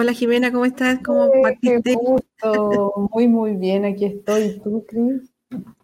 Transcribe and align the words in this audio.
Hola 0.00 0.14
Jimena, 0.14 0.50
¿cómo 0.50 0.64
estás? 0.64 0.98
¿Cómo 1.04 1.30
qué 1.60 1.94
gusto. 1.94 3.10
Muy, 3.12 3.28
muy 3.28 3.56
bien. 3.56 3.84
Aquí 3.84 4.06
estoy. 4.06 4.58
¿Tú, 4.64 4.86
Cris? 4.88 5.30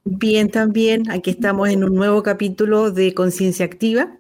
Bien, 0.05 0.51
también. 0.51 1.11
Aquí 1.11 1.29
estamos 1.29 1.69
en 1.69 1.85
un 1.85 1.95
nuevo 1.95 2.23
capítulo 2.23 2.91
de 2.91 3.13
Conciencia 3.13 3.67
Activa, 3.67 4.19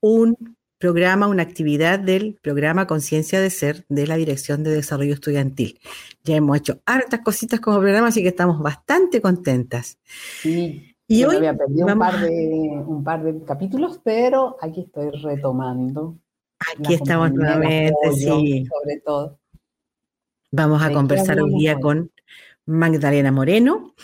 un 0.00 0.36
programa, 0.76 1.26
una 1.26 1.42
actividad 1.42 1.98
del 1.98 2.38
programa 2.42 2.86
Conciencia 2.86 3.40
de 3.40 3.48
Ser 3.48 3.86
de 3.88 4.06
la 4.06 4.16
Dirección 4.16 4.62
de 4.62 4.72
Desarrollo 4.72 5.14
Estudiantil. 5.14 5.80
Ya 6.22 6.36
hemos 6.36 6.58
hecho 6.58 6.82
hartas 6.84 7.20
cositas 7.20 7.60
como 7.60 7.78
programa, 7.78 8.08
así 8.08 8.20
que 8.20 8.28
estamos 8.28 8.60
bastante 8.60 9.22
contentas. 9.22 9.96
Sí, 10.42 10.94
y 11.08 11.24
hoy 11.24 11.36
había 11.36 11.56
perdido 11.56 11.86
un 11.86 11.98
par, 11.98 12.20
de, 12.20 12.84
un 12.86 13.02
par 13.02 13.24
de 13.24 13.42
capítulos, 13.46 14.02
pero 14.04 14.58
aquí 14.60 14.82
estoy 14.82 15.08
retomando. 15.12 16.18
Aquí 16.60 16.94
estamos 16.94 17.32
nuevamente, 17.32 18.12
sí. 18.14 18.66
Sobre 18.66 19.00
todo. 19.04 19.38
Vamos 20.52 20.82
a 20.82 20.92
conversar 20.92 21.40
hoy 21.40 21.52
día 21.58 21.78
con 21.78 22.10
Magdalena 22.66 23.32
Moreno. 23.32 23.94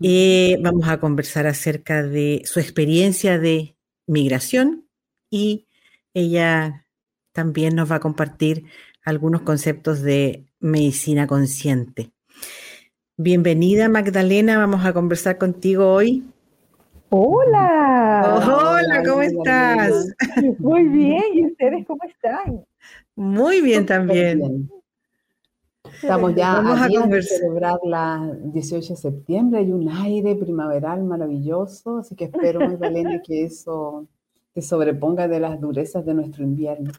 Eh, 0.00 0.58
vamos 0.60 0.88
a 0.88 0.98
conversar 0.98 1.46
acerca 1.46 2.02
de 2.02 2.42
su 2.44 2.60
experiencia 2.60 3.38
de 3.38 3.76
migración 4.06 4.88
y 5.30 5.68
ella 6.12 6.86
también 7.32 7.76
nos 7.76 7.90
va 7.90 7.96
a 7.96 8.00
compartir 8.00 8.64
algunos 9.04 9.42
conceptos 9.42 10.02
de 10.02 10.46
medicina 10.60 11.26
consciente. 11.26 12.12
Bienvenida 13.16 13.88
Magdalena, 13.88 14.58
vamos 14.58 14.84
a 14.84 14.92
conversar 14.92 15.38
contigo 15.38 15.92
hoy. 15.92 16.24
Hola. 17.14 18.40
Hola, 18.42 19.02
¿cómo 19.06 19.20
estás? 19.20 20.14
Muy 20.58 20.84
bien, 20.84 21.22
¿y 21.34 21.44
ustedes 21.44 21.86
cómo 21.86 22.02
están? 22.04 22.64
Muy 23.14 23.60
bien 23.60 23.84
también. 23.84 24.70
Estamos 25.84 26.34
ya 26.34 26.60
a, 26.60 26.88
celebrar 27.20 27.78
la 27.84 28.34
18 28.44 28.94
de 28.94 28.96
septiembre, 28.96 29.60
hay 29.60 29.72
un 29.72 29.90
aire 29.90 30.36
primaveral 30.36 31.04
maravilloso, 31.04 31.98
así 31.98 32.16
que 32.16 32.24
espero, 32.24 32.60
Magdalena, 32.60 33.20
que 33.20 33.44
eso 33.44 34.08
te 34.54 34.62
sobreponga 34.62 35.28
de 35.28 35.40
las 35.40 35.60
durezas 35.60 36.06
de 36.06 36.14
nuestro 36.14 36.44
invierno. 36.44 36.92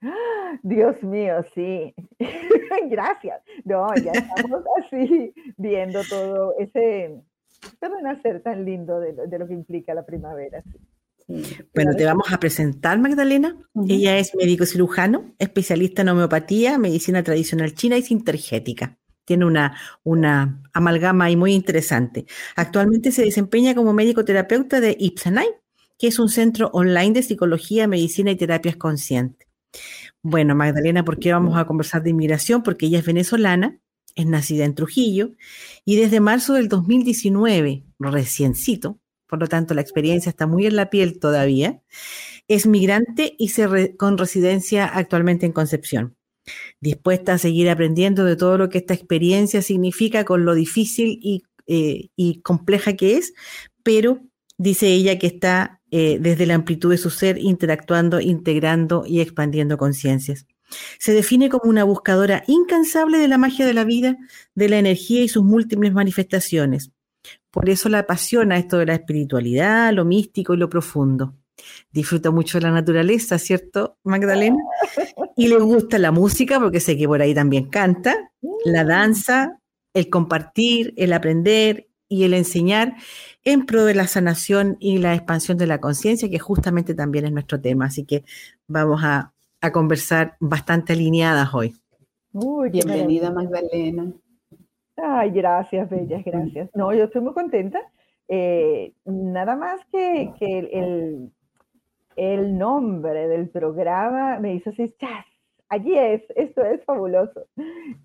Dios 0.62 1.02
mío, 1.02 1.44
sí. 1.56 1.92
Gracias. 2.88 3.42
No, 3.64 3.88
ya 3.96 4.12
estamos 4.12 4.62
así 4.78 5.34
viendo 5.56 6.02
todo 6.08 6.54
ese, 6.56 7.20
renacer 7.88 8.42
tan 8.42 8.64
lindo 8.64 9.00
de, 9.00 9.38
lo 9.38 9.46
que 9.46 9.54
implica 9.54 9.94
la 9.94 10.04
primavera. 10.04 10.62
Bueno, 11.74 11.94
te 11.96 12.04
vamos 12.04 12.32
a 12.32 12.40
presentar, 12.40 12.98
Magdalena. 12.98 13.56
Ella 13.88 14.18
es 14.18 14.34
médico 14.34 14.66
cirujano, 14.66 15.34
especialista 15.38 16.02
en 16.02 16.08
homeopatía, 16.08 16.76
medicina 16.78 17.22
tradicional 17.22 17.74
china 17.74 17.96
y 17.96 18.02
sintergética. 18.02 18.98
Tiene 19.24 19.44
una, 19.44 19.76
una 20.02 20.60
amalgama 20.72 21.26
ahí 21.26 21.36
muy 21.36 21.54
interesante. 21.54 22.26
Actualmente 22.56 23.12
se 23.12 23.22
desempeña 23.22 23.76
como 23.76 23.92
médico 23.92 24.24
terapeuta 24.24 24.80
de 24.80 24.96
Ipsanay, 24.98 25.48
que 25.98 26.08
es 26.08 26.18
un 26.18 26.30
centro 26.30 26.70
online 26.72 27.12
de 27.12 27.22
psicología, 27.22 27.86
medicina 27.86 28.32
y 28.32 28.36
terapias 28.36 28.76
conscientes. 28.76 29.46
Bueno, 30.22 30.54
Magdalena, 30.54 31.04
¿por 31.04 31.18
qué 31.18 31.32
vamos 31.32 31.56
a 31.56 31.66
conversar 31.66 32.02
de 32.02 32.10
inmigración? 32.10 32.62
Porque 32.62 32.86
ella 32.86 32.98
es 32.98 33.06
venezolana, 33.06 33.79
es 34.14 34.26
nacida 34.26 34.64
en 34.64 34.74
Trujillo 34.74 35.32
y 35.84 35.96
desde 35.96 36.20
marzo 36.20 36.54
del 36.54 36.68
2019, 36.68 37.84
reciencito, 37.98 38.98
por 39.26 39.40
lo 39.40 39.46
tanto 39.46 39.74
la 39.74 39.80
experiencia 39.80 40.30
está 40.30 40.46
muy 40.46 40.66
en 40.66 40.76
la 40.76 40.90
piel 40.90 41.18
todavía, 41.18 41.82
es 42.48 42.66
migrante 42.66 43.34
y 43.38 43.50
con 43.96 44.18
residencia 44.18 44.86
actualmente 44.86 45.46
en 45.46 45.52
Concepción. 45.52 46.16
Dispuesta 46.80 47.34
a 47.34 47.38
seguir 47.38 47.70
aprendiendo 47.70 48.24
de 48.24 48.36
todo 48.36 48.58
lo 48.58 48.68
que 48.68 48.78
esta 48.78 48.94
experiencia 48.94 49.62
significa 49.62 50.24
con 50.24 50.44
lo 50.44 50.54
difícil 50.54 51.18
y, 51.22 51.42
eh, 51.66 52.10
compleja 52.42 52.94
que 52.94 53.16
es, 53.16 53.34
pero 53.84 54.20
dice 54.58 54.88
ella 54.88 55.18
que 55.18 55.28
está 55.28 55.80
eh, 55.92 56.18
desde 56.20 56.46
la 56.46 56.54
amplitud 56.54 56.90
de 56.90 56.98
su 56.98 57.10
ser 57.10 57.38
interactuando, 57.38 58.20
integrando 58.20 59.04
y 59.06 59.20
expandiendo 59.20 59.78
conciencias. 59.78 60.46
Se 60.98 61.12
define 61.12 61.48
como 61.48 61.68
una 61.70 61.84
buscadora 61.84 62.42
incansable 62.46 63.18
de 63.18 63.28
la 63.28 63.38
magia 63.38 63.66
de 63.66 63.74
la 63.74 63.84
vida, 63.84 64.16
de 64.54 64.68
la 64.68 64.78
energía 64.78 65.22
y 65.22 65.28
sus 65.28 65.44
múltiples 65.44 65.92
manifestaciones. 65.92 66.90
Por 67.50 67.68
eso 67.68 67.88
la 67.88 68.00
apasiona 68.00 68.58
esto 68.58 68.78
de 68.78 68.86
la 68.86 68.94
espiritualidad, 68.94 69.92
lo 69.92 70.04
místico 70.04 70.54
y 70.54 70.56
lo 70.56 70.68
profundo. 70.68 71.34
Disfruta 71.90 72.30
mucho 72.30 72.58
de 72.58 72.62
la 72.62 72.70
naturaleza, 72.70 73.38
¿cierto, 73.38 73.98
Magdalena? 74.04 74.56
Y 75.36 75.48
le 75.48 75.58
gusta 75.58 75.98
la 75.98 76.12
música, 76.12 76.60
porque 76.60 76.80
sé 76.80 76.96
que 76.96 77.06
por 77.06 77.20
ahí 77.20 77.34
también 77.34 77.68
canta, 77.68 78.30
la 78.64 78.84
danza, 78.84 79.58
el 79.94 80.08
compartir, 80.08 80.94
el 80.96 81.12
aprender 81.12 81.88
y 82.08 82.24
el 82.24 82.34
enseñar 82.34 82.96
en 83.44 83.66
pro 83.66 83.84
de 83.84 83.94
la 83.94 84.06
sanación 84.06 84.76
y 84.80 84.98
la 84.98 85.14
expansión 85.14 85.58
de 85.58 85.66
la 85.66 85.80
conciencia, 85.80 86.30
que 86.30 86.38
justamente 86.38 86.94
también 86.94 87.26
es 87.26 87.32
nuestro 87.32 87.60
tema. 87.60 87.86
Así 87.86 88.04
que 88.04 88.24
vamos 88.66 89.00
a, 89.02 89.32
conversar 89.68 90.36
bastante 90.40 90.94
alineadas 90.94 91.54
hoy. 91.54 91.74
Muy 92.32 92.70
bienvenida, 92.70 93.30
Magdalena. 93.30 94.12
Ay, 94.96 95.30
gracias, 95.30 95.88
bellas, 95.90 96.24
gracias. 96.24 96.70
No, 96.74 96.92
yo 96.92 97.04
estoy 97.04 97.22
muy 97.22 97.32
contenta. 97.32 97.80
Eh, 98.28 98.92
nada 99.04 99.56
más 99.56 99.80
que, 99.90 100.32
el, 100.40 101.32
el, 102.16 102.58
nombre 102.58 103.26
del 103.28 103.48
programa 103.48 104.38
me 104.38 104.54
hizo 104.54 104.70
así, 104.70 104.94
¡chas! 104.98 105.26
Allí 105.68 105.96
es, 105.96 106.22
esto 106.36 106.64
es 106.64 106.84
fabuloso. 106.84 107.46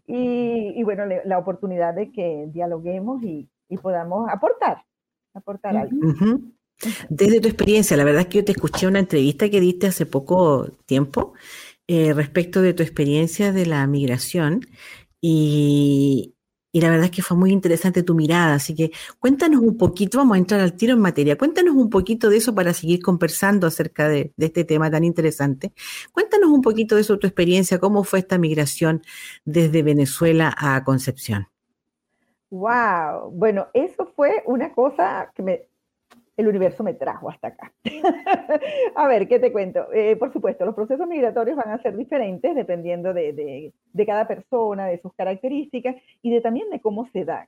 Y, 0.07 0.83
bueno, 0.83 1.03
la 1.25 1.37
oportunidad 1.37 1.93
de 1.93 2.11
que 2.11 2.47
dialoguemos 2.51 3.22
y, 3.23 3.49
podamos 3.81 4.29
aportar, 4.29 4.83
aportar 5.33 5.75
algo. 5.77 5.97
Desde 7.09 7.40
tu 7.40 7.47
experiencia, 7.47 7.96
la 7.97 8.03
verdad 8.03 8.22
es 8.22 8.28
que 8.28 8.40
yo 8.40 8.46
te 8.46 8.52
escuché 8.52 8.88
una 8.88 9.00
entrevista 9.00 9.50
que 9.50 9.62
diste 9.62 9.88
hace 9.88 10.06
poco 10.06 10.69
tiempo 10.86 11.34
eh, 11.88 12.13
respecto 12.13 12.62
de 12.62 12.74
tu 12.74 12.84
experiencia 12.84 13.52
de 13.52 13.66
la 13.66 13.86
migración 13.88 14.62
y, 15.22 16.35
la 16.74 16.90
verdad 16.90 17.06
es 17.06 17.12
que 17.12 17.22
fue 17.22 17.38
muy 17.38 17.52
interesante 17.52 18.03
tu 18.03 18.16
mirada, 18.16 18.56
así 18.56 18.75
que 18.75 18.91
cuéntanos 19.19 19.62
un 19.62 19.78
poquito, 19.78 20.18
vamos 20.18 20.35
a 20.35 20.38
entrar 20.40 20.59
al 20.59 20.74
tiro 20.74 20.94
en 20.94 21.00
materia, 21.00 21.38
cuéntanos 21.38 21.74
un 21.75 21.90
poquito 21.90 22.30
de 22.30 22.38
eso 22.38 22.53
para 22.53 22.74
seguir 22.74 23.02
conversando 23.02 23.66
acerca 23.66 24.09
de, 24.09 24.34
este 24.38 24.66
tema 24.66 24.91
tan 24.91 25.03
interesante. 25.06 25.72
Cuéntanos 26.12 26.50
un 26.50 26.62
poquito 26.62 26.96
de 26.96 27.02
eso, 27.02 27.18
tu 27.18 27.28
experiencia, 27.28 27.80
cómo 27.80 28.03
fue 28.03 28.19
esta 28.19 28.38
migración 28.38 29.02
desde 29.46 29.84
Venezuela 29.84 30.53
a 30.58 30.84
Concepción. 30.84 31.47
Wow, 32.50 33.31
bueno, 33.31 33.68
eso 33.74 34.06
fue 34.16 34.44
una 34.46 34.74
cosa 34.74 35.31
que 35.34 35.44
me, 35.44 35.62
el 36.38 36.47
universo 36.47 36.84
me 36.84 36.94
trajo 36.94 37.29
hasta 37.29 37.47
acá. 37.50 37.72
a 38.96 39.07
ver, 39.07 39.28
¿qué 39.28 39.40
te 39.40 39.51
cuento? 39.51 39.91
Eh, 39.94 40.16
por 40.18 40.34
supuesto, 40.34 40.66
los 40.66 40.75
procesos 40.75 41.07
migratorios 41.07 41.56
van 41.56 41.69
a 41.69 41.81
ser 41.81 41.96
diferentes 41.96 42.53
dependiendo 42.56 43.13
de, 43.13 43.73
cada 44.06 44.28
persona, 44.28 44.88
de 44.88 45.00
sus 45.00 45.13
características 45.13 45.96
y 46.22 46.32
de 46.32 46.41
también 46.41 46.70
de 46.70 46.82
cómo 46.82 47.08
se 47.08 47.23
dan. 47.23 47.47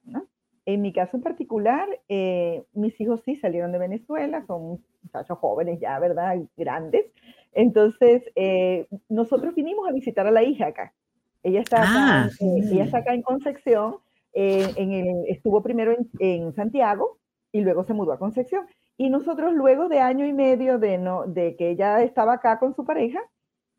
En 0.65 0.81
mi 0.81 0.91
caso 0.91 1.17
en 1.17 1.23
particular, 1.23 1.87
eh, 2.09 2.63
mis 2.73 2.99
hijos 2.99 3.21
sí 3.23 3.35
salieron 3.37 3.71
de 3.71 3.79
Venezuela, 3.79 4.43
son 4.47 4.81
muchachos 5.03 5.37
jóvenes 5.39 5.79
ya, 5.79 5.97
¿verdad? 5.99 6.37
Grandes. 6.57 7.05
Entonces, 7.53 8.23
eh, 8.35 8.87
nosotros 9.09 9.55
vinimos 9.55 9.87
a 9.87 9.93
visitar 9.93 10.27
a 10.27 10.31
la 10.31 10.43
hija 10.43 10.67
acá. 10.67 10.93
Ella 11.43 11.61
está 11.61 11.77
acá, 11.77 12.23
ah, 12.23 12.29
ella 12.39 12.83
está 12.83 12.97
acá 12.99 13.13
en 13.13 13.21
Concepción, 13.21 13.97
en 14.33 15.23
estuvo 15.27 15.63
primero 15.63 15.95
en 16.19 16.53
Santiago, 16.53 17.17
y 17.51 17.61
luego 17.61 17.83
se 17.83 17.93
mudó 17.93 18.13
a 18.13 18.19
Concepción. 18.19 18.65
Y 18.97 19.09
nosotros 19.09 19.53
luego 19.53 19.89
de 19.89 19.99
año 19.99 20.25
y 20.25 20.33
medio 20.33 20.79
de, 20.79 20.97
no, 20.97 21.25
de 21.27 21.55
que 21.55 21.71
ella 21.71 22.01
estaba 22.03 22.33
acá 22.33 22.59
con 22.59 22.75
su 22.75 22.83
pareja, 22.83 23.19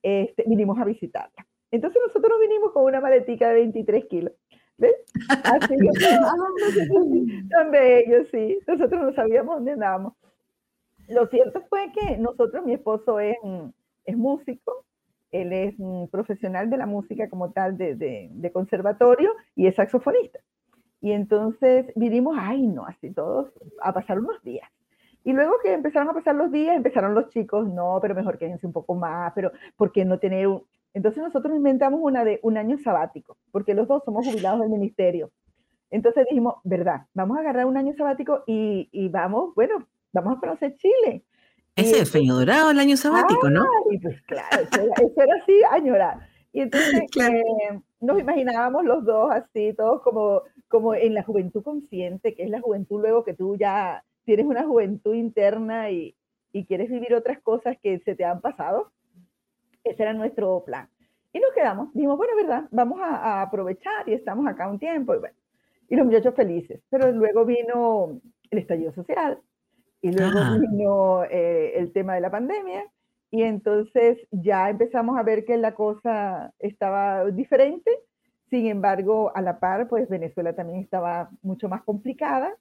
este, 0.02 0.44
vinimos 0.46 0.78
a 0.78 0.84
visitarla. 0.84 1.46
Entonces 1.70 2.00
nosotros 2.06 2.38
vinimos 2.40 2.72
con 2.72 2.84
una 2.84 3.00
maletica 3.00 3.48
de 3.48 3.54
23 3.54 4.04
kilos. 4.06 4.32
¿Ves? 4.78 4.94
Así 5.28 5.76
que 5.76 5.88
tan 7.50 7.70
bellos, 7.72 8.28
sí. 8.30 8.58
Nosotros 8.66 9.02
no 9.02 9.12
sabíamos 9.12 9.56
dónde 9.56 9.72
andábamos. 9.72 10.14
Lo 11.08 11.26
cierto 11.26 11.62
fue 11.68 11.90
que 11.92 12.16
nosotros, 12.16 12.64
mi 12.64 12.74
esposo 12.74 13.18
es, 13.18 13.36
es 14.04 14.16
músico, 14.16 14.84
él 15.32 15.52
es 15.52 15.74
un 15.78 16.08
profesional 16.08 16.70
de 16.70 16.76
la 16.76 16.86
música 16.86 17.28
como 17.28 17.50
tal 17.50 17.76
de, 17.76 17.96
de, 17.96 18.28
de 18.30 18.52
conservatorio 18.52 19.34
y 19.56 19.66
es 19.66 19.74
saxofonista. 19.74 20.38
Y 21.00 21.12
entonces 21.12 21.86
vinimos, 21.94 22.36
ay, 22.38 22.66
no, 22.66 22.86
así 22.86 23.10
todos, 23.10 23.52
a 23.82 23.92
pasar 23.92 24.18
unos 24.18 24.42
días. 24.42 24.68
Y 25.24 25.32
luego 25.32 25.54
que 25.62 25.72
empezaron 25.72 26.08
a 26.08 26.14
pasar 26.14 26.34
los 26.34 26.50
días, 26.50 26.76
empezaron 26.76 27.14
los 27.14 27.28
chicos, 27.28 27.68
no, 27.68 27.98
pero 28.00 28.14
mejor 28.14 28.38
quédense 28.38 28.66
un 28.66 28.72
poco 28.72 28.94
más, 28.94 29.32
pero 29.34 29.52
¿por 29.76 29.92
qué 29.92 30.04
no 30.04 30.18
tener 30.18 30.46
un...? 30.46 30.64
Entonces 30.94 31.22
nosotros 31.22 31.54
inventamos 31.54 32.00
una 32.02 32.24
de 32.24 32.40
un 32.42 32.56
año 32.56 32.78
sabático, 32.78 33.36
porque 33.52 33.74
los 33.74 33.86
dos 33.86 34.02
somos 34.04 34.26
jubilados 34.26 34.60
del 34.60 34.70
ministerio. 34.70 35.30
Entonces 35.90 36.26
dijimos, 36.28 36.56
verdad, 36.64 37.02
vamos 37.14 37.36
a 37.36 37.40
agarrar 37.40 37.66
un 37.66 37.76
año 37.76 37.94
sabático 37.96 38.42
y, 38.46 38.88
y 38.90 39.08
vamos, 39.08 39.54
bueno, 39.54 39.86
vamos 40.12 40.36
a 40.36 40.40
conocer 40.40 40.76
Chile. 40.76 41.24
Ese 41.76 41.92
es 41.92 42.00
el 42.00 42.06
sueño 42.06 42.34
dorado, 42.34 42.70
el 42.70 42.78
año 42.78 42.96
sabático, 42.96 43.48
¿no? 43.50 43.64
Pues 44.02 44.20
claro, 44.22 44.62
eso 44.62 45.22
era, 45.22 45.34
así, 45.40 45.60
añorar. 45.70 46.28
Y 46.52 46.62
entonces 46.62 47.02
eh, 47.20 47.80
nos 48.00 48.18
imaginábamos 48.20 48.84
los 48.84 49.04
dos 49.04 49.30
así, 49.30 49.72
todos 49.74 50.02
como, 50.02 50.42
como 50.68 50.94
en 50.94 51.14
la 51.14 51.22
juventud 51.22 51.62
consciente, 51.62 52.34
que 52.34 52.44
es 52.44 52.50
la 52.50 52.60
juventud 52.60 53.00
luego 53.00 53.24
que 53.24 53.34
tú 53.34 53.56
ya 53.56 54.04
tienes 54.24 54.46
una 54.46 54.64
juventud 54.64 55.14
interna 55.14 55.90
y, 55.90 56.14
y 56.52 56.64
quieres 56.66 56.90
vivir 56.90 57.14
otras 57.14 57.40
cosas 57.40 57.76
que 57.82 57.98
se 58.00 58.14
te 58.14 58.24
han 58.24 58.40
pasado. 58.40 58.92
Ese 59.84 60.02
era 60.02 60.12
nuestro 60.12 60.62
plan. 60.64 60.88
Y 61.32 61.40
nos 61.40 61.52
quedamos, 61.54 61.92
dijimos, 61.92 62.16
bueno, 62.16 62.34
verdad, 62.36 62.68
vamos 62.70 63.00
a, 63.02 63.42
aprovechar 63.42 64.08
y 64.08 64.14
estamos 64.14 64.46
acá 64.46 64.68
un 64.68 64.78
tiempo. 64.78 65.14
Y, 65.14 65.18
bueno, 65.18 65.36
y 65.88 65.96
los 65.96 66.06
muchachos 66.06 66.34
felices. 66.34 66.80
Pero 66.90 67.12
luego 67.12 67.44
vino 67.44 68.20
el 68.50 68.58
estallido 68.58 68.92
social 68.92 69.38
y 70.00 70.12
luego 70.12 70.38
ah. 70.38 70.58
vino 70.58 71.24
eh, 71.24 71.72
el 71.76 71.92
tema 71.92 72.14
de 72.14 72.20
la 72.20 72.30
pandemia. 72.30 72.86
Y 73.30 73.42
entonces 73.42 74.18
ya 74.30 74.70
empezamos 74.70 75.18
a 75.18 75.22
ver 75.22 75.44
que 75.44 75.56
la 75.56 75.74
cosa 75.74 76.52
estaba 76.58 77.24
diferente. 77.26 77.90
Sin 78.50 78.66
embargo, 78.66 79.30
a 79.34 79.42
la 79.42 79.60
par, 79.60 79.88
pues 79.88 80.08
Venezuela 80.08 80.54
también 80.54 80.80
estaba 80.80 81.30
mucho 81.42 81.68
más 81.68 81.82
complicada. 81.82 82.54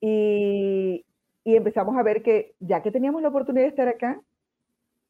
Y, 0.00 1.04
y 1.44 1.56
empezamos 1.56 1.96
a 1.96 2.02
ver 2.02 2.22
que 2.22 2.54
ya 2.60 2.82
que 2.82 2.90
teníamos 2.90 3.22
la 3.22 3.28
oportunidad 3.28 3.64
de 3.64 3.70
estar 3.70 3.88
acá, 3.88 4.20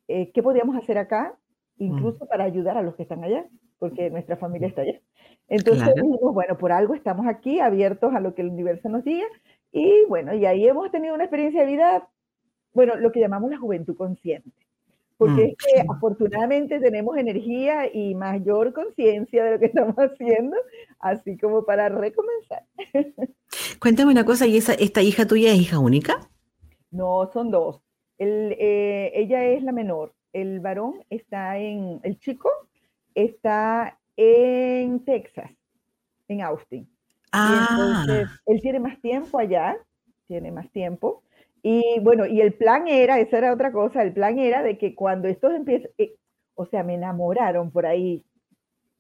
eh, 0.09 0.31
¿qué 0.33 0.43
podíamos 0.43 0.77
hacer 0.77 0.99
acá? 0.99 1.37
Incluso 1.79 2.25
mm. 2.25 2.29
para 2.29 2.45
ayudar 2.45 2.77
a 2.77 2.83
los 2.83 2.95
que 2.95 3.03
están 3.03 3.25
allá, 3.25 3.47
porque 3.79 4.11
nuestra 4.11 4.37
familia 4.37 4.69
está 4.69 4.83
allá. 4.83 5.01
Entonces 5.49 5.95
dijimos, 5.95 6.33
bueno, 6.33 6.57
por 6.57 6.73
algo 6.73 6.95
estamos 6.95 7.27
aquí, 7.27 7.61
abiertos 7.61 8.15
a 8.15 8.21
lo 8.21 8.35
que 8.35 8.43
el 8.43 8.49
universo 8.49 8.89
nos 8.89 9.05
diga. 9.05 9.27
Y 9.73 10.05
bueno, 10.09 10.35
y 10.35 10.47
ahí 10.47 10.67
hemos 10.67 10.91
tenido 10.91 11.15
una 11.15 11.25
experiencia 11.25 11.61
de 11.63 11.67
vida, 11.67 12.09
bueno, 12.73 12.97
lo 12.97 13.13
que 13.13 13.21
llamamos 13.21 13.51
la 13.51 13.59
juventud 13.59 13.97
consciente. 13.97 14.51
Porque 15.17 15.43
mm. 15.43 15.49
es 15.49 15.55
que 15.57 15.85
afortunadamente 15.89 16.81
tenemos 16.81 17.17
energía 17.17 17.93
y 17.93 18.15
mayor 18.15 18.73
conciencia 18.73 19.45
de 19.45 19.51
lo 19.53 19.59
que 19.59 19.67
estamos 19.73 19.97
haciendo, 19.97 20.57
así 21.01 21.37
como 21.39 21.65
para 21.65 21.89
recomenzar. 21.89 22.65
Cuéntame 23.79 24.13
una 24.13 24.25
cosa, 24.25 24.47
¿y 24.47 24.57
esa, 24.57 24.75
esta 24.75 25.03
hija 25.03 25.27
tuya 25.27 25.53
es 25.53 25.61
hija 25.61 25.79
única? 25.79 26.29
No, 26.91 27.31
son 27.33 27.51
dos. 27.51 27.81
El, 28.19 28.57
eh, 28.59 29.13
ella 29.15 29.45
es 29.45 29.63
la 29.63 29.73
menor. 29.73 30.15
El 30.33 30.61
varón 30.61 31.05
está 31.11 31.59
en, 31.59 32.01
el 32.03 32.19
chico 32.19 32.51
está 33.15 33.99
en 34.17 35.05
Texas, 35.05 35.51
en 36.29 36.43
Austin. 36.43 36.89
Ah. 37.33 37.69
entonces, 37.71 38.29
él 38.47 38.61
tiene 38.61 38.79
más 38.79 39.01
tiempo 39.01 39.39
allá, 39.39 39.77
tiene 40.27 40.53
más 40.53 40.71
tiempo. 40.71 41.23
Y 41.63 42.01
bueno, 42.01 42.27
y 42.27 42.41
el 42.41 42.55
plan 42.55 42.89
era, 42.89 43.21
esa 43.21 43.39
era 43.39 43.53
otra 43.53 43.71
cosa, 43.73 44.03
el 44.03 44.13
plan 44.13 44.39
era 44.39 44.63
de 44.63 44.79
que 44.79 44.95
cuando 44.95 45.29
estos 45.29 45.53
empiezan, 45.55 45.91
eh, 45.99 46.15
o 46.55 46.67
sea, 46.67 46.83
me 46.83 46.95
enamoraron 46.95 47.71
por 47.71 47.87
ahí, 47.87 48.25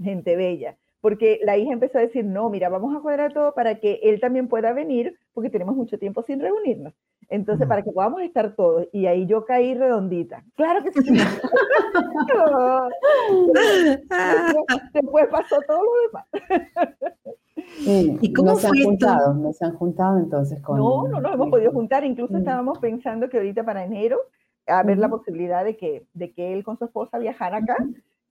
gente 0.00 0.36
bella, 0.36 0.76
porque 1.00 1.40
la 1.42 1.56
hija 1.58 1.72
empezó 1.72 1.98
a 1.98 2.02
decir, 2.02 2.24
no, 2.24 2.48
mira, 2.50 2.68
vamos 2.68 2.96
a 2.96 3.00
cuadrar 3.00 3.32
todo 3.32 3.52
para 3.54 3.80
que 3.80 3.98
él 4.04 4.20
también 4.20 4.46
pueda 4.48 4.72
venir, 4.72 5.18
porque 5.34 5.50
tenemos 5.50 5.74
mucho 5.74 5.98
tiempo 5.98 6.22
sin 6.22 6.40
reunirnos. 6.40 6.94
Entonces, 7.28 7.66
para 7.66 7.82
que 7.82 7.90
podamos 7.90 8.22
estar 8.22 8.54
todos. 8.54 8.86
Y 8.92 9.06
ahí 9.06 9.26
yo 9.26 9.44
caí 9.44 9.74
redondita. 9.74 10.44
Claro 10.54 10.84
que 10.84 10.92
sí. 10.92 11.00
Después 14.92 15.26
pasó 15.30 15.60
todo 15.66 15.82
lo 15.82 15.90
demás. 16.06 16.26
¿Y 17.78 18.32
cómo 18.32 18.52
no 18.52 18.56
se 18.56 18.68
han 18.68 18.84
juntado? 18.84 19.34
¿No 19.34 19.52
se 19.52 19.64
han 19.64 19.74
juntado 19.74 20.18
entonces 20.18 20.60
con.? 20.62 20.78
No, 20.78 21.08
no 21.08 21.20
nos 21.20 21.34
hemos 21.34 21.50
podido 21.50 21.72
juntar. 21.72 22.04
Incluso 22.04 22.36
estábamos 22.36 22.78
pensando 22.78 23.28
que 23.28 23.38
ahorita 23.38 23.64
para 23.64 23.84
enero, 23.84 24.18
a 24.66 24.82
ver 24.82 24.98
la 24.98 25.08
posibilidad 25.08 25.64
de 25.64 25.76
que, 25.76 26.06
de 26.14 26.32
que 26.32 26.52
él 26.52 26.64
con 26.64 26.78
su 26.78 26.84
esposa 26.84 27.18
viajara 27.18 27.58
acá. 27.58 27.76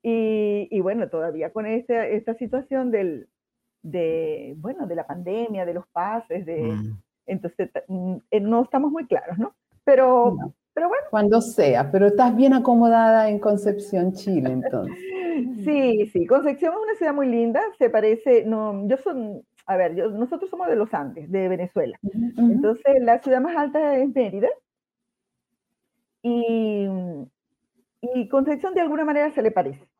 Y, 0.03 0.67
y, 0.71 0.79
bueno, 0.81 1.09
todavía 1.09 1.53
con 1.53 1.67
esta, 1.67 2.07
esta 2.07 2.33
situación 2.35 2.89
del, 2.89 3.27
de, 3.83 4.55
bueno, 4.57 4.87
de 4.87 4.95
la 4.95 5.05
pandemia, 5.05 5.65
de 5.65 5.73
los 5.73 5.87
pases, 5.87 6.45
de, 6.45 6.63
mm. 6.63 6.97
entonces 7.27 7.69
mm, 7.87 8.15
eh, 8.31 8.39
no 8.39 8.63
estamos 8.63 8.91
muy 8.91 9.05
claros, 9.05 9.37
¿no? 9.37 9.53
Pero, 9.83 10.37
pero 10.73 10.87
bueno. 10.87 11.03
Cuando 11.09 11.41
sea, 11.41 11.91
pero 11.91 12.07
estás 12.07 12.35
bien 12.35 12.53
acomodada 12.53 13.29
en 13.29 13.39
Concepción, 13.39 14.13
Chile, 14.13 14.51
entonces. 14.51 14.97
sí, 15.63 16.07
sí, 16.07 16.25
Concepción 16.25 16.73
es 16.73 16.79
una 16.79 16.95
ciudad 16.95 17.13
muy 17.13 17.27
linda, 17.27 17.61
se 17.77 17.89
parece, 17.89 18.45
no, 18.45 18.87
yo 18.87 18.97
son, 18.97 19.41
a 19.65 19.77
ver, 19.77 19.95
yo, 19.95 20.09
nosotros 20.09 20.49
somos 20.49 20.67
de 20.67 20.75
los 20.75 20.93
Andes, 20.93 21.31
de 21.31 21.47
Venezuela, 21.47 21.97
entonces 22.37 23.01
la 23.01 23.19
ciudad 23.21 23.41
más 23.41 23.55
alta 23.55 23.97
es 23.97 24.09
Mérida, 24.13 24.49
y, 26.23 26.87
y 28.01 28.29
Concepción 28.29 28.73
de 28.73 28.81
alguna 28.81 29.05
manera 29.05 29.31
se 29.31 29.41
le 29.41 29.51
parece 29.51 29.90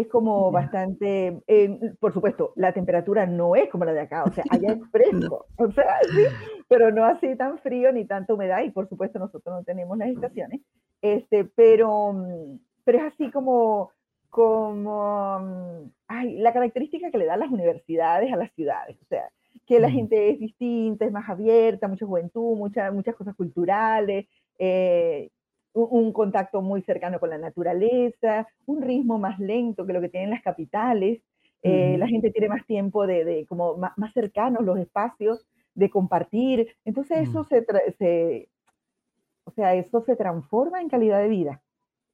es 0.00 0.08
como 0.08 0.50
bastante, 0.50 1.42
eh, 1.46 1.78
por 2.00 2.12
supuesto, 2.12 2.52
la 2.56 2.72
temperatura 2.72 3.26
no 3.26 3.56
es 3.56 3.68
como 3.68 3.84
la 3.84 3.92
de 3.92 4.00
acá, 4.00 4.24
o 4.24 4.32
sea, 4.32 4.44
allá 4.50 4.72
es 4.72 4.80
fresco, 4.90 5.46
o 5.56 5.70
sea, 5.72 5.98
sí, 6.02 6.24
pero 6.68 6.90
no 6.90 7.04
así 7.04 7.36
tan 7.36 7.58
frío 7.58 7.92
ni 7.92 8.04
tanta 8.04 8.34
humedad, 8.34 8.62
y 8.64 8.70
por 8.70 8.88
supuesto 8.88 9.18
nosotros 9.18 9.54
no 9.54 9.64
tenemos 9.64 9.96
las 9.98 10.08
estaciones, 10.08 10.60
este, 11.02 11.44
pero, 11.44 12.12
mm, 12.12 12.58
pero 12.84 12.98
es 12.98 13.04
así 13.12 13.30
como, 13.30 13.90
como, 14.30 15.40
mm, 15.40 15.90
ay, 16.08 16.38
la 16.38 16.52
característica 16.52 17.10
que 17.10 17.18
le 17.18 17.26
dan 17.26 17.40
las 17.40 17.50
universidades 17.50 18.32
a 18.32 18.36
las 18.36 18.52
ciudades, 18.54 18.96
o 19.02 19.06
sea, 19.06 19.30
que 19.66 19.80
la 19.80 19.90
gente 19.90 20.30
es 20.30 20.38
distinta, 20.38 21.04
es 21.04 21.12
más 21.12 21.28
abierta, 21.28 21.88
mucha 21.88 22.06
juventud, 22.06 22.56
mucha, 22.56 22.90
muchas 22.92 23.16
cosas 23.16 23.34
culturales, 23.34 24.26
eh, 24.58 25.30
un 25.76 26.12
contacto 26.12 26.62
muy 26.62 26.82
cercano 26.82 27.20
con 27.20 27.30
la 27.30 27.38
naturaleza, 27.38 28.48
un 28.64 28.82
ritmo 28.82 29.18
más 29.18 29.38
lento 29.38 29.86
que 29.86 29.92
lo 29.92 30.00
que 30.00 30.08
tienen 30.08 30.30
las 30.30 30.42
capitales. 30.42 31.22
Eh, 31.62 31.96
la 31.98 32.06
gente 32.06 32.30
tiene 32.30 32.48
más 32.48 32.64
tiempo 32.64 33.06
de, 33.06 33.44
como 33.48 33.76
más, 33.76 34.12
cercanos 34.14 34.64
los 34.64 34.78
espacios 34.78 35.46
de 35.74 35.90
compartir. 35.90 36.68
Entonces 36.84 37.28
eso 37.28 37.44
se, 37.44 37.64
o 39.44 39.50
sea, 39.50 39.74
eso 39.74 40.00
se 40.02 40.16
transforma 40.16 40.80
en 40.80 40.88
calidad 40.88 41.20
de 41.20 41.28
vida 41.28 41.62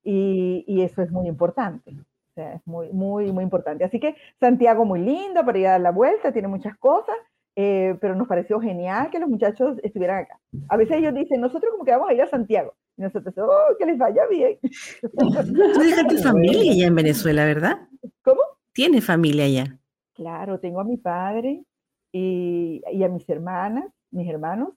y, 0.02 0.82
eso 0.82 1.02
es 1.02 1.10
muy 1.12 1.28
importante. 1.28 1.92
O 1.92 2.34
sea, 2.34 2.54
es 2.54 2.66
muy, 2.66 2.90
muy, 2.92 3.30
muy 3.30 3.44
importante. 3.44 3.84
Así 3.84 4.00
que 4.00 4.16
Santiago 4.40 4.84
muy 4.84 5.00
lindo 5.00 5.44
para 5.44 5.58
ir 5.58 5.66
a 5.66 5.72
dar 5.72 5.80
la 5.82 5.90
vuelta, 5.90 6.32
tiene 6.32 6.48
muchas 6.48 6.76
cosas, 6.78 7.16
eh, 7.56 7.97
pero 8.00 8.14
nos 8.14 8.28
pareció 8.28 8.61
genial 8.61 9.11
que 9.11 9.18
los 9.18 9.28
muchachos 9.28 9.78
estuvieran 9.82 10.25
acá. 10.25 10.40
A 10.68 10.76
veces 10.76 10.97
ellos 10.97 11.14
dicen, 11.14 11.40
nosotros 11.40 11.71
como 11.73 11.85
que 11.85 11.92
vamos 11.92 12.09
a 12.09 12.14
ir 12.14 12.23
a 12.23 12.28
Santiago. 12.28 12.75
Y 12.97 13.02
nosotros, 13.02 13.35
oh, 13.38 13.76
que 13.78 13.87
les 13.87 13.99
vaya 13.99 14.26
bien. 14.26 14.59
Tú 15.02 15.80
dejaste 15.80 16.18
familia 16.18 16.73
allá 16.73 16.87
en 16.87 16.94
Venezuela, 16.94 17.44
¿verdad? 17.44 17.88
¿Cómo? 18.23 18.40
¿Tiene 18.73 19.00
familia 19.00 19.44
allá? 19.44 19.78
Claro, 20.14 20.61
tengo 20.61 20.80
a 20.80 20.85
mi 20.85 20.97
padre 20.97 21.64
y, 22.12 22.82
y, 22.90 23.02
a 23.02 23.09
mis 23.09 23.28
hermanas, 23.28 23.87
mis 24.11 24.28
hermanos, 24.28 24.75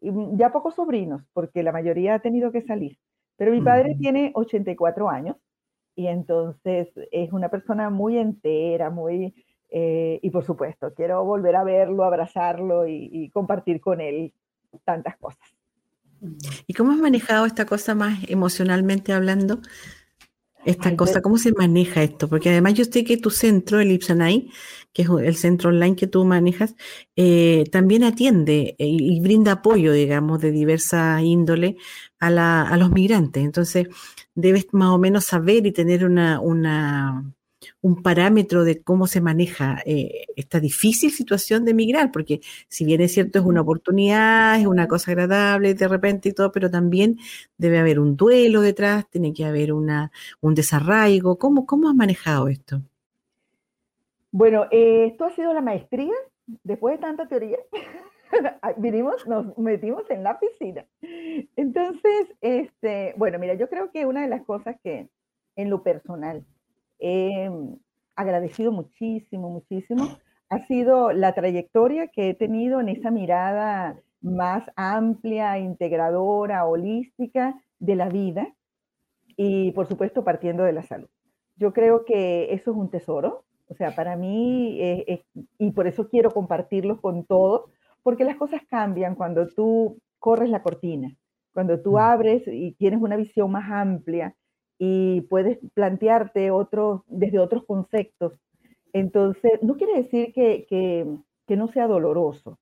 y 0.00 0.10
ya 0.36 0.52
pocos 0.52 0.74
sobrinos, 0.74 1.22
porque 1.32 1.62
la 1.62 1.72
mayoría 1.72 2.14
ha 2.14 2.18
tenido 2.18 2.52
que 2.52 2.62
salir. 2.62 2.98
Pero 3.36 3.52
mi 3.52 3.60
padre 3.60 3.96
tiene 3.98 4.30
84 4.34 5.08
años 5.08 5.36
y 5.96 6.06
entonces 6.06 6.88
es 7.10 7.32
una 7.32 7.48
persona 7.48 7.90
muy 7.90 8.18
entera, 8.18 8.90
muy... 8.90 9.34
Eh, 9.76 10.20
y 10.22 10.30
por 10.30 10.44
supuesto, 10.44 10.94
quiero 10.94 11.24
volver 11.24 11.56
a 11.56 11.64
verlo, 11.64 12.04
abrazarlo 12.04 12.86
y 12.86 13.28
compartir 13.30 13.80
con 13.80 14.00
él 14.00 14.32
tantas 14.84 15.16
cosas. 15.16 15.54
¿Y 16.66 16.74
cómo 16.74 16.92
has 16.92 16.98
manejado 16.98 17.46
esta 17.46 17.66
cosa 17.66 17.94
más 17.94 18.18
emocionalmente 18.28 19.12
hablando? 19.12 19.60
Esta 20.64 20.96
cosa, 20.96 21.20
¿cómo 21.20 21.36
se 21.36 21.52
maneja 21.52 22.02
esto? 22.02 22.26
Porque 22.26 22.48
además 22.48 22.72
yo 22.72 22.86
sé 22.86 23.04
que 23.04 23.18
tu 23.18 23.28
centro, 23.28 23.80
el 23.80 23.92
Ipsanay, 23.92 24.48
que 24.94 25.02
es 25.02 25.08
el 25.10 25.36
centro 25.36 25.68
online 25.68 25.94
que 25.94 26.06
tú 26.06 26.24
manejas, 26.24 26.74
eh, 27.16 27.64
también 27.70 28.02
atiende 28.02 28.74
y, 28.78 29.20
brinda 29.20 29.52
apoyo, 29.52 29.92
digamos, 29.92 30.40
de 30.40 30.52
diversa 30.52 31.20
índole 31.20 31.76
a, 32.18 32.62
a 32.62 32.76
los 32.78 32.90
migrantes. 32.92 33.44
Entonces, 33.44 33.88
debes 34.34 34.68
más 34.72 34.88
o 34.88 34.98
menos 34.98 35.26
saber 35.26 35.66
y 35.66 35.72
tener 35.72 36.02
una, 36.06 36.40
una 36.40 37.34
un 37.84 38.02
parámetro 38.02 38.64
de 38.64 38.82
cómo 38.82 39.06
se 39.06 39.20
maneja 39.20 39.76
eh, 39.84 40.24
esta 40.36 40.58
difícil 40.58 41.10
situación 41.10 41.66
de 41.66 41.74
migrar, 41.74 42.10
porque 42.10 42.40
si 42.66 42.82
bien 42.86 43.02
es 43.02 43.12
cierto 43.12 43.38
es 43.38 43.44
una 43.44 43.60
oportunidad, 43.60 44.58
es 44.58 44.66
una 44.66 44.88
cosa 44.88 45.10
agradable 45.10 45.74
de 45.74 45.86
repente 45.86 46.30
y 46.30 46.32
todo, 46.32 46.50
pero 46.50 46.70
también 46.70 47.18
debe 47.58 47.78
haber 47.78 48.00
un 48.00 48.16
duelo 48.16 48.62
detrás, 48.62 49.06
tiene 49.10 49.34
que 49.34 49.44
haber 49.44 49.70
una, 49.70 50.10
un 50.40 50.54
desarraigo. 50.54 51.36
¿Cómo, 51.38 51.66
¿Cómo 51.66 51.90
has 51.90 51.94
manejado 51.94 52.48
esto? 52.48 52.80
Bueno, 54.32 54.64
eh, 54.70 55.08
esto 55.08 55.26
ha 55.26 55.34
sido 55.34 55.52
la 55.52 55.60
maestría, 55.60 56.14
después 56.62 56.94
de 56.96 57.02
tanta 57.02 57.28
teoría. 57.28 57.58
vinimos, 58.78 59.26
nos 59.26 59.58
metimos 59.58 60.08
en 60.08 60.22
la 60.22 60.40
piscina. 60.40 60.86
Entonces, 61.54 62.34
este, 62.40 63.12
bueno, 63.18 63.38
mira, 63.38 63.52
yo 63.52 63.68
creo 63.68 63.90
que 63.90 64.06
una 64.06 64.22
de 64.22 64.28
las 64.28 64.42
cosas 64.46 64.76
que 64.82 65.06
en 65.54 65.68
lo 65.68 65.82
personal 65.82 66.46
he 67.04 67.50
agradecido 68.16 68.72
muchísimo, 68.72 69.50
muchísimo, 69.50 70.18
ha 70.48 70.58
sido 70.66 71.12
la 71.12 71.34
trayectoria 71.34 72.08
que 72.08 72.30
he 72.30 72.34
tenido 72.34 72.80
en 72.80 72.88
esa 72.88 73.10
mirada 73.10 74.00
más 74.20 74.64
amplia, 74.76 75.58
integradora, 75.58 76.64
holística 76.64 77.60
de 77.78 77.96
la 77.96 78.08
vida 78.08 78.54
y 79.36 79.72
por 79.72 79.86
supuesto 79.86 80.24
partiendo 80.24 80.64
de 80.64 80.72
la 80.72 80.82
salud. 80.82 81.08
yo 81.56 81.72
creo 81.72 82.04
que 82.04 82.52
eso 82.52 82.70
es 82.70 82.76
un 82.76 82.90
tesoro. 82.90 83.44
O 83.66 83.74
sea, 83.74 83.94
para 83.94 84.14
mí, 84.14 84.78
y 85.58 85.70
por 85.72 85.86
eso 85.86 86.08
quiero 86.10 86.30
compartirlo 86.30 87.00
con 87.00 87.24
todos, 87.24 87.70
porque 88.02 88.24
las 88.24 88.36
cosas 88.36 88.60
cambian 88.68 89.14
cuando 89.14 89.48
tú 89.48 89.98
corres 90.18 90.50
la 90.50 90.62
cortina, 90.62 91.16
cuando 91.54 91.80
tú 91.80 91.92
mm. 91.92 91.96
abres 91.96 92.42
y 92.46 92.72
tienes 92.72 93.00
una 93.00 93.16
visión 93.16 93.50
más 93.50 93.70
amplia 93.70 94.36
y 94.78 95.22
puedes 95.22 95.58
plantearte 95.74 96.50
otros, 96.50 97.02
desde 97.06 97.38
otros 97.38 97.64
conceptos. 97.64 98.32
Entonces, 98.92 99.62
no 99.62 99.76
quiere 99.76 100.02
decir 100.02 100.32
que, 100.32 100.66
que, 100.68 101.56
no 101.56 101.68
sea 101.68 101.86
doloroso, 101.86 102.58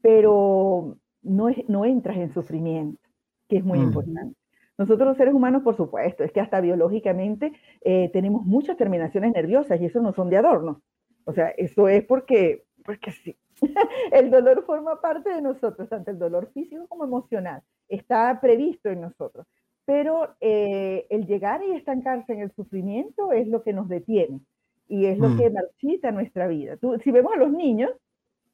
pero 0.00 0.96
no, 1.22 1.48
no 1.68 1.84
entras 1.84 2.16
en 2.16 2.32
sufrimiento, 2.32 3.00
que 3.48 3.58
es 3.58 3.64
muy 3.64 3.78
mm. 3.78 3.82
importante. 3.82 4.36
Nosotros 4.78 5.08
los 5.08 5.16
seres 5.16 5.34
humanos, 5.34 5.62
por 5.62 5.76
supuesto, 5.76 6.22
es 6.22 6.32
que 6.32 6.40
hasta 6.40 6.60
biológicamente 6.60 7.52
eh, 7.80 8.10
tenemos 8.12 8.44
muchas 8.44 8.76
terminaciones 8.76 9.32
nerviosas 9.32 9.80
y 9.80 9.86
eso 9.86 10.00
no 10.00 10.12
son 10.12 10.28
de 10.28 10.36
adorno. 10.36 10.82
O 11.24 11.32
sea, 11.32 11.48
eso 11.56 11.88
es 11.88 12.04
porque, 12.04 12.64
porque 12.84 13.10
sí. 13.10 13.36
el 14.12 14.30
dolor 14.30 14.64
forma 14.66 15.00
parte 15.00 15.30
de 15.30 15.40
nosotros, 15.40 15.88
tanto 15.88 16.10
el 16.10 16.18
dolor 16.18 16.50
físico 16.52 16.86
como 16.88 17.04
emocional. 17.04 17.62
Está 17.88 18.38
previsto 18.40 18.90
en 18.90 19.00
nosotros. 19.00 19.46
Pero 19.86 20.34
eh, 20.40 21.06
el 21.10 21.26
llegar 21.26 21.62
y 21.62 21.72
estancarse 21.72 22.32
en 22.32 22.40
el 22.40 22.52
sufrimiento 22.52 23.32
es 23.32 23.46
lo 23.46 23.62
que 23.62 23.72
nos 23.72 23.88
detiene 23.88 24.40
y 24.88 25.06
es 25.06 25.18
lo 25.18 25.30
mm. 25.30 25.38
que 25.38 25.50
marchita 25.50 26.10
nuestra 26.10 26.46
vida. 26.48 26.76
si 27.02 27.10
vemos 27.10 27.32
a 27.32 27.38
los 27.38 27.52
niños, 27.52 27.90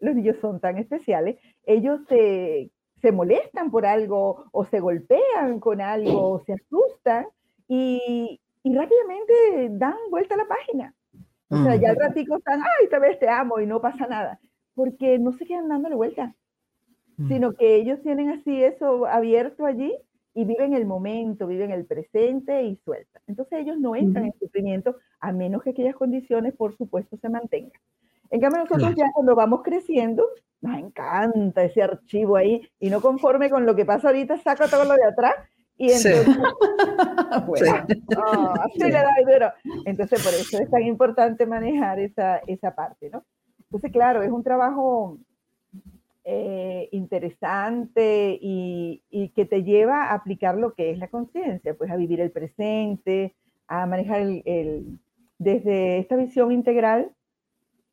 los 0.01 0.15
niños 0.15 0.37
son 0.41 0.61
tan 0.61 0.79
especiales, 0.79 1.39
ellos 1.65 2.01
se, 2.09 2.71
se 3.01 3.13
molestan 3.13 3.71
por 3.71 3.87
algo 3.87 4.45
o 4.53 4.65
se 4.67 4.81
golpean 4.81 5.59
con 5.59 5.81
algo 5.81 6.33
o 6.33 6.45
se 6.45 6.55
asustan 6.55 7.27
y, 7.69 8.41
y 8.63 8.75
rápidamente 8.75 9.69
dan 9.71 9.97
vuelta 10.11 10.35
a 10.35 10.39
la 10.39 10.47
página. 10.47 10.95
O 11.49 11.63
sea, 11.65 11.77
ya 11.77 11.91
al 11.91 11.97
ratico 11.97 12.37
están, 12.37 12.61
ay, 12.61 12.89
tal 12.89 13.03
vez 13.03 13.19
te 13.19 13.29
amo 13.29 13.61
y 13.61 13.67
no 13.67 13.83
pasa 13.83 14.07
nada, 14.07 14.41
porque 14.75 15.19
no 15.19 15.33
se 15.33 15.45
quedan 15.45 15.69
dándole 15.69 15.95
vuelta, 15.95 16.35
mm. 17.19 17.29
sino 17.29 17.53
que 17.53 17.75
ellos 17.77 18.01
tienen 18.03 18.31
así 18.31 18.63
eso 18.65 19.07
abierto 19.07 19.67
allí 19.67 19.95
y 20.35 20.45
viven 20.45 20.75
el 20.75 20.87
momento, 20.87 21.47
viven 21.47 21.71
el 21.71 21.85
presente 21.85 22.63
y 22.63 22.77
sueltan. 22.77 23.23
Entonces 23.27 23.61
ellos 23.61 23.79
no 23.79 23.95
entran 23.95 24.27
en 24.27 24.35
sufrimiento 24.39 24.97
a 25.21 25.33
menos 25.33 25.63
que 25.63 25.71
aquellas 25.71 25.95
condiciones, 25.95 26.55
por 26.55 26.77
supuesto, 26.77 27.17
se 27.17 27.29
mantengan. 27.29 27.81
En 28.31 28.41
cambio, 28.41 28.61
nosotros 28.61 28.95
ya 28.97 29.13
cuando 29.13 29.35
vamos 29.35 29.63
creciendo, 29.63 30.27
nos 30.63 30.79
encanta 30.79 31.65
ese 31.65 31.83
archivo 31.83 32.37
ahí 32.37 32.67
y 32.81 32.89
no 32.89 33.01
conforme 33.01 33.51
con 33.51 33.67
lo 33.67 33.77
que 33.77 33.85
pasa 33.85 34.09
ahorita, 34.09 34.39
saca 34.39 34.69
todo 34.69 34.85
lo 34.85 34.95
de 34.95 35.05
atrás 35.05 35.35
y 35.77 35.91
entonces, 35.91 36.27
bueno, 37.47 37.85
así 38.61 38.79
le 38.79 38.91
da 38.91 39.15
duro. 39.27 39.53
Entonces, 39.85 40.23
por 40.23 40.33
eso 40.33 40.59
es 40.63 40.71
tan 40.71 40.83
importante 40.83 41.45
manejar 41.45 41.99
esa, 41.99 42.39
esa 42.47 42.75
parte, 42.75 43.11
¿no? 43.11 43.25
Entonces, 43.65 43.91
claro, 43.91 44.23
es 44.23 44.31
un 44.31 44.45
trabajo 44.45 45.19
eh, 46.25 46.89
interesante 46.93 48.39
y, 48.41 49.03
que 49.35 49.45
te 49.45 49.65
lleva 49.65 50.05
a 50.05 50.15
aplicar 50.15 50.57
lo 50.57 50.75
que 50.75 50.91
es 50.91 50.99
la 50.99 51.09
conciencia, 51.09 51.75
pues 51.75 51.91
a 51.91 51.97
vivir 51.97 52.21
el 52.21 52.31
presente, 52.31 53.35
a 53.67 53.87
manejar 53.87 54.21
el, 54.21 55.01
desde 55.39 55.99
esta 55.99 56.17
visión 56.17 56.53
integral 56.53 57.11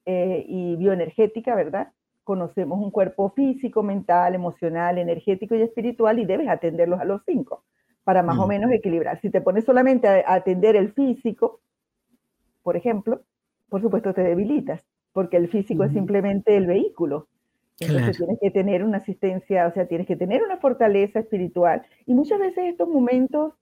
eh, 0.05 0.45
y 0.47 0.75
bioenergética, 0.75 1.55
¿verdad? 1.55 1.91
Conocemos 2.23 2.79
un 2.79 2.91
cuerpo 2.91 3.31
físico, 3.31 3.81
mental, 3.81 4.35
emocional, 4.35 4.97
energético 4.97 5.55
y 5.55 5.61
espiritual 5.61 6.19
y 6.19 6.25
debes 6.25 6.49
atenderlos 6.49 6.99
a 6.99 7.05
los 7.05 7.21
cinco 7.25 7.63
para 8.03 8.21
más 8.21 8.37
o 8.37 8.45
mm. 8.45 8.49
menos 8.49 8.71
equilibrar. 8.71 9.19
Si 9.21 9.29
te 9.29 9.41
pones 9.41 9.65
solamente 9.65 10.07
a 10.07 10.33
atender 10.33 10.75
el 10.75 10.93
físico, 10.93 11.61
por 12.61 12.75
ejemplo, 12.75 13.21
por 13.69 13.81
supuesto 13.81 14.13
te 14.13 14.21
debilitas, 14.21 14.85
porque 15.13 15.37
el 15.37 15.47
físico 15.47 15.83
es 15.83 15.93
simplemente 15.93 16.55
el 16.55 16.67
vehículo 16.67 17.28
entonces 17.79 18.17
tienes 18.17 18.39
que 18.41 18.51
tener 18.51 18.83
una 18.83 18.97
asistencia, 18.97 19.67
o 19.67 19.71
sea, 19.71 19.87
tienes 19.87 20.07
que 20.07 20.15
tener 20.15 20.43
una 20.43 20.57
fortaleza 20.57 21.19
espiritual. 21.19 21.83
Y 22.05 22.13
muchas 22.13 22.39
veces 22.39 22.65
estos 22.65 22.89
momentos 22.89 23.53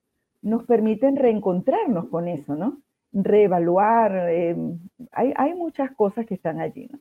nos 0.41 0.63
permiten 0.63 1.15
reencontrarnos 1.15 2.09
con 2.09 2.27
eso, 2.27 2.55
¿no? 2.55 2.81
Reevaluar. 3.11 4.29
Em, 4.29 4.79
hay, 5.11 5.33
hay, 5.35 5.53
muchas 5.53 5.91
cosas 5.91 6.25
que 6.25 6.35
están 6.35 6.59
allí, 6.59 6.87
¿no? 6.91 6.99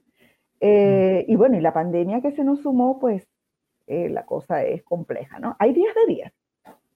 Eh, 0.61 1.25
y 1.29 1.37
bueno, 1.37 1.57
y 1.57 1.61
la 1.61 1.73
pandemia 1.73 2.21
que 2.21 2.33
se 2.33 2.45
nos 2.45 2.61
sumó, 2.61 2.99
pues 2.99 3.27
eh, 3.87 4.09
la 4.09 4.25
cosa 4.25 4.63
es 4.65 4.83
compleja, 4.83 5.39
¿no? 5.39 5.55
Hay 5.59 5.73
días 5.73 5.95
de 5.95 6.15
días, 6.15 6.33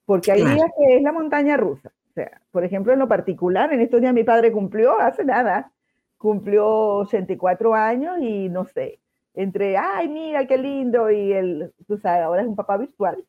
porque 0.05 0.31
hay 0.31 0.43
días 0.43 0.71
que 0.77 0.97
es 0.97 1.01
la 1.01 1.11
montaña 1.11 1.57
rusa. 1.57 1.91
O 2.09 2.13
sea, 2.13 2.41
por 2.51 2.65
ejemplo, 2.65 2.91
en 2.91 2.99
lo 2.99 3.07
particular, 3.07 3.71
en 3.71 3.79
estos 3.79 4.01
días 4.01 4.13
mi 4.13 4.23
padre 4.23 4.51
cumplió, 4.51 4.99
hace 4.99 5.23
nada, 5.23 5.71
cumplió 6.17 6.67
84 6.97 7.73
años 7.73 8.17
y 8.19 8.49
no 8.49 8.65
sé, 8.65 8.99
entre, 9.33 9.77
ay, 9.77 10.09
mira, 10.09 10.45
qué 10.47 10.57
lindo, 10.57 11.09
y 11.09 11.31
el, 11.33 11.73
tú 11.87 11.97
sabes, 11.97 12.23
ahora 12.23 12.41
es 12.41 12.47
un 12.47 12.55
papá 12.55 12.77
virtual. 12.77 13.23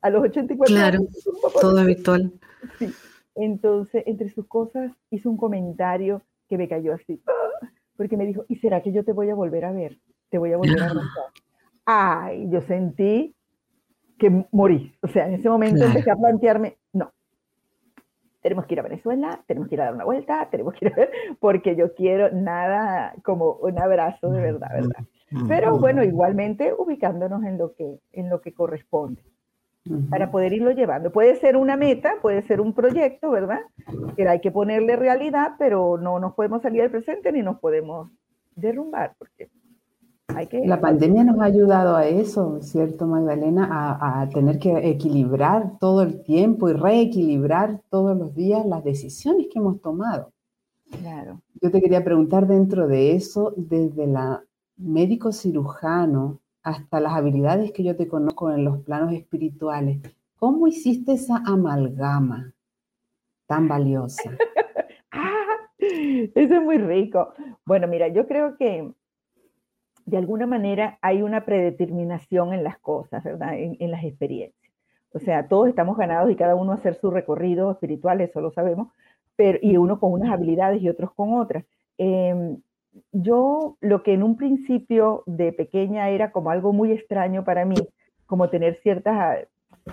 A 0.00 0.10
los 0.10 0.22
84 0.22 0.74
claro, 0.74 0.98
todo 1.60 1.84
virtual. 1.84 2.32
Sí. 2.78 2.92
Entonces, 3.34 4.04
entre 4.06 4.28
sus 4.30 4.46
cosas, 4.46 4.92
hizo 5.10 5.30
un 5.30 5.36
comentario 5.36 6.22
que 6.48 6.58
me 6.58 6.68
cayó 6.68 6.94
así, 6.94 7.22
porque 7.96 8.16
me 8.16 8.26
dijo, 8.26 8.44
¿y 8.48 8.56
será 8.56 8.82
que 8.82 8.92
yo 8.92 9.04
te 9.04 9.12
voy 9.12 9.30
a 9.30 9.34
volver 9.34 9.64
a 9.64 9.72
ver? 9.72 9.98
Te 10.30 10.38
voy 10.38 10.52
a 10.52 10.56
volver 10.56 10.80
a 10.80 10.86
abrazar. 10.90 11.24
Ay, 11.84 12.48
yo 12.50 12.60
sentí 12.62 13.34
que 14.18 14.44
morí. 14.50 14.94
O 15.00 15.08
sea, 15.08 15.26
en 15.26 15.34
ese 15.34 15.48
momento 15.48 15.84
empecé 15.84 16.10
a 16.10 16.16
plantearme, 16.16 16.76
no, 16.92 17.12
tenemos 18.42 18.66
que 18.66 18.74
ir 18.74 18.80
a 18.80 18.82
Venezuela, 18.82 19.42
tenemos 19.46 19.68
que 19.68 19.74
ir 19.74 19.80
a 19.80 19.84
dar 19.84 19.94
una 19.94 20.04
vuelta, 20.04 20.48
tenemos 20.50 20.74
que 20.74 20.86
ir 20.86 20.92
a 20.92 20.96
ver, 20.96 21.10
porque 21.40 21.76
yo 21.76 21.94
quiero 21.94 22.30
nada 22.32 23.14
como 23.24 23.52
un 23.54 23.78
abrazo 23.78 24.30
de 24.30 24.40
verdad, 24.40 24.68
¿verdad? 24.72 25.04
Pero 25.46 25.78
bueno, 25.78 26.02
igualmente 26.02 26.72
ubicándonos 26.76 27.44
en 27.44 27.58
lo 27.58 27.74
que, 27.74 27.98
en 28.12 28.30
lo 28.30 28.40
que 28.40 28.54
corresponde 28.54 29.22
para 30.10 30.30
poder 30.30 30.52
irlo 30.52 30.70
llevando. 30.72 31.10
Puede 31.10 31.36
ser 31.36 31.56
una 31.56 31.76
meta, 31.76 32.14
puede 32.20 32.42
ser 32.42 32.60
un 32.60 32.72
proyecto, 32.72 33.30
¿verdad? 33.30 33.60
Que 34.16 34.28
hay 34.28 34.40
que 34.40 34.50
ponerle 34.50 34.96
realidad, 34.96 35.52
pero 35.58 35.98
no 35.98 36.18
nos 36.18 36.34
podemos 36.34 36.62
salir 36.62 36.82
del 36.82 36.90
presente 36.90 37.32
ni 37.32 37.42
nos 37.42 37.58
podemos 37.58 38.10
derrumbar, 38.54 39.14
porque 39.18 39.48
hay 40.28 40.46
que... 40.46 40.66
La 40.66 40.80
pandemia 40.80 41.24
nos 41.24 41.40
ha 41.40 41.44
ayudado 41.44 41.96
a 41.96 42.06
eso, 42.06 42.60
¿cierto, 42.60 43.06
Magdalena? 43.06 43.68
A, 43.70 44.20
a 44.20 44.28
tener 44.28 44.58
que 44.58 44.76
equilibrar 44.88 45.78
todo 45.78 46.02
el 46.02 46.22
tiempo 46.22 46.68
y 46.68 46.74
reequilibrar 46.74 47.80
todos 47.88 48.16
los 48.16 48.34
días 48.34 48.66
las 48.66 48.84
decisiones 48.84 49.46
que 49.50 49.58
hemos 49.58 49.80
tomado. 49.80 50.32
Claro. 51.00 51.40
Yo 51.60 51.70
te 51.70 51.80
quería 51.80 52.02
preguntar 52.02 52.46
dentro 52.46 52.88
de 52.88 53.14
eso, 53.14 53.52
desde 53.56 54.06
la 54.06 54.42
médico 54.78 55.32
cirujano, 55.32 56.40
hasta 56.62 57.00
las 57.00 57.12
habilidades 57.12 57.72
que 57.72 57.82
yo 57.82 57.96
te 57.96 58.08
conozco 58.08 58.50
en 58.52 58.64
los 58.64 58.82
planos 58.82 59.12
espirituales, 59.12 60.00
¿cómo 60.36 60.66
hiciste 60.66 61.12
esa 61.12 61.42
amalgama 61.46 62.52
tan 63.46 63.68
valiosa? 63.68 64.22
ah, 65.12 65.56
eso 65.78 66.54
es 66.54 66.62
muy 66.62 66.78
rico. 66.78 67.32
Bueno, 67.64 67.86
mira, 67.88 68.08
yo 68.08 68.26
creo 68.26 68.56
que 68.56 68.92
de 70.04 70.16
alguna 70.16 70.46
manera 70.46 70.98
hay 71.02 71.22
una 71.22 71.44
predeterminación 71.44 72.52
en 72.52 72.64
las 72.64 72.78
cosas, 72.78 73.22
¿verdad? 73.24 73.54
En, 73.58 73.90
las 73.90 74.04
experiencias. 74.04 74.72
O 75.12 75.18
sea, 75.18 75.48
todos 75.48 75.68
estamos 75.68 75.96
ganados 75.96 76.30
y 76.30 76.36
cada 76.36 76.54
uno 76.54 76.72
hacer 76.72 76.94
su 76.94 77.10
recorrido 77.10 77.70
espiritual, 77.70 78.20
eso 78.20 78.40
lo 78.40 78.50
sabemos, 78.50 78.88
pero, 79.36 79.58
y 79.60 79.76
uno 79.76 80.00
con 80.00 80.12
unas 80.12 80.30
habilidades 80.30 80.82
y 80.82 80.88
otros 80.88 81.12
con 81.14 81.34
otras. 81.34 81.64
Em, 81.98 82.60
yo 83.12 83.76
lo 83.80 84.02
que 84.02 84.14
en 84.14 84.22
un 84.22 84.36
principio 84.36 85.22
de 85.26 85.52
pequeña 85.52 86.08
era 86.10 86.32
como 86.32 86.50
algo 86.50 86.72
muy 86.72 86.92
extraño 86.92 87.44
para 87.44 87.64
mí, 87.64 87.76
como 88.26 88.50
tener 88.50 88.78
ciertas, 88.82 89.46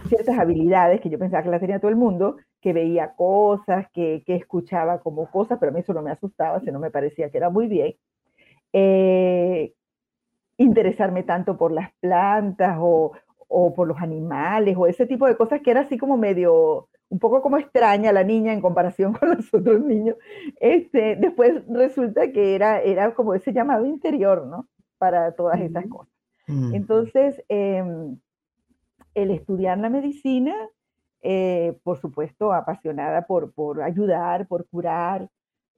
ciertas 0.07 0.37
habilidades 0.37 1.01
que 1.01 1.09
yo 1.09 1.19
pensaba 1.19 1.43
que 1.43 1.49
las 1.49 1.61
tenía 1.61 1.79
todo 1.79 1.89
el 1.89 1.97
mundo, 1.97 2.37
que 2.61 2.73
veía 2.73 3.13
cosas, 3.15 3.87
que, 3.93 4.23
que 4.25 4.35
escuchaba 4.35 4.99
como 4.99 5.29
cosas, 5.29 5.57
pero 5.59 5.71
a 5.71 5.73
mí 5.73 5.81
eso 5.81 5.93
no 5.93 6.01
me 6.01 6.11
asustaba, 6.11 6.59
sino 6.61 6.79
me 6.79 6.91
parecía 6.91 7.29
que 7.29 7.37
era 7.37 7.49
muy 7.49 7.67
bien. 7.67 7.95
Eh, 8.73 9.73
interesarme 10.57 11.23
tanto 11.23 11.57
por 11.57 11.71
las 11.71 11.93
plantas 11.99 12.77
o, 12.79 13.11
o 13.47 13.73
por 13.73 13.87
los 13.87 14.01
animales 14.01 14.75
o 14.77 14.87
ese 14.87 15.05
tipo 15.05 15.27
de 15.27 15.37
cosas 15.37 15.61
que 15.61 15.71
era 15.71 15.81
así 15.81 15.97
como 15.97 16.17
medio 16.17 16.87
un 17.09 17.19
poco 17.19 17.41
como 17.41 17.57
extraña 17.57 18.11
la 18.11 18.23
niña 18.23 18.53
en 18.53 18.61
comparación 18.61 19.13
con 19.13 19.29
los 19.29 19.53
otros 19.53 19.81
niños, 19.81 20.17
este, 20.59 21.15
después 21.15 21.63
resulta 21.67 22.31
que 22.31 22.55
era, 22.55 22.81
era 22.81 23.13
como 23.13 23.33
ese 23.33 23.53
llamado 23.53 23.85
interior, 23.85 24.45
¿no? 24.47 24.67
Para 24.97 25.33
todas 25.33 25.59
esas 25.61 25.85
cosas. 25.87 26.13
Mm. 26.47 26.75
Entonces, 26.75 27.43
em, 27.49 28.17
el 29.13 29.31
estudiar 29.31 29.77
la 29.77 29.89
medicina, 29.89 30.55
eh, 31.21 31.77
por 31.83 31.97
supuesto, 31.97 32.53
apasionada 32.53 33.25
por, 33.25 33.53
por 33.53 33.81
ayudar, 33.81 34.47
por 34.47 34.67
curar, 34.67 35.29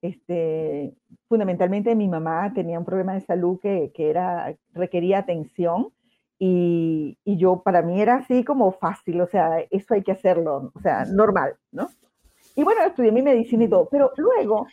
este, 0.01 0.93
fundamentalmente 1.27 1.95
mi 1.95 2.07
mamá 2.07 2.53
tenía 2.53 2.79
un 2.79 2.85
problema 2.85 3.13
de 3.13 3.21
salud 3.21 3.59
que, 3.59 3.91
que 3.93 4.09
era, 4.09 4.55
requería 4.73 5.19
atención 5.19 5.89
y, 6.39 7.17
yo, 7.25 7.61
para 7.63 7.81
mí 7.81 8.01
era 8.01 8.15
así 8.15 8.43
como 8.43 8.71
fácil, 8.71 9.21
o 9.21 9.27
sea, 9.27 9.59
eso 9.71 9.93
hay 9.93 10.03
que 10.03 10.11
hacerlo, 10.11 10.71
o 10.73 10.79
sea, 10.81 11.05
normal, 11.05 11.55
¿no? 11.71 11.89
Y 12.55 12.63
bueno, 12.63 12.81
estudié 12.83 13.11
mi 13.11 13.21
medicina 13.21 13.65
y 13.65 13.69
todo, 13.69 13.87
pero 13.89 14.11
luego 14.17 14.67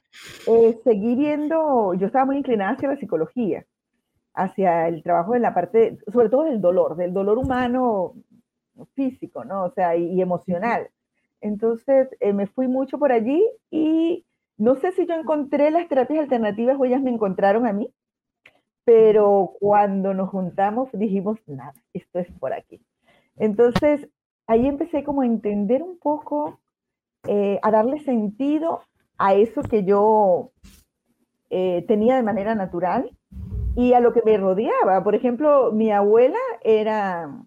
eh, 0.46 0.78
seguí 0.84 1.14
viendo, 1.14 1.94
yo 1.94 2.06
estaba 2.06 2.24
muy 2.24 2.38
inclinada 2.38 2.72
hacia 2.72 2.88
la 2.88 2.96
psicología, 2.96 3.66
hacia 4.34 4.88
el 4.88 5.02
trabajo 5.02 5.32
de 5.32 5.40
la 5.40 5.54
parte, 5.54 5.98
sobre 6.12 6.28
todo 6.28 6.44
del 6.44 6.60
dolor, 6.60 6.96
del 6.96 7.12
dolor 7.12 7.38
humano 7.38 8.14
físico, 8.94 9.44
¿no? 9.44 9.64
O 9.64 9.70
sea, 9.70 9.96
y, 9.96 10.20
emocional. 10.20 10.88
Entonces 11.40 12.08
eh, 12.20 12.32
me 12.32 12.46
fui 12.46 12.68
mucho 12.68 12.98
por 12.98 13.12
allí 13.12 13.44
y 13.70 14.24
no 14.56 14.76
sé 14.76 14.92
si 14.92 15.06
yo 15.06 15.14
encontré 15.14 15.70
las 15.70 15.88
terapias 15.88 16.20
alternativas 16.20 16.76
o 16.78 16.84
ellas 16.84 17.02
me 17.02 17.10
encontraron 17.10 17.66
a 17.66 17.72
mí, 17.72 17.90
pero 18.84 19.52
cuando 19.58 20.14
nos 20.14 20.30
juntamos 20.30 20.88
dijimos, 20.92 21.38
nada, 21.46 21.74
esto 21.92 22.18
es 22.18 22.30
por 22.38 22.52
aquí. 22.52 22.80
Entonces 23.36 24.08
ahí 24.46 24.66
empecé 24.66 25.04
como 25.04 25.22
a 25.22 25.26
entender 25.26 25.82
un 25.82 25.98
poco, 25.98 26.58
eh, 27.26 27.58
a 27.62 27.70
darle 27.70 28.00
sentido 28.00 28.82
a 29.16 29.34
eso 29.34 29.62
que 29.62 29.84
yo 29.84 30.50
eh, 31.50 31.84
tenía 31.88 32.16
de 32.16 32.22
manera 32.22 32.54
natural 32.54 33.10
y 33.76 33.92
a 33.92 34.00
lo 34.00 34.12
que 34.12 34.22
me 34.24 34.36
rodeaba. 34.36 35.02
Por 35.02 35.14
ejemplo, 35.14 35.72
mi 35.72 35.90
abuela 35.90 36.38
era 36.62 37.42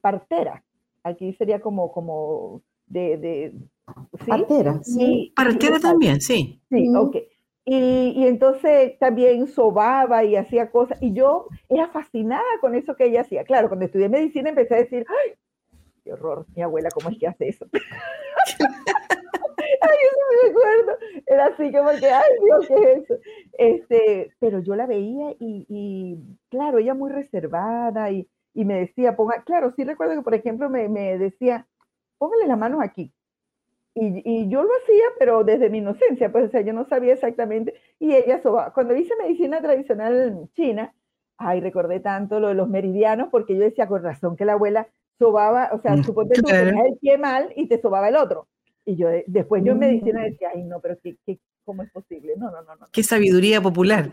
partera. 0.00 0.64
Aquí 1.02 1.32
sería 1.34 1.60
como, 1.60 1.92
como 1.92 2.62
de... 2.86 3.16
de 3.18 3.54
¿sí? 4.24 4.30
Partera, 4.30 4.80
sí. 4.82 5.32
Partera 5.36 5.78
también, 5.78 6.20
sí. 6.20 6.60
Sí, 6.70 6.88
ok. 6.94 7.16
Y, 7.70 8.26
entonces 8.26 8.98
también 8.98 9.46
sobaba 9.46 10.24
y 10.24 10.36
hacía 10.36 10.70
cosas. 10.70 10.96
Y 11.02 11.12
yo 11.12 11.48
era 11.68 11.88
fascinada 11.88 12.42
con 12.62 12.74
eso 12.74 12.96
que 12.96 13.04
ella 13.04 13.20
hacía. 13.20 13.44
Claro, 13.44 13.68
cuando 13.68 13.84
estudié 13.84 14.08
medicina 14.08 14.48
empecé 14.48 14.74
a 14.74 14.78
decir, 14.78 15.04
¡ay, 15.06 15.34
qué 16.02 16.14
horror! 16.14 16.46
Mi 16.56 16.62
abuela, 16.62 16.88
¿cómo 16.94 17.10
es 17.10 17.18
que 17.18 17.26
hace 17.26 17.48
eso? 17.48 17.66
ay, 19.82 19.98
eso 20.06 20.18
me 20.30 20.48
recuerdo. 20.48 20.98
Era 21.26 21.46
así 21.46 21.70
como 21.70 21.90
que, 21.90 22.06
ay, 22.06 22.32
Dios, 22.42 22.68
¿qué 22.68 22.92
es 22.92 23.02
eso? 23.02 23.14
Este, 23.58 24.32
pero 24.38 24.60
yo 24.60 24.74
la 24.74 24.86
veía 24.86 25.34
y, 25.38 26.16
claro, 26.48 26.78
ella 26.78 26.94
muy 26.94 27.10
reservada 27.10 28.10
y, 28.10 28.26
y, 28.54 28.64
me 28.64 28.80
decía, 28.80 29.14
ponga, 29.14 29.42
claro, 29.42 29.74
sí 29.76 29.84
recuerdo 29.84 30.14
que, 30.14 30.22
por 30.22 30.34
ejemplo, 30.34 30.70
me, 30.70 30.88
me 30.88 31.18
decía, 31.18 31.66
póngale 32.16 32.46
las 32.46 32.58
manos 32.58 32.80
aquí. 32.82 33.12
Y, 34.00 34.22
y, 34.24 34.48
yo 34.48 34.62
lo 34.62 34.70
hacía, 34.82 35.04
pero 35.18 35.42
desde 35.42 35.70
mi 35.70 35.78
inocencia, 35.78 36.30
pues, 36.30 36.46
o 36.46 36.48
sea, 36.50 36.60
yo 36.60 36.72
no 36.72 36.86
sabía 36.88 37.14
exactamente. 37.14 37.74
Y 37.98 38.14
ella 38.14 38.40
sobaba. 38.42 38.72
Cuando 38.72 38.94
hice 38.94 39.14
medicina 39.16 39.60
tradicional 39.60 40.48
china, 40.54 40.94
ay, 41.36 41.60
recordé 41.60 42.00
tanto 42.00 42.38
lo 42.38 42.48
de 42.48 42.54
los 42.54 42.68
meridianos, 42.68 43.28
porque 43.30 43.56
yo 43.56 43.62
decía, 43.62 43.88
con 43.88 44.02
razón 44.02 44.36
que 44.36 44.44
la 44.44 44.52
abuela 44.52 44.88
sobaba, 45.18 45.70
o 45.72 45.80
sea, 45.80 45.96
mm, 45.96 46.04
suponte 46.04 46.34
que 46.34 46.42
tenías 46.42 46.86
el 46.86 46.98
pie 46.98 47.18
mal 47.18 47.52
y 47.56 47.66
te 47.66 47.80
sobaba 47.80 48.08
el 48.08 48.16
otro. 48.16 48.46
Y 48.84 48.96
yo 48.96 49.08
después 49.26 49.62
yo 49.64 49.72
en 49.72 49.78
medicina 49.80 50.20
mm. 50.20 50.24
decía, 50.24 50.48
ay, 50.54 50.62
no, 50.64 50.80
pero 50.80 50.96
¿qué, 51.02 51.16
qué, 51.26 51.38
cómo 51.64 51.82
es 51.82 51.90
posible? 51.90 52.34
No, 52.36 52.50
no, 52.50 52.62
no, 52.62 52.76
no. 52.76 52.86
Qué 52.92 53.02
sabiduría 53.02 53.60
popular. 53.60 54.10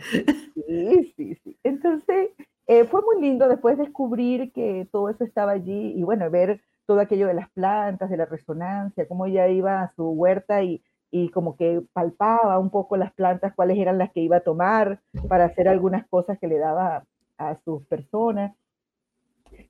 Sí, 0.68 1.14
sí, 1.16 1.36
sí. 1.44 1.58
Entonces, 1.64 2.30
eh, 2.68 2.86
fue 2.86 3.02
muy 3.02 3.22
lindo 3.22 3.48
después 3.48 3.78
descubrir 3.78 4.52
que 4.52 4.88
todo 4.92 5.10
eso 5.10 5.24
estaba 5.24 5.52
allí 5.52 5.94
y 5.96 6.04
bueno, 6.04 6.30
ver 6.30 6.62
todo 6.86 7.00
aquello 7.00 7.28
de 7.28 7.34
las 7.34 7.50
plantas, 7.52 8.10
de 8.10 8.18
la 8.18 8.26
resonancia, 8.26 9.08
cómo 9.08 9.26
ella 9.26 9.48
iba 9.48 9.82
a 9.82 9.94
su 9.96 10.10
huerta 10.10 10.64
y, 10.64 10.84
y 11.12 11.30
como 11.30 11.56
que 11.56 11.82
palpaba 11.94 12.60
un 12.60 12.70
poco 12.70 12.98
las 12.98 13.14
plantas, 13.14 13.54
cuáles 13.56 13.78
eran 13.78 13.98
las 13.98 14.12
que 14.12 14.22
iba 14.22 14.38
a 14.38 14.42
tomar 14.42 15.00
para 15.28 15.46
hacer 15.46 15.68
algunas 15.68 16.08
cosas 16.08 16.38
que 16.40 16.48
le 16.48 16.58
daba 16.58 17.06
a 17.38 17.56
sus 17.64 17.86
personas. 17.88 18.56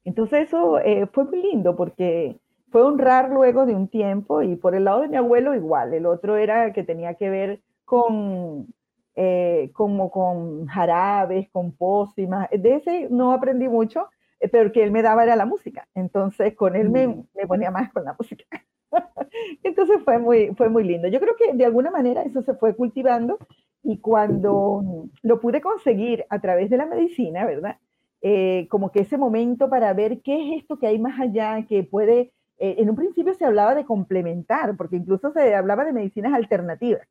Entonces 0.04 0.48
eso 0.48 0.80
eh, 0.80 1.08
fue 1.12 1.26
muy 1.26 1.42
lindo 1.42 1.76
porque 1.76 2.40
fue 2.72 2.82
honrar 2.82 3.30
luego 3.30 3.66
de 3.66 3.76
un 3.76 3.88
tiempo 3.88 4.42
y 4.42 4.56
por 4.56 4.76
el 4.76 4.86
lado 4.86 5.02
de 5.02 5.08
mi 5.08 5.18
abuelo 5.18 5.56
igual, 5.56 5.94
el 5.94 6.06
otro 6.06 6.36
era 6.36 6.74
que 6.74 6.84
tenía 6.84 7.14
que 7.14 7.30
ver 7.30 7.62
con, 7.86 8.68
eh, 9.16 9.70
como 9.74 10.12
con 10.12 10.66
jarabes, 10.66 11.50
con 11.52 11.72
pócimas, 11.72 12.50
de 12.52 12.76
ese 12.76 13.08
no 13.10 13.32
aprendí 13.32 13.68
mucho, 13.68 14.08
pero 14.48 14.72
que 14.72 14.84
él 14.84 14.92
me 14.92 15.02
daba 15.02 15.24
era 15.24 15.36
la 15.36 15.46
música, 15.46 15.88
entonces 15.94 16.56
con 16.56 16.76
él 16.76 16.90
me, 16.90 17.08
mm. 17.08 17.28
me 17.36 17.48
ponía 17.48 17.72
más 17.72 17.92
con 17.92 18.04
la 18.04 18.16
música. 18.18 18.46
entonces 19.64 19.98
fue 20.04 20.18
muy, 20.20 20.54
fue 20.56 20.70
muy 20.70 20.84
lindo. 20.84 21.08
Yo 21.08 21.20
creo 21.20 21.36
que 21.36 21.54
de 21.54 21.66
alguna 21.66 21.92
manera 21.92 22.24
eso 22.24 22.42
se 22.42 22.54
fue 22.54 22.76
cultivando 22.76 23.38
y 23.84 24.00
cuando 24.00 25.08
lo 25.22 25.40
pude 25.40 25.62
conseguir 25.62 26.26
a 26.30 26.40
través 26.40 26.70
de 26.70 26.78
la 26.78 26.86
medicina, 26.86 27.46
¿verdad? 27.46 27.78
Eh, 28.22 28.68
como 28.70 28.92
que 28.92 29.02
ese 29.02 29.18
momento 29.18 29.70
para 29.70 29.94
ver 29.94 30.22
qué 30.22 30.36
es 30.36 30.62
esto 30.62 30.80
que 30.80 30.88
hay 30.88 30.98
más 30.98 31.20
allá, 31.20 31.66
que 31.68 31.84
puede 31.84 32.32
eh, 32.58 32.76
en 32.78 32.90
un 32.90 32.96
principio 32.96 33.34
se 33.34 33.46
hablaba 33.46 33.76
de 33.76 33.86
complementar, 33.86 34.76
porque 34.78 34.96
incluso 34.96 35.32
se 35.32 35.54
hablaba 35.56 35.84
de 35.84 35.94
medicinas 35.94 36.34
alternativas. 36.34 37.08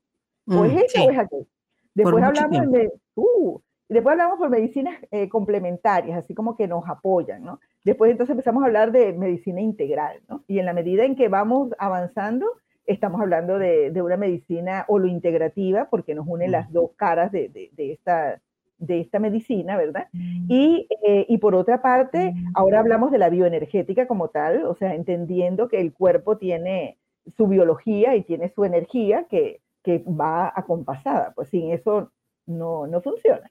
O 0.47 0.65
es 0.65 0.73
mm, 0.73 0.79
esto 0.79 1.05
o 1.05 1.11
es 1.11 1.19
aquello. 1.19 1.47
Después 1.95 2.25
hablamos 2.25 2.73
de, 2.73 2.93
uh, 3.15 3.61
después 3.89 4.13
hablamos 4.13 4.39
por 4.39 4.51
medicinas 4.51 4.99
eh, 5.11 5.29
complementarias, 5.29 6.19
así 6.19 6.35
como 6.35 6.57
que 6.57 6.67
nos 6.69 6.89
apoyan, 6.89 7.45
¿no? 7.45 7.61
Después 7.85 8.11
entonces 8.11 8.33
empezamos 8.33 8.63
a 8.63 8.67
hablar 8.67 8.93
de 8.93 9.13
medicina 9.13 9.61
integral, 9.61 10.21
¿no? 10.29 10.45
Y 10.47 10.59
en 10.59 10.67
la 10.67 10.73
medida 10.73 11.05
en 11.05 11.17
que 11.17 11.29
vamos 11.29 11.71
avanzando, 11.79 12.47
estamos 12.87 13.21
hablando 13.21 13.59
de, 13.59 13.91
de 13.91 14.03
una 14.03 14.17
medicina 14.17 14.85
holo-integrativa, 14.89 15.89
porque 15.91 16.15
nos 16.15 16.27
une 16.27 16.49
las 16.49 16.73
dos 16.73 16.93
caras 16.97 17.33
de, 17.33 17.49
de, 17.49 17.71
de 17.73 17.93
esta, 17.93 18.41
de 18.79 19.01
esta 19.01 19.19
medicina, 19.19 19.77
¿verdad? 19.77 20.09
Mm. 20.13 20.47
Y, 20.49 20.89
eh, 21.07 21.27
y, 21.29 21.39
por 21.39 21.55
otra 21.55 21.83
parte, 21.83 22.33
mm. 22.33 22.53
ahora 22.55 22.81
hablamos 22.81 23.11
de 23.11 23.19
la 23.19 23.31
bioenergética 23.31 24.07
como 24.07 24.29
tal, 24.29 24.65
o 24.67 24.75
sea, 24.75 24.95
entendiendo 24.95 25.69
que 25.69 25.81
el 25.81 25.93
cuerpo 25.93 26.37
tiene 26.37 26.99
su 27.37 27.47
biología 27.47 28.17
y 28.17 28.23
tiene 28.23 28.51
su 28.51 28.65
energía 28.65 29.27
que, 29.31 29.61
que 29.83 30.05
va 30.07 30.53
acompasada, 30.55 31.33
pues 31.35 31.49
sin 31.49 31.71
eso 31.71 32.11
no, 32.47 32.87
no 32.87 33.01
funciona. 33.01 33.51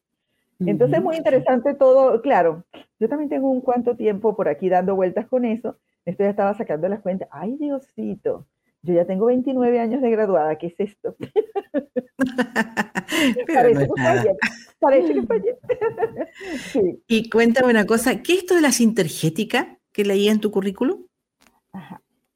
Entonces 0.66 0.98
es 0.98 1.04
muy 1.04 1.18
interesante 1.18 1.74
todo, 1.74 2.22
claro, 2.22 2.64
yo 3.00 3.10
también 3.10 3.30
tengo 3.30 3.50
un 3.50 3.62
cuanto 3.62 3.96
tiempo 3.96 4.36
por 4.36 4.48
aquí 4.48 4.70
dando 4.70 4.96
vueltas 4.96 5.28
con 5.28 5.46
eso, 5.46 5.78
esto 6.06 6.24
ya 6.24 6.30
estaba 6.30 6.54
sacando 6.54 6.88
las 6.88 7.02
cuentas, 7.02 7.28
ay 7.32 7.56
Diosito, 7.58 8.48
yo 8.82 8.94
ya 8.94 9.06
tengo 9.06 9.26
29 9.28 9.80
años 9.80 10.02
de 10.02 10.10
graduada, 10.12 10.58
¿qué 10.58 10.68
es 10.68 10.80
esto? 10.80 11.16
parece, 13.54 15.14
que 15.14 15.24
fallé, 15.24 15.58
Y 17.08 17.30
cuéntame 17.30 17.72
una 17.72 17.86
cosa, 17.86 18.22
¿qué 18.22 18.34
es 18.34 18.40
esto 18.40 18.56
de 18.56 18.62
la 18.62 18.72
sintergética 18.72 19.80
que 19.94 20.04
leía 20.04 20.32
en 20.32 20.42
tu 20.42 20.52
currículum? 20.52 21.06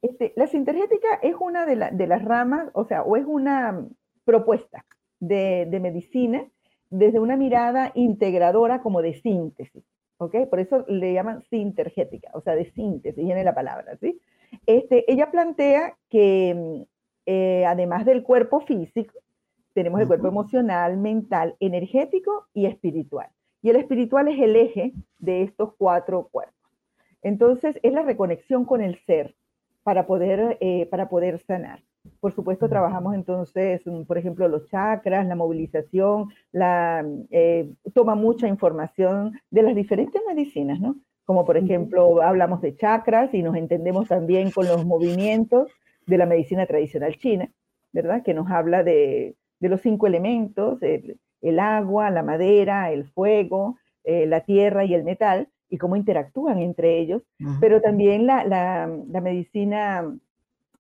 Este, 0.02 0.32
la 0.36 0.48
sintergética 0.48 1.16
es 1.22 1.36
una 1.40 1.66
de, 1.66 1.76
las 1.76 2.24
ramas, 2.24 2.70
o 2.74 2.86
sea, 2.86 3.04
o 3.04 3.18
es 3.18 3.26
una 3.26 3.86
propuesta 4.24 4.86
de, 5.20 5.68
de, 5.70 5.80
medicina 5.80 6.48
desde 6.90 7.20
una 7.20 7.36
mirada 7.36 7.92
integradora 7.96 8.82
como 8.82 9.02
de 9.02 9.16
síntesis, 9.22 9.84
¿ok? 10.18 10.48
Por 10.50 10.60
eso 10.60 10.86
le 10.88 11.14
llaman 11.14 11.44
sintergética, 11.50 12.30
o 12.34 12.42
sea, 12.42 12.56
de 12.56 12.72
síntesis, 12.72 13.24
viene 13.24 13.44
la 13.44 13.56
palabra, 13.56 13.98
¿sí? 13.98 14.20
Este, 14.66 15.12
ella 15.12 15.30
plantea 15.32 15.98
que 16.10 16.56
mm, 16.56 16.84
eh, 17.26 17.66
además 17.66 18.06
del 18.06 18.24
cuerpo 18.24 18.62
físico, 18.62 19.14
tenemos 19.74 20.02
el 20.02 20.08
cuerpo 20.08 20.28
emocional, 20.28 20.98
mental, 20.98 21.56
energético 21.60 22.48
y 22.54 22.66
espiritual. 22.66 23.28
Y 23.62 23.70
el 23.70 23.76
espiritual 23.76 24.28
es 24.28 24.40
el 24.40 24.56
eje 24.56 24.94
de 25.20 25.44
estos 25.44 25.74
cuatro 25.78 26.30
cuerpos. 26.32 26.56
Entonces, 27.22 27.78
es 27.84 27.94
la 27.94 28.02
reconexión 28.02 28.66
con 28.66 28.82
el 28.82 28.98
ser 29.06 29.36
para 29.84 30.08
poder, 30.08 30.58
eh, 30.62 30.88
para 30.88 31.10
poder 31.10 31.44
sanar. 31.46 31.84
Por 32.20 32.34
supuesto, 32.34 32.70
trabajamos 32.70 33.16
entonces, 33.16 33.82
mm, 33.86 34.04
por 34.04 34.18
ejemplo, 34.18 34.48
los 34.48 34.68
chakras, 34.70 35.26
la 35.28 35.36
movilización, 35.36 36.30
la, 36.52 37.06
eh, 37.32 37.72
toma 37.94 38.16
mucha 38.16 38.48
información 38.48 39.40
de 39.52 39.64
las 39.64 39.76
diferentes 39.76 40.22
medicinas, 40.28 40.80
¿no? 40.80 40.96
como 41.28 41.44
por 41.44 41.58
ejemplo 41.58 42.22
hablamos 42.22 42.62
de 42.62 42.78
chakras 42.78 43.34
y 43.34 43.44
nos 43.44 43.58
entendemos 43.58 44.08
también 44.08 44.50
con 44.50 44.66
los 44.66 44.86
movimientos 44.86 45.70
de 46.06 46.18
la 46.18 46.26
medicina 46.26 46.66
tradicional 46.66 47.18
china, 47.18 47.52
¿verdad? 47.92 48.24
Que 48.24 48.34
nos 48.34 48.50
habla 48.50 48.82
de, 48.82 49.36
los 49.60 49.82
cinco 49.82 50.08
elementos, 50.08 50.82
el, 50.82 51.60
agua, 51.60 52.10
la 52.12 52.24
madera, 52.24 52.92
el 52.92 53.10
fuego, 53.10 53.78
eh, 54.06 54.26
la 54.26 54.40
tierra 54.46 54.86
y 54.86 54.94
el 54.94 55.04
metal, 55.04 55.50
y 55.70 55.78
cómo 55.78 55.98
interactúan 55.98 56.60
entre 56.60 56.98
ellos, 56.98 57.24
pero 57.60 57.82
también 57.82 58.26
la, 58.26 58.90
medicina 59.22 60.10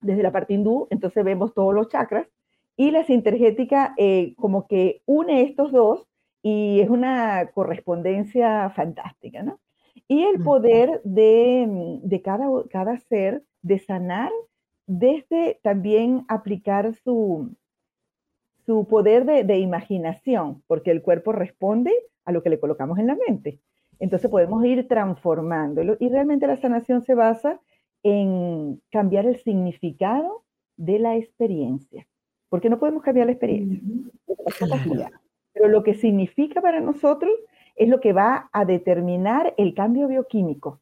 desde 0.01 0.23
la 0.23 0.31
parte 0.31 0.53
hindú, 0.53 0.87
entonces 0.89 1.23
vemos 1.23 1.53
todos 1.53 1.73
los 1.73 1.89
chakras, 1.89 2.27
y 2.75 2.91
la 2.91 3.03
sintergética 3.03 3.93
eh, 3.97 4.35
como 4.37 4.67
que 4.67 5.01
une 5.05 5.41
estos 5.41 5.71
dos 5.71 6.07
y 6.43 6.79
es 6.79 6.89
una 6.89 7.49
correspondencia 7.53 8.69
fantástica, 8.69 9.41
¿no? 9.43 9.59
y 10.07 10.23
el 10.23 10.43
poder 10.43 11.01
de, 11.03 11.99
de 12.03 12.21
cada, 12.21 12.47
cada, 12.69 12.97
ser 12.97 13.43
de 13.61 13.79
sanar 13.79 14.31
desde 14.85 15.59
también 15.63 16.25
aplicar 16.29 16.93
su, 16.93 17.55
su 18.65 18.87
poder 18.87 19.25
de, 19.25 19.43
de, 19.43 19.59
imaginación, 19.59 20.63
porque 20.67 20.91
el 20.91 21.01
cuerpo 21.01 21.33
responde 21.33 21.91
a 22.25 22.31
lo 22.31 22.41
que 22.41 22.49
le 22.49 22.59
colocamos 22.59 22.99
en 22.99 23.07
la 23.07 23.15
mente. 23.27 23.59
Entonces 23.99 24.29
podemos 24.29 24.63
ir 24.65 24.87
transformándolo 24.87 25.97
y 25.99 26.09
realmente 26.09 26.47
la 26.47 26.57
sanación 26.57 27.01
se 27.03 27.15
basa 27.15 27.59
en 28.03 28.81
cambiar 28.91 29.25
el 29.25 29.37
significado 29.37 30.43
de 30.77 30.99
la 30.99 31.15
experiencia. 31.17 32.07
porque 32.49 32.69
no 32.69 32.79
podemos 32.79 33.03
cambiar 33.03 33.25
la 33.27 33.33
experiencia. 33.33 33.81
Pero 35.53 35.67
lo 35.67 35.83
que 35.83 35.95
significa 35.95 36.61
para 36.61 36.79
nosotros 36.79 37.31
es 37.75 37.89
lo 37.89 37.99
que 37.99 38.13
va 38.13 38.49
a 38.53 38.65
determinar 38.65 39.53
el 39.57 39.73
cambio 39.73 40.07
bioquímico 40.07 40.79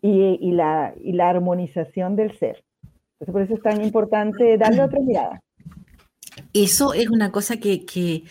y, 0.00 0.52
la, 0.52 0.94
y 1.00 1.12
la 1.12 1.30
armonización 1.30 2.16
del 2.16 2.36
ser. 2.36 2.64
Entonces, 3.20 3.32
por 3.32 3.42
eso 3.42 3.54
es 3.54 3.62
tan 3.62 3.82
importante 3.82 4.58
darle 4.58 4.82
otra 4.82 5.00
mirada. 5.00 5.40
Eso 6.52 6.92
es 6.92 7.08
una 7.08 7.30
cosa 7.30 7.58
que, 7.58 7.84
que, 7.84 8.24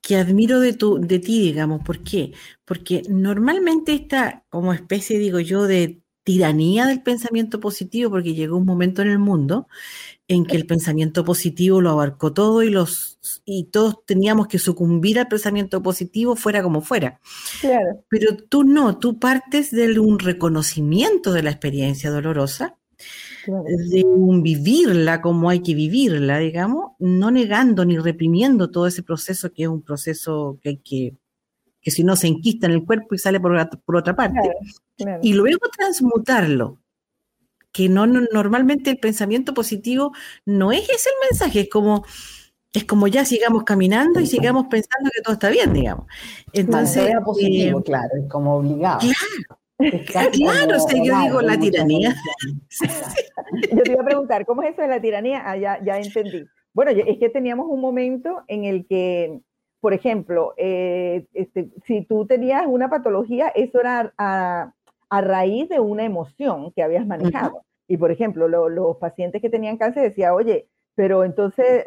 que 0.00 0.16
admiro 0.16 0.60
de, 0.60 0.72
tu, 0.72 1.00
de 1.00 1.18
ti, 1.18 1.42
digamos. 1.42 1.82
¿Por 1.82 2.02
qué? 2.04 2.32
Porque 2.64 3.02
normalmente 3.08 3.92
esta, 3.92 4.44
como 4.48 4.72
especie, 4.72 5.18
digo 5.18 5.40
yo, 5.40 5.64
de 5.64 6.00
tiranía 6.22 6.86
del 6.86 7.02
pensamiento 7.02 7.60
positivo, 7.60 8.10
porque 8.10 8.34
llegó 8.34 8.56
un 8.56 8.66
momento 8.66 9.02
en 9.02 9.08
el 9.08 9.18
mundo 9.18 9.68
en 10.28 10.44
que 10.44 10.56
el 10.56 10.66
pensamiento 10.66 11.24
positivo 11.24 11.80
lo 11.80 11.90
abarcó 11.90 12.32
todo 12.32 12.62
y 12.62 12.70
los 12.70 13.18
y 13.44 13.64
todos 13.64 14.04
teníamos 14.06 14.46
que 14.46 14.58
sucumbir 14.58 15.18
al 15.18 15.28
pensamiento 15.28 15.82
positivo 15.82 16.36
fuera 16.36 16.62
como 16.62 16.80
fuera. 16.80 17.20
Claro. 17.60 18.04
Pero 18.08 18.36
tú 18.36 18.64
no, 18.64 18.98
tú 18.98 19.18
partes 19.18 19.70
de 19.70 19.98
un 19.98 20.18
reconocimiento 20.18 21.32
de 21.32 21.42
la 21.42 21.50
experiencia 21.50 22.10
dolorosa, 22.10 22.76
de 23.46 24.04
un 24.04 24.42
vivirla 24.42 25.20
como 25.20 25.50
hay 25.50 25.60
que 25.60 25.74
vivirla, 25.74 26.38
digamos, 26.38 26.92
no 26.98 27.30
negando 27.30 27.84
ni 27.84 27.98
reprimiendo 27.98 28.70
todo 28.70 28.86
ese 28.86 29.02
proceso 29.02 29.52
que 29.52 29.64
es 29.64 29.68
un 29.68 29.82
proceso 29.82 30.58
que 30.62 30.68
hay 30.68 30.76
que 30.76 31.14
que 31.80 31.90
si 31.90 32.04
no 32.04 32.16
se 32.16 32.26
enquista 32.26 32.66
en 32.66 32.72
el 32.72 32.84
cuerpo 32.84 33.14
y 33.14 33.18
sale 33.18 33.40
por, 33.40 33.56
por 33.84 33.96
otra 33.96 34.14
parte, 34.14 34.50
y 35.22 35.32
luego 35.32 35.60
transmutarlo, 35.76 36.78
que 37.72 37.88
no, 37.88 38.06
normalmente 38.06 38.90
el 38.90 38.98
pensamiento 38.98 39.54
positivo 39.54 40.12
no 40.44 40.72
es 40.72 40.82
ese 40.82 41.08
el 41.08 41.30
mensaje, 41.30 41.60
es 41.60 41.70
como, 41.70 42.04
es 42.72 42.84
como 42.84 43.06
ya 43.08 43.24
sigamos 43.24 43.64
caminando 43.64 44.20
y 44.20 44.26
sigamos 44.26 44.66
pensando 44.70 45.10
que 45.14 45.22
todo 45.22 45.34
está 45.34 45.50
bien, 45.50 45.72
digamos. 45.72 46.06
Entonces, 46.52 47.12
positivo, 47.24 47.80
eh, 47.80 47.82
claro, 47.84 48.10
es 48.22 48.28
como 48.30 48.56
obligado. 48.56 49.00
Claro. 49.00 49.60
Claro, 50.32 50.76
yo 50.90 51.20
digo 51.22 51.40
la 51.40 51.58
tiranía. 51.58 52.14
Yo 53.72 53.82
te 53.82 53.92
iba 53.92 54.02
a 54.02 54.04
preguntar, 54.04 54.44
¿cómo 54.46 54.62
es 54.62 54.72
eso 54.72 54.82
de 54.82 54.88
la 54.88 55.00
tiranía? 55.00 55.42
Ah, 55.44 55.56
ya, 55.56 55.82
ya 55.82 55.98
entendí. 55.98 56.44
Bueno, 56.72 56.90
es 56.92 57.18
que 57.18 57.28
teníamos 57.30 57.66
un 57.68 57.80
momento 57.80 58.42
en 58.46 58.64
el 58.64 58.86
que 58.86 59.40
por 59.80 59.94
ejemplo, 59.94 60.54
eh, 60.56 61.26
este, 61.32 61.70
si 61.86 62.04
tú 62.04 62.26
tenías 62.26 62.66
una 62.66 62.90
patología, 62.90 63.48
eso 63.48 63.80
era 63.80 64.12
a, 64.18 64.74
raíz 65.10 65.68
de 65.68 65.80
una 65.80 66.04
emoción 66.04 66.70
que 66.72 66.82
habías 66.82 67.06
manejado. 67.06 67.62
Y 67.88 67.96
por 67.96 68.12
ejemplo, 68.12 68.46
los 68.46 68.96
pacientes 68.98 69.42
que 69.42 69.50
tenían 69.50 69.76
cáncer 69.76 70.04
decían, 70.04 70.32
oye, 70.32 70.68
pero 70.94 71.24
entonces, 71.24 71.84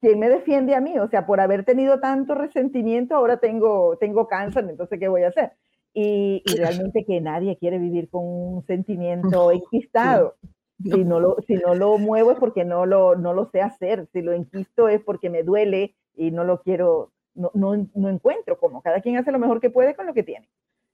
¿quién 0.00 0.18
me 0.18 0.28
defiende 0.28 0.74
a 0.74 0.80
mí? 0.80 0.98
O 0.98 1.08
sea, 1.08 1.26
por 1.26 1.40
haber 1.40 1.64
tenido 1.64 2.00
tanto 2.00 2.34
resentimiento, 2.34 3.14
ahora 3.14 3.38
tengo, 3.38 3.96
tengo 3.98 4.26
cáncer, 4.26 4.66
entonces, 4.68 4.98
¿qué 4.98 5.08
voy 5.08 5.22
a 5.22 5.28
hacer? 5.28 5.52
Y, 5.94 6.42
realmente 6.56 7.04
que 7.04 7.20
nadie 7.20 7.56
quiere 7.56 7.78
vivir 7.78 8.08
con 8.10 8.24
un 8.24 8.66
sentimiento 8.66 9.50
enquistado. 9.52 10.34
Si 10.82 11.04
no, 11.04 11.18
lo, 11.18 11.36
si 11.46 11.54
no 11.54 11.74
lo 11.74 11.98
muevo 11.98 12.30
es 12.30 12.38
porque 12.38 12.64
no 12.64 12.86
lo, 12.86 13.16
no 13.16 13.32
lo 13.32 13.46
sé 13.50 13.62
hacer. 13.62 14.06
Si 14.12 14.22
lo 14.22 14.32
enquisto 14.32 14.88
es 14.88 15.00
porque 15.00 15.28
me 15.30 15.42
duele 15.42 15.94
y 16.14 16.30
no 16.30 16.44
lo 16.44 16.62
quiero, 16.62 17.10
no, 17.38 17.50
no, 17.54 17.86
no, 17.94 18.08
encuentro 18.08 18.58
cómo. 18.58 18.82
Cada 18.82 19.00
quien 19.00 19.16
hace 19.16 19.32
lo 19.32 19.38
mejor 19.38 19.60
que 19.60 19.70
puede 19.70 19.94
con 19.94 20.06
lo 20.06 20.14
que 20.14 20.22
tiene. 20.22 20.48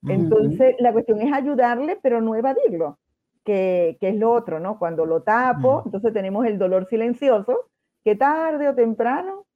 Entonces, 0.07 0.77
la 0.81 0.93
cuestión 0.93 1.21
es 1.23 1.33
ayudarle, 1.33 1.99
pero 2.03 2.21
no 2.21 2.35
evadirlo, 2.35 2.99
que, 3.43 3.97
que, 4.01 4.11
es 4.11 4.17
lo 4.17 4.33
otro, 4.33 4.61
¿no? 4.61 4.79
Cuando 4.79 5.07
lo 5.07 5.23
tapo, 5.23 5.83
entonces 5.87 6.13
tenemos 6.13 6.45
el 6.45 6.59
dolor 6.59 6.87
silencioso, 6.91 7.71
que 8.05 8.15
tarde 8.15 8.69
o 8.69 8.75
temprano 8.75 9.47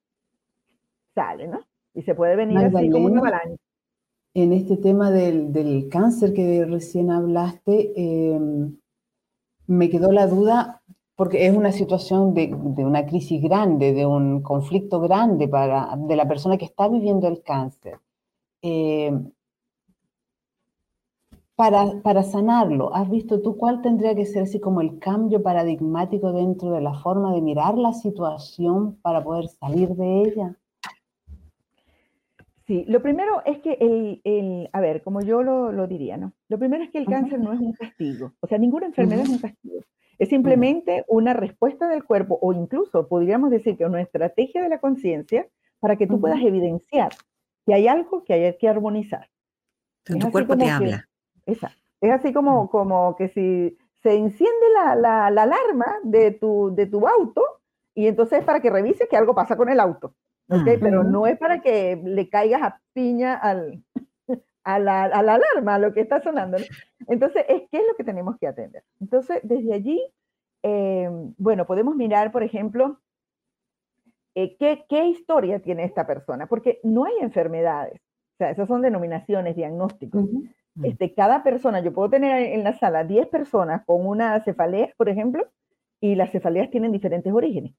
sale, 1.14 1.48
¿no? 1.48 1.60
Y 1.92 2.02
se 2.02 2.14
puede 2.14 2.34
venir 2.34 2.56
así 2.58 2.90
como 2.90 3.06
una 3.06 3.20
avalancha. 3.20 3.62
En 4.32 4.52
este 4.52 4.76
tema 4.78 5.10
del, 5.10 5.52
del 5.52 5.88
cáncer 5.90 6.32
que 6.32 6.64
recién 6.64 7.10
hablaste, 7.10 7.92
em, 7.96 8.76
me 9.66 9.90
quedó 9.90 10.12
la 10.12 10.26
duda, 10.26 10.82
porque 11.18 11.48
es 11.48 11.56
una 11.56 11.72
situación 11.72 12.32
de, 12.32 12.54
una 12.54 13.04
crisis 13.04 13.42
grande, 13.42 13.92
de 13.92 14.06
un 14.06 14.40
conflicto 14.40 15.00
grande 15.00 15.48
para, 15.48 15.96
de 15.96 16.14
la 16.14 16.28
persona 16.28 16.56
que 16.56 16.64
está 16.64 16.86
viviendo 16.86 17.26
el 17.26 17.42
cáncer. 17.42 17.98
Eh, 18.62 19.10
para, 21.56 22.00
para, 22.04 22.22
sanarlo, 22.22 22.94
¿has 22.94 23.10
visto 23.10 23.42
tú 23.42 23.56
cuál 23.56 23.82
tendría 23.82 24.14
que 24.14 24.26
ser 24.26 24.44
así 24.44 24.60
como 24.60 24.80
el 24.80 25.00
cambio 25.00 25.42
paradigmático 25.42 26.32
dentro 26.32 26.70
de 26.70 26.82
la 26.82 26.94
forma 26.94 27.34
de 27.34 27.40
mirar 27.40 27.76
la 27.76 27.94
situación 27.94 28.94
para 29.02 29.24
poder 29.24 29.48
salir 29.48 29.88
de 29.96 30.22
ella? 30.22 30.56
Sí, 32.68 32.84
lo 32.86 33.02
primero 33.02 33.42
es 33.44 33.58
que 33.58 33.72
el, 33.80 34.20
el 34.22 34.70
a 34.72 34.80
ver, 34.80 35.02
como 35.02 35.20
yo 35.20 35.42
lo, 35.42 35.72
lo, 35.72 35.88
diría, 35.88 36.16
¿no? 36.16 36.32
Lo 36.48 36.60
primero 36.60 36.84
es 36.84 36.90
que 36.90 36.98
el 36.98 37.06
cáncer 37.06 37.40
no 37.40 37.52
es 37.52 37.58
un 37.58 37.72
castigo, 37.72 38.34
o 38.38 38.46
sea, 38.46 38.58
ninguna 38.58 38.86
enfermedad 38.86 39.24
es 39.24 39.30
un 39.30 39.38
castigo. 39.38 39.80
Es 40.18 40.30
simplemente 40.30 41.04
una 41.06 41.32
respuesta 41.32 41.88
del 41.88 42.04
cuerpo 42.04 42.38
o 42.42 42.52
incluso 42.52 43.06
podríamos 43.08 43.50
decir 43.50 43.76
que 43.76 43.84
una 43.84 44.00
estrategia 44.00 44.62
de 44.62 44.68
la 44.68 44.78
conciencia 44.78 45.46
para 45.80 45.96
que 45.96 46.06
tú 46.06 46.20
puedas 46.20 46.40
evidenciar 46.42 47.12
que 47.64 47.74
hay 47.74 47.86
algo 47.86 48.24
que 48.24 48.32
hay 48.32 48.56
que 48.56 48.68
armonizar. 48.68 49.28
tu 50.04 50.30
cuerpo 50.30 50.56
te 50.56 50.68
habla. 50.68 51.06
Exacto. 51.46 51.78
Es 52.00 52.10
así 52.12 52.32
como, 52.32 52.70
como 52.70 53.14
que 53.16 53.28
si 53.28 53.76
se 54.02 54.14
enciende 54.14 54.66
la, 54.74 54.94
la, 54.94 55.26
alarma 55.26 55.96
de 56.02 56.30
tu, 56.30 56.74
de 56.74 56.86
tu 56.86 57.06
auto 57.06 57.42
y 57.94 58.06
entonces 58.06 58.40
es 58.40 58.44
para 58.44 58.60
que 58.60 58.70
revise 58.70 59.08
que 59.08 59.16
algo 59.16 59.34
pasa 59.34 59.56
con 59.56 59.68
el 59.68 59.80
auto. 59.80 60.14
¿okay? 60.48 60.78
Pero 60.78 61.04
no 61.04 61.26
es 61.26 61.36
para 61.38 61.60
que 61.60 62.00
le 62.02 62.28
caigas 62.28 62.62
a 62.62 62.80
piña 62.92 63.34
al, 63.34 63.82
a 64.68 64.78
la, 64.78 65.04
alarma, 65.04 65.74
a 65.74 65.78
lo 65.78 65.94
que 65.94 66.00
está 66.00 66.20
sonando. 66.20 66.58
Entonces, 67.08 67.44
es, 67.48 67.62
¿qué 67.70 67.78
es 67.78 67.84
lo 67.88 67.96
que 67.96 68.04
tenemos 68.04 68.36
que 68.38 68.46
atender? 68.46 68.82
Entonces, 69.00 69.40
desde 69.42 69.72
allí, 69.72 70.00
eh, 70.62 71.08
bueno, 71.38 71.66
podemos 71.66 71.96
mirar, 71.96 72.30
por 72.32 72.42
ejemplo, 72.42 73.00
eh, 74.34 74.56
¿qué, 74.58 74.84
¿qué, 74.88 75.06
historia 75.06 75.60
tiene 75.60 75.84
esta 75.84 76.06
persona, 76.06 76.46
porque 76.46 76.80
no 76.82 77.04
hay 77.04 77.14
enfermedades, 77.20 78.00
o 78.34 78.36
sea, 78.36 78.50
esas 78.50 78.68
son 78.68 78.82
denominaciones, 78.82 79.56
diagnósticos. 79.56 80.26
este, 80.84 81.14
cada 81.14 81.42
persona, 81.42 81.80
yo 81.80 81.92
puedo 81.92 82.10
tener 82.10 82.52
en 82.52 82.62
la 82.62 82.72
sala 82.74 83.04
10 83.04 83.26
personas 83.28 83.84
con 83.84 84.06
una 84.06 84.38
cefalea, 84.44 84.92
por 84.96 85.08
ejemplo, 85.08 85.44
y 86.00 86.14
las 86.14 86.30
cefaleas 86.30 86.70
tienen 86.70 86.92
diferentes 86.92 87.32
orígenes, 87.32 87.72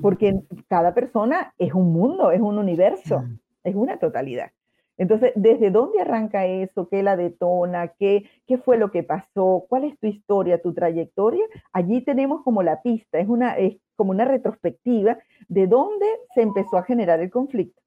porque 0.00 0.42
cada 0.68 0.94
persona 0.94 1.54
es 1.58 1.72
un 1.72 1.92
mundo, 1.92 2.30
es 2.30 2.40
un 2.40 2.58
universo, 2.58 3.24
es 3.64 3.74
una 3.74 3.98
totalidad. 3.98 4.52
Entonces, 4.96 5.32
¿desde 5.34 5.70
dónde 5.70 6.00
arranca 6.00 6.46
eso? 6.46 6.88
¿Qué 6.88 7.02
la 7.02 7.16
detona? 7.16 7.88
¿Qué, 7.88 8.30
¿Qué 8.46 8.58
fue 8.58 8.78
lo 8.78 8.90
que 8.90 9.02
pasó? 9.02 9.66
¿Cuál 9.68 9.84
es 9.84 9.98
tu 9.98 10.06
historia, 10.06 10.62
tu 10.62 10.72
trayectoria? 10.72 11.44
Allí 11.72 12.02
tenemos 12.02 12.42
como 12.42 12.62
la 12.62 12.80
pista, 12.82 13.18
es, 13.18 13.28
una, 13.28 13.56
es 13.56 13.76
como 13.96 14.12
una 14.12 14.24
retrospectiva 14.24 15.18
de 15.48 15.66
dónde 15.66 16.06
se 16.34 16.42
empezó 16.42 16.76
a 16.76 16.84
generar 16.84 17.20
el 17.20 17.30
conflicto. 17.30 17.80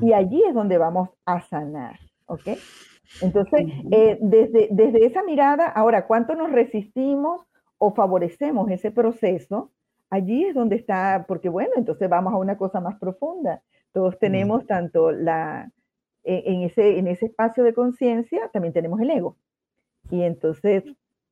Y 0.00 0.12
allí 0.14 0.42
es 0.42 0.54
donde 0.54 0.78
vamos 0.78 1.10
a 1.26 1.42
sanar, 1.42 1.98
¿ok? 2.26 2.48
Entonces, 3.20 3.66
eh, 3.90 4.16
desde, 4.20 4.68
desde 4.70 5.04
esa 5.04 5.22
mirada, 5.22 5.66
ahora, 5.66 6.06
¿cuánto 6.06 6.34
nos 6.34 6.50
resistimos 6.50 7.42
o 7.76 7.92
favorecemos 7.92 8.70
ese 8.70 8.90
proceso? 8.90 9.72
Allí 10.08 10.44
es 10.44 10.54
donde 10.54 10.76
está, 10.76 11.26
porque 11.28 11.50
bueno, 11.50 11.72
entonces 11.76 12.08
vamos 12.08 12.32
a 12.32 12.38
una 12.38 12.56
cosa 12.56 12.80
más 12.80 12.98
profunda. 12.98 13.62
Todos 13.92 14.18
tenemos 14.18 14.66
tanto 14.66 15.12
la, 15.12 15.70
en 16.24 16.62
ese, 16.62 16.98
en 16.98 17.06
ese 17.06 17.26
espacio 17.26 17.64
de 17.64 17.74
conciencia 17.74 18.50
también 18.52 18.72
tenemos 18.72 19.00
el 19.00 19.10
ego. 19.10 19.36
Y 20.10 20.22
entonces, 20.22 20.84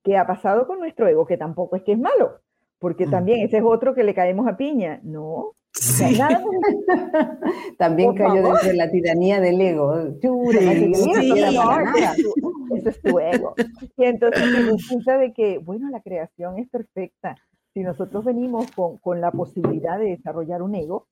¿qué 0.03 0.17
ha 0.17 0.27
pasado 0.27 0.67
con 0.67 0.79
nuestro 0.79 1.09
ego? 1.09 1.27
Que 1.27 1.37
tampoco 1.37 1.77
es 1.77 1.83
que 1.83 1.93
es 1.93 1.99
malo, 1.99 2.41
porque 2.79 3.07
también 3.07 3.41
ese 3.41 3.59
es 3.59 3.65
otro 3.65 3.95
que 3.95 4.05
le 4.05 4.15
caemos 4.15 4.47
a 4.47 4.57
piña. 4.57 5.01
No. 5.03 5.55
también 7.79 8.15
cayó 8.15 8.43
dentro 8.43 8.69
de 8.69 8.75
la 8.75 8.91
tiranía 8.91 9.41
del 9.41 9.61
ego. 9.61 9.95
eso 12.77 12.89
es 12.91 13.01
tu 13.01 13.19
ego. 13.19 13.55
Y 13.97 14.05
entonces 14.05 14.67
resulta 14.67 15.17
de 15.17 15.33
que, 15.33 15.59
bueno, 15.59 15.89
la 15.91 16.03
creación 16.03 16.59
es 16.59 16.69
perfecta. 16.69 17.37
Si 17.73 17.81
nosotros 17.81 18.25
venimos 18.25 18.71
con, 18.73 18.99
con 18.99 19.23
la 19.23 19.31
posibilidad 19.31 19.99
de 19.99 20.11
desarrollar 20.11 20.61
un 20.61 20.75
ego, 20.75 21.07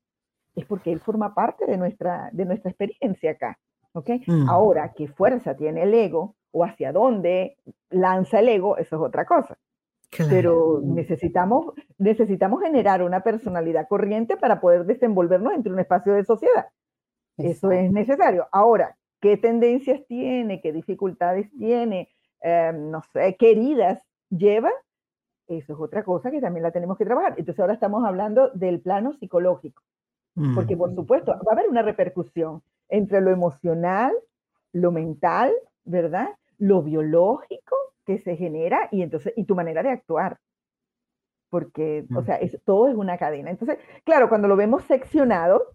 es 0.54 0.64
porque 0.66 0.92
él 0.92 1.00
forma 1.00 1.34
parte 1.34 1.66
de 1.66 1.76
nuestra, 1.76 2.30
de 2.32 2.44
nuestra 2.44 2.70
experiencia 2.70 3.32
acá. 3.32 3.58
Mm. 3.94 4.48
Ahora, 4.48 4.92
¿qué 4.96 5.09
fuerza 5.09 5.57
tiene 5.57 5.83
el 5.83 5.94
ego 5.94 6.37
o 6.53 6.64
hacia 6.64 6.92
dónde 6.92 7.57
lanza 7.90 8.40
el 8.40 8.48
ego? 8.48 8.76
Eso 8.76 8.96
es 8.96 9.03
otra 9.03 9.24
cosa. 9.24 9.59
Pero 10.29 10.81
necesitamos, 10.83 11.72
necesitamos 11.98 12.61
generar 12.61 13.03
una 13.03 13.22
personalidad 13.22 13.87
corriente 13.88 14.37
para 14.37 14.61
poder 14.61 14.85
desenvolvernos 14.85 15.55
entre 15.55 15.72
un 15.72 15.79
espacio 15.79 16.14
de 16.14 16.24
sociedad. 16.24 16.66
Eso 17.37 17.70
es 17.70 17.92
necesario. 17.92 18.48
Ahora, 18.50 18.96
¿qué 19.20 19.37
tendencias 19.37 20.05
tiene? 20.09 20.61
¿Qué 20.61 20.72
dificultades 20.72 21.48
tiene? 21.57 22.09
Em, 22.40 22.90
no 22.90 23.03
sé, 23.12 23.37
¿qué 23.38 23.53
heridas 23.53 24.03
lleva? 24.31 24.70
eso 25.59 25.72
es 25.72 25.81
otra 25.81 26.05
cosa 26.05 26.31
que 26.31 26.40
también 26.40 26.62
la 26.62 26.70
tenemos 26.70 26.96
que 26.96 27.05
trabajar. 27.05 27.35
Entonces 27.37 27.61
ahora 27.61 27.74
estamos 27.74 28.05
hablando 28.05 28.50
del 28.50 28.81
plano 28.81 29.14
psicológico, 29.14 29.83
porque 30.55 30.76
por 30.76 30.92
mm. 30.92 30.94
supuesto 30.94 31.33
va 31.33 31.50
a 31.50 31.53
haber 31.55 31.68
una 31.68 31.83
repercusión 31.83 32.62
entre 32.90 33.20
lo 33.20 33.31
emocional, 33.31 34.12
lo 34.72 34.92
mental, 34.92 35.53
¿verdad? 35.85 36.29
Lo 36.59 36.83
biológico 36.83 37.76
que 38.05 38.18
se 38.18 38.37
genera 38.37 38.88
y 38.90 39.03
entonces 39.03 39.33
y 39.37 39.44
tu 39.44 39.55
manera 39.55 39.83
de 39.83 39.90
actuar. 39.90 40.38
Porque, 41.48 42.05
o 42.14 42.22
sea, 42.22 42.38
todo 42.64 42.88
es 42.88 42.94
una 42.94 43.18
cadena. 43.18 43.50
Entonces, 43.50 43.79
claro, 44.05 44.29
cuando 44.29 44.46
lo 44.46 44.55
vemos 44.55 44.85
seccionado, 44.85 45.74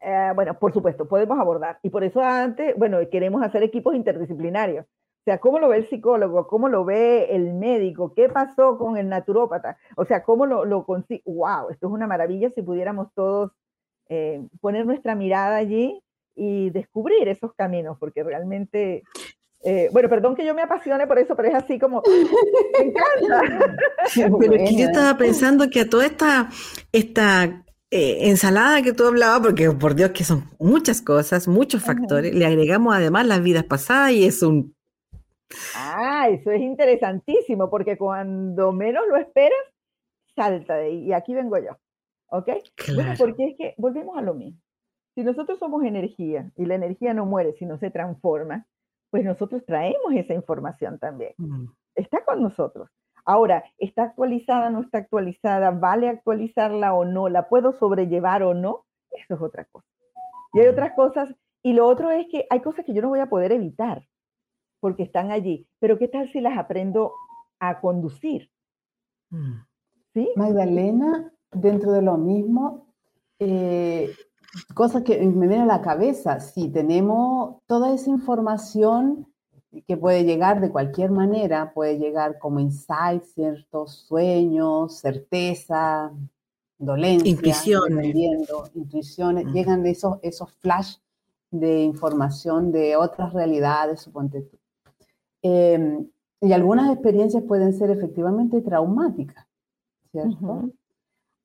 eh, 0.00 0.32
bueno, 0.34 0.58
por 0.58 0.72
supuesto, 0.72 1.08
podemos 1.08 1.38
abordar. 1.38 1.78
Y 1.82 1.90
por 1.90 2.04
eso 2.04 2.20
antes, 2.20 2.76
bueno, 2.76 2.98
queremos 3.10 3.42
hacer 3.42 3.62
equipos 3.62 3.94
interdisciplinarios. 3.94 4.84
O 4.84 5.22
sea, 5.24 5.38
¿cómo 5.38 5.58
lo 5.58 5.68
ve 5.68 5.78
el 5.78 5.88
psicólogo? 5.88 6.46
¿Cómo 6.46 6.68
lo 6.68 6.84
ve 6.84 7.34
el 7.34 7.54
médico? 7.54 8.14
¿Qué 8.14 8.28
pasó 8.28 8.78
con 8.78 8.96
el 8.96 9.08
naturópata? 9.08 9.76
O 9.96 10.04
sea, 10.04 10.22
¿cómo 10.24 10.46
lo, 10.46 10.64
lo 10.64 10.84
consigue? 10.84 11.22
¡Wow! 11.26 11.70
Esto 11.70 11.86
es 11.88 11.92
una 11.92 12.06
maravilla 12.06 12.50
si 12.50 12.62
pudiéramos 12.62 13.12
todos 13.14 13.52
eh, 14.10 14.42
poner 14.60 14.84
nuestra 14.84 15.14
mirada 15.14 15.56
allí 15.56 16.02
y 16.34 16.68
descubrir 16.70 17.28
esos 17.28 17.54
caminos, 17.54 17.96
porque 17.98 18.22
realmente 18.22 19.02
eh, 19.62 19.90
bueno, 19.92 20.08
perdón 20.08 20.34
que 20.34 20.44
yo 20.44 20.54
me 20.54 20.62
apasione 20.62 21.06
por 21.06 21.18
eso, 21.18 21.36
pero 21.36 21.48
es 21.48 21.54
así 21.54 21.78
como, 21.78 22.02
me 22.78 22.86
encanta. 22.86 23.76
Pero 24.40 24.54
es 24.54 24.70
que 24.70 24.76
yo 24.76 24.86
estaba 24.86 25.16
pensando 25.18 25.68
que 25.68 25.80
a 25.80 25.88
toda 25.88 26.06
esta, 26.06 26.48
esta 26.90 27.62
eh, 27.90 28.28
ensalada 28.28 28.82
que 28.82 28.92
tú 28.92 29.06
hablabas, 29.06 29.40
porque 29.40 29.70
por 29.70 29.94
Dios 29.94 30.10
que 30.10 30.24
son 30.24 30.44
muchas 30.58 31.02
cosas, 31.02 31.46
muchos 31.46 31.84
factores, 31.84 32.34
le 32.34 32.46
agregamos 32.46 32.94
además 32.94 33.26
las 33.26 33.42
vidas 33.42 33.64
pasadas 33.64 34.12
y 34.12 34.24
es 34.24 34.42
un... 34.42 34.74
Ah, 35.74 36.28
eso 36.30 36.50
es 36.50 36.60
interesantísimo, 36.60 37.68
porque 37.68 37.98
cuando 37.98 38.72
menos 38.72 39.04
lo 39.08 39.16
esperas, 39.16 39.58
salta 40.34 40.76
de 40.76 40.86
ahí. 40.86 41.04
Y 41.04 41.12
aquí 41.12 41.34
vengo 41.34 41.58
yo. 41.58 41.76
¿Ok? 42.30 42.48
Bueno, 42.94 43.12
porque 43.18 43.48
es 43.48 43.56
que 43.56 43.74
volvemos 43.76 44.16
a 44.16 44.22
lo 44.22 44.34
mismo. 44.34 44.60
Si 45.14 45.24
nosotros 45.24 45.58
somos 45.58 45.84
energía 45.84 46.50
y 46.56 46.64
la 46.66 46.76
energía 46.76 47.14
no 47.14 47.26
muere, 47.26 47.52
sino 47.54 47.78
se 47.78 47.90
transforma, 47.90 48.66
pues 49.10 49.24
nosotros 49.24 49.64
traemos 49.66 50.12
esa 50.14 50.34
información 50.34 50.98
también. 50.98 51.34
Mm. 51.36 51.66
Está 51.96 52.24
con 52.24 52.42
nosotros. 52.42 52.88
Ahora, 53.24 53.64
¿está 53.78 54.04
actualizada, 54.04 54.70
no 54.70 54.80
está 54.80 54.98
actualizada? 54.98 55.72
¿Vale 55.72 56.08
actualizarla 56.08 56.94
o 56.94 57.04
no? 57.04 57.28
¿La 57.28 57.48
puedo 57.48 57.72
sobrellevar 57.72 58.42
o 58.42 58.54
no? 58.54 58.86
Eso 59.10 59.34
es 59.34 59.40
otra 59.40 59.64
cosa. 59.66 59.86
Y 60.52 60.60
hay 60.60 60.68
otras 60.68 60.94
cosas, 60.94 61.34
y 61.62 61.74
lo 61.74 61.86
otro 61.86 62.10
es 62.10 62.26
que 62.28 62.46
hay 62.50 62.60
cosas 62.60 62.84
que 62.84 62.94
yo 62.94 63.02
no 63.02 63.08
voy 63.08 63.20
a 63.20 63.28
poder 63.28 63.52
evitar 63.52 64.06
porque 64.80 65.02
están 65.02 65.30
allí, 65.30 65.68
pero 65.78 65.98
¿qué 65.98 66.08
tal 66.08 66.32
si 66.32 66.40
las 66.40 66.58
aprendo 66.58 67.12
a 67.60 67.80
conducir? 67.80 68.50
Mm. 69.30 69.58
¿Sí? 70.14 70.28
Magdalena, 70.34 71.32
dentro 71.52 71.92
de 71.92 72.02
lo 72.02 72.16
mismo, 72.16 72.86
eh, 73.38 74.14
cosas 74.74 75.02
que 75.02 75.18
me 75.20 75.46
vienen 75.46 75.70
a 75.70 75.76
la 75.78 75.82
cabeza, 75.82 76.40
si 76.40 76.68
tenemos 76.68 77.56
toda 77.66 77.94
esa 77.94 78.10
información 78.10 79.26
que 79.86 79.96
puede 79.96 80.24
llegar 80.24 80.60
de 80.60 80.70
cualquier 80.70 81.10
manera, 81.10 81.72
puede 81.72 81.98
llegar 81.98 82.38
como 82.38 82.58
insight, 82.58 83.22
ciertos 83.22 84.04
sueños, 84.06 84.98
certeza, 84.98 86.12
dolencia, 86.76 87.30
intuiciones, 87.30 88.16
intuiciones, 88.74 89.46
llegan 89.52 89.86
esos, 89.86 90.18
esos 90.22 90.52
flash 90.54 90.96
de 91.50 91.82
información 91.82 92.72
de 92.72 92.96
otras 92.96 93.32
realidades, 93.32 94.00
suponte 94.00 94.42
tú. 94.42 94.58
Em, 95.42 96.08
y 96.40 96.52
algunas 96.52 96.90
experiencias 96.92 97.44
pueden 97.44 97.72
ser 97.72 97.90
efectivamente 97.90 98.60
traumáticas, 98.62 99.46
¿cierto? 100.10 100.70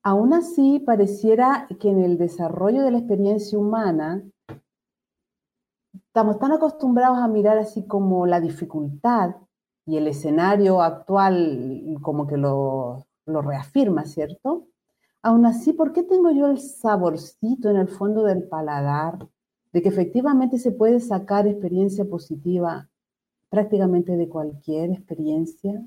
Aún 0.08 0.34
así, 0.34 0.78
pareciera 0.78 1.66
que 1.80 1.90
en 1.90 2.00
el 2.00 2.16
desarrollo 2.16 2.84
de 2.84 2.92
la 2.92 2.98
experiencia 2.98 3.58
humana, 3.58 4.22
estamos 5.94 6.38
tan 6.38 6.52
acostumbrados 6.52 7.18
a 7.18 7.26
mirar 7.26 7.58
así 7.58 7.88
como 7.88 8.24
la 8.24 8.40
dificultad 8.40 9.34
y 9.84 9.96
el 9.96 10.06
escenario 10.06 10.80
actual 10.80 11.98
como 12.02 12.28
que 12.28 12.36
lo, 12.36 13.04
reafirma, 13.26 14.04
¿cierto? 14.04 14.68
Aún 15.22 15.44
así, 15.44 15.72
¿por 15.72 15.92
qué 15.92 16.04
tengo 16.04 16.30
yo 16.30 16.46
el 16.46 16.60
saborcito 16.60 17.68
en 17.68 17.76
el 17.76 17.88
fondo 17.88 18.22
del 18.22 18.44
paladar 18.44 19.26
de 19.72 19.82
que 19.82 19.88
efectivamente 19.88 20.60
se 20.60 20.70
puede 20.70 21.00
sacar 21.00 21.48
experiencia 21.48 22.04
positiva 22.04 22.88
prácticamente 23.50 24.16
de 24.16 24.28
cualquier 24.28 24.92
experiencia? 24.92 25.84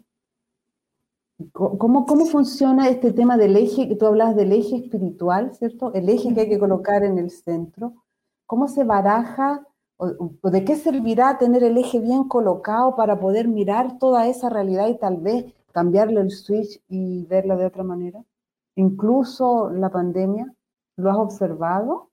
¿Cómo, 1.54 2.06
¿Cómo 2.06 2.26
funciona 2.26 2.90
este 2.90 3.14
tema 3.14 3.38
del 3.38 3.56
eje, 3.56 3.88
que 3.88 3.96
tú 3.96 4.06
hablas 4.06 4.36
del 4.36 4.52
eje 4.52 4.76
espiritual, 4.76 5.56
¿cierto? 5.56 5.94
El 5.94 6.10
eje 6.10 6.34
que 6.34 6.42
hay 6.42 6.50
que 6.50 6.60
colocar 6.60 7.04
en 7.04 7.18
el 7.18 7.32
centro. 7.32 7.94
¿Cómo 8.46 8.68
se 8.68 8.84
baraja 8.84 9.66
o, 9.96 10.50
de 10.50 10.66
qué 10.66 10.76
servirá 10.76 11.38
tener 11.38 11.64
el 11.64 11.78
eje 11.78 12.00
bien 12.00 12.26
colocado 12.26 12.96
para 12.96 13.20
poder 13.20 13.48
mirar 13.48 14.00
toda 14.00 14.28
esa 14.28 14.50
realidad 14.50 14.88
y 14.90 14.98
tal 14.98 15.18
vez 15.18 15.46
cambiarle 15.72 16.20
el 16.20 16.32
switch 16.32 16.82
y 16.90 17.26
verla 17.26 17.56
de 17.56 17.66
otra 17.68 17.84
manera? 17.84 18.22
Incluso 18.76 19.70
la 19.70 19.90
pandemia, 19.90 20.54
¿lo 20.98 21.10
has 21.10 21.18
observado? 21.18 22.10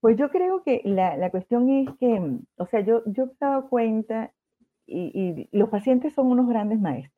Pues 0.00 0.16
yo 0.16 0.30
creo 0.30 0.62
que 0.62 0.80
la, 0.84 1.30
cuestión 1.30 1.68
es 1.68 1.88
que, 1.98 2.38
o 2.56 2.66
sea, 2.66 2.80
yo, 2.80 3.02
yo 3.06 3.24
he 3.24 3.30
dado 3.40 3.68
cuenta 3.68 4.32
y, 4.86 5.48
los 5.52 5.68
pacientes 5.68 6.14
son 6.14 6.30
unos 6.30 6.48
grandes 6.48 6.80
maestros. 6.80 7.13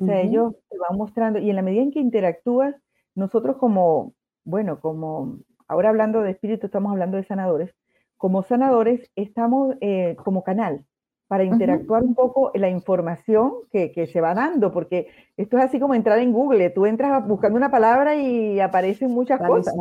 O 0.00 0.04
sea, 0.04 0.20
ellos 0.20 0.54
te 0.68 0.78
van 0.78 0.98
mostrando 0.98 1.38
y 1.38 1.50
en 1.50 1.56
la 1.56 1.62
medida 1.62 1.82
en 1.82 1.90
que 1.90 2.00
interactúas, 2.00 2.74
nosotros 3.14 3.56
como, 3.56 4.14
bueno, 4.44 4.80
como, 4.80 5.38
ahora 5.66 5.88
hablando 5.88 6.20
de 6.22 6.30
espíritu, 6.30 6.66
estamos 6.66 6.92
hablando 6.92 7.16
de 7.16 7.24
sanadores, 7.24 7.74
como 8.16 8.42
sanadores 8.42 9.10
estamos 9.16 9.76
eh, 9.80 10.16
como 10.24 10.42
canal 10.44 10.84
para 11.28 11.44
interactuar 11.44 12.02
un 12.02 12.14
poco 12.14 12.50
la 12.54 12.70
información 12.70 13.52
que, 13.70 14.08
se 14.10 14.20
va 14.20 14.32
dando, 14.32 14.72
porque 14.72 15.08
esto 15.36 15.58
es 15.58 15.64
así 15.64 15.78
como 15.78 15.94
entrar 15.94 16.18
en 16.20 16.32
Google, 16.32 16.70
tú 16.70 16.86
entras 16.86 17.26
buscando 17.28 17.58
una 17.58 17.70
palabra 17.70 18.16
y 18.16 18.58
aparecen 18.60 19.10
muchas 19.10 19.38
cosas, 19.38 19.74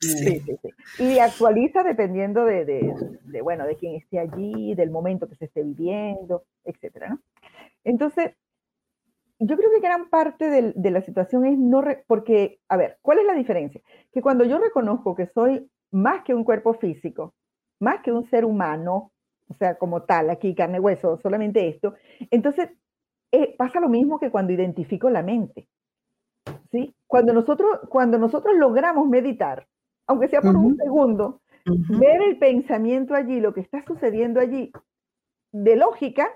Sí, 0.00 0.40
sí, 0.40 0.56
sí. 0.60 1.04
Y 1.04 1.20
actualiza 1.20 1.84
dependiendo 1.84 2.44
de, 2.44 2.64
de, 2.64 3.42
bueno, 3.42 3.64
de 3.64 3.76
quién 3.76 3.94
esté 3.94 4.18
allí, 4.18 4.74
del 4.74 4.90
momento 4.90 5.28
que 5.28 5.36
se 5.36 5.44
esté 5.44 5.62
viviendo, 5.62 6.42
etcétera, 6.64 7.10
¿no? 7.10 7.20
Entonces, 7.84 8.32
yo 9.40 9.56
creo 9.56 9.70
que 9.70 9.80
gran 9.80 10.08
parte 10.10 10.48
de, 10.48 10.72
de 10.74 10.90
la 10.90 11.02
situación 11.02 11.46
es 11.46 11.58
no, 11.58 11.82
porque, 12.06 12.60
a 12.68 12.76
ver, 12.76 12.98
¿cuál 13.02 13.20
es 13.20 13.26
la 13.26 13.34
diferencia? 13.34 13.80
Que 14.12 14.22
cuando 14.22 14.44
yo 14.44 14.58
reconozco 14.58 15.14
que 15.14 15.26
soy 15.26 15.68
más 15.90 16.22
que 16.24 16.34
un 16.34 16.44
cuerpo 16.44 16.74
físico, 16.74 17.34
más 17.80 18.00
que 18.02 18.12
un 18.12 18.28
ser 18.28 18.44
humano, 18.44 19.12
o 19.48 19.54
sea, 19.54 19.76
como 19.76 20.02
tal, 20.02 20.30
aquí 20.30 20.54
carne, 20.54 20.80
hueso, 20.80 21.18
solamente 21.18 21.68
esto, 21.68 21.94
entonces 22.30 22.68
eh, 23.32 23.54
pasa 23.56 23.80
lo 23.80 23.88
mismo 23.88 24.18
que 24.18 24.30
cuando 24.30 24.52
identifico 24.52 25.10
la 25.10 25.22
mente. 25.22 25.68
¿sí? 26.70 26.94
Cuando, 27.06 27.32
nosotros, 27.32 27.80
cuando 27.88 28.18
nosotros 28.18 28.54
logramos 28.56 29.08
meditar, 29.08 29.66
aunque 30.06 30.28
sea 30.28 30.40
por 30.40 30.56
un 30.56 30.76
segundo, 30.76 31.40
ver 31.64 32.22
el 32.22 32.38
pensamiento 32.38 33.14
allí, 33.14 33.40
lo 33.40 33.52
que 33.52 33.60
está 33.60 33.84
sucediendo 33.86 34.40
allí, 34.40 34.72
de 35.52 35.76
lógica, 35.76 36.28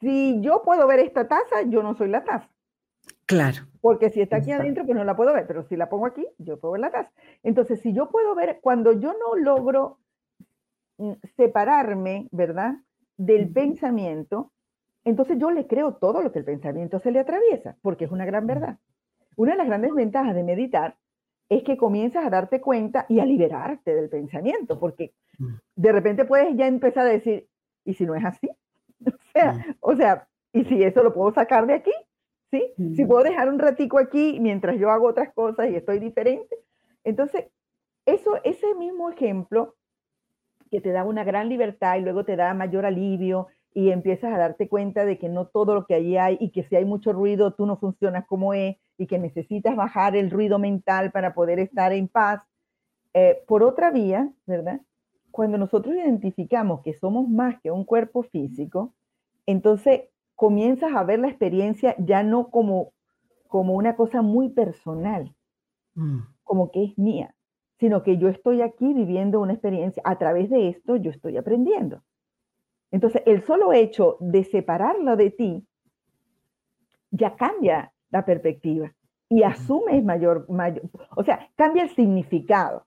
si 0.00 0.40
yo 0.40 0.62
puedo 0.64 0.86
ver 0.86 1.00
esta 1.00 1.28
taza, 1.28 1.62
yo 1.66 1.82
no 1.82 1.94
soy 1.94 2.08
la 2.08 2.24
taza. 2.24 2.48
Claro. 3.24 3.62
Porque 3.80 4.10
si 4.10 4.20
está 4.20 4.36
aquí 4.36 4.52
adentro, 4.52 4.84
pues 4.84 4.96
no 4.96 5.04
la 5.04 5.16
puedo 5.16 5.32
ver, 5.32 5.46
pero 5.46 5.64
si 5.64 5.76
la 5.76 5.88
pongo 5.88 6.06
aquí, 6.06 6.26
yo 6.38 6.58
puedo 6.58 6.72
ver 6.72 6.80
la 6.80 6.90
taza. 6.90 7.12
Entonces, 7.42 7.80
si 7.80 7.92
yo 7.92 8.08
puedo 8.08 8.34
ver, 8.34 8.60
cuando 8.60 8.92
yo 8.92 9.12
no 9.12 9.36
logro 9.36 9.98
Mm, 10.98 11.12
separarme, 11.36 12.28
¿verdad? 12.32 12.76
Del 13.18 13.52
pensamiento, 13.52 14.52
entonces 15.04 15.36
yo 15.38 15.50
le 15.50 15.66
creo 15.66 15.94
todo 15.94 16.22
lo 16.22 16.32
que 16.32 16.38
el 16.38 16.44
pensamiento 16.44 16.98
se 17.00 17.10
le 17.10 17.18
atraviesa, 17.18 17.76
porque 17.82 18.06
es 18.06 18.10
una 18.10 18.24
gran 18.24 18.46
verdad. 18.46 18.78
Una 19.36 19.52
de 19.52 19.58
las 19.58 19.66
grandes 19.66 19.92
ventajas 19.94 20.34
de 20.34 20.42
meditar 20.42 20.96
es 21.50 21.62
que 21.64 21.76
comienzas 21.76 22.24
a 22.24 22.30
darte 22.30 22.60
cuenta 22.60 23.04
y 23.08 23.20
a 23.20 23.26
liberarte 23.26 23.94
del 23.94 24.08
pensamiento, 24.08 24.80
porque 24.80 25.12
de 25.76 25.92
repente 25.92 26.24
puedes 26.24 26.56
ya 26.56 26.66
empezar 26.66 27.06
a 27.06 27.10
decir, 27.10 27.46
¿y 27.84 27.94
si 27.94 28.06
no 28.06 28.14
es 28.14 28.24
así? 28.24 28.50
O 29.04 29.10
sea, 29.32 29.52
mm. 29.52 29.74
o 29.80 29.96
sea, 29.96 30.28
¿y 30.52 30.64
si 30.64 30.82
eso 30.82 31.02
lo 31.02 31.12
puedo 31.12 31.32
sacar 31.32 31.66
de 31.66 31.74
aquí? 31.74 31.92
¿Sí? 32.50 32.72
Si 32.94 33.04
puedo 33.04 33.24
dejar 33.24 33.48
un 33.48 33.58
ratico 33.58 33.98
aquí 33.98 34.38
mientras 34.40 34.78
yo 34.78 34.90
hago 34.90 35.08
otras 35.08 35.32
cosas 35.34 35.68
y 35.68 35.74
estoy 35.74 35.98
diferente. 35.98 36.56
Entonces, 37.02 37.46
eso, 38.06 38.38
ese 38.44 38.74
mismo 38.76 39.10
ejemplo 39.10 39.74
que 40.70 40.80
te 40.80 40.92
da 40.92 41.04
una 41.04 41.24
gran 41.24 41.48
libertad 41.48 41.96
y 41.96 42.02
luego 42.02 42.24
te 42.24 42.36
da 42.36 42.54
mayor 42.54 42.86
alivio 42.86 43.48
y 43.74 43.90
empiezas 43.90 44.32
a 44.32 44.38
darte 44.38 44.68
cuenta 44.68 45.04
de 45.04 45.18
que 45.18 45.28
no 45.28 45.46
todo 45.48 45.74
lo 45.74 45.86
que 45.86 45.94
allí 45.94 46.16
hay 46.16 46.38
y 46.40 46.50
que 46.50 46.64
si 46.64 46.76
hay 46.76 46.84
mucho 46.84 47.12
ruido 47.12 47.52
tú 47.52 47.66
no 47.66 47.76
funcionas 47.76 48.26
como 48.26 48.54
es 48.54 48.76
y 48.96 49.06
que 49.06 49.18
necesitas 49.18 49.76
bajar 49.76 50.16
el 50.16 50.30
ruido 50.30 50.58
mental 50.58 51.12
para 51.12 51.34
poder 51.34 51.58
estar 51.58 51.92
en 51.92 52.08
paz. 52.08 52.42
Eh, 53.12 53.42
por 53.46 53.62
otra 53.62 53.90
vía, 53.90 54.30
¿verdad? 54.46 54.80
Cuando 55.36 55.58
nosotros 55.58 55.94
identificamos 55.94 56.80
que 56.80 56.94
somos 56.94 57.28
más 57.28 57.60
que 57.60 57.70
un 57.70 57.84
cuerpo 57.84 58.22
físico, 58.22 58.94
entonces 59.44 60.04
comienzas 60.34 60.94
a 60.94 61.04
ver 61.04 61.18
la 61.18 61.28
experiencia 61.28 61.94
ya 61.98 62.22
no 62.22 62.48
como, 62.48 62.94
como 63.46 63.74
una 63.74 63.96
cosa 63.96 64.22
muy 64.22 64.48
personal, 64.48 65.34
mm. 65.94 66.20
como 66.42 66.70
que 66.70 66.84
es 66.84 66.96
mía, 66.96 67.34
sino 67.78 68.02
que 68.02 68.16
yo 68.16 68.30
estoy 68.30 68.62
aquí 68.62 68.94
viviendo 68.94 69.38
una 69.38 69.52
experiencia, 69.52 70.02
a 70.06 70.16
través 70.16 70.48
de 70.48 70.70
esto 70.70 70.96
yo 70.96 71.10
estoy 71.10 71.36
aprendiendo. 71.36 72.02
Entonces, 72.90 73.20
el 73.26 73.44
solo 73.44 73.74
hecho 73.74 74.16
de 74.20 74.42
separarlo 74.42 75.16
de 75.16 75.32
ti 75.32 75.66
ya 77.10 77.36
cambia 77.36 77.92
la 78.08 78.24
perspectiva 78.24 78.90
y 79.28 79.42
asumes 79.42 80.02
mayor, 80.02 80.48
mayor, 80.48 80.88
o 81.14 81.22
sea, 81.22 81.50
cambia 81.56 81.82
el 81.82 81.90
significado. 81.90 82.85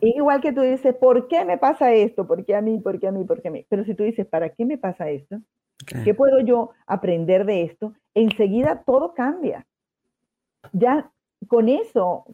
Igual 0.00 0.40
que 0.40 0.52
tú 0.52 0.60
dices, 0.62 0.94
¿por 0.94 1.28
qué 1.28 1.44
me 1.44 1.58
pasa 1.58 1.92
esto? 1.92 2.26
¿Por 2.26 2.44
qué 2.44 2.54
a 2.54 2.60
mí? 2.60 2.78
¿Por 2.78 2.98
qué 3.00 3.08
a 3.08 3.12
mí? 3.12 3.24
¿Por 3.24 3.42
qué 3.42 3.48
a 3.48 3.50
mí? 3.50 3.66
Pero 3.68 3.84
si 3.84 3.94
tú 3.94 4.04
dices, 4.04 4.26
¿para 4.26 4.50
qué 4.50 4.64
me 4.64 4.78
pasa 4.78 5.10
esto? 5.10 5.40
¿Qué 6.04 6.14
puedo 6.14 6.40
yo 6.40 6.70
aprender 6.86 7.46
de 7.46 7.62
esto? 7.62 7.94
Enseguida 8.14 8.82
todo 8.84 9.14
cambia. 9.14 9.66
Ya 10.72 11.10
con 11.46 11.68
eso, 11.68 12.24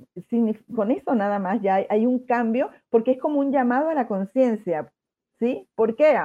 con 0.75 0.91
eso 0.91 1.15
nada 1.15 1.39
más 1.39 1.61
ya 1.61 1.87
hay, 1.89 2.07
un 2.07 2.21
cambio, 2.21 2.71
porque 2.89 3.13
es 3.13 3.21
como 3.21 3.41
un 3.41 3.53
llamado 3.53 3.91
a 3.91 3.95
la 3.95 4.09
conciencia, 4.09 4.91
¿sí? 5.39 5.69
¿Por 5.75 5.95
qué? 5.95 6.19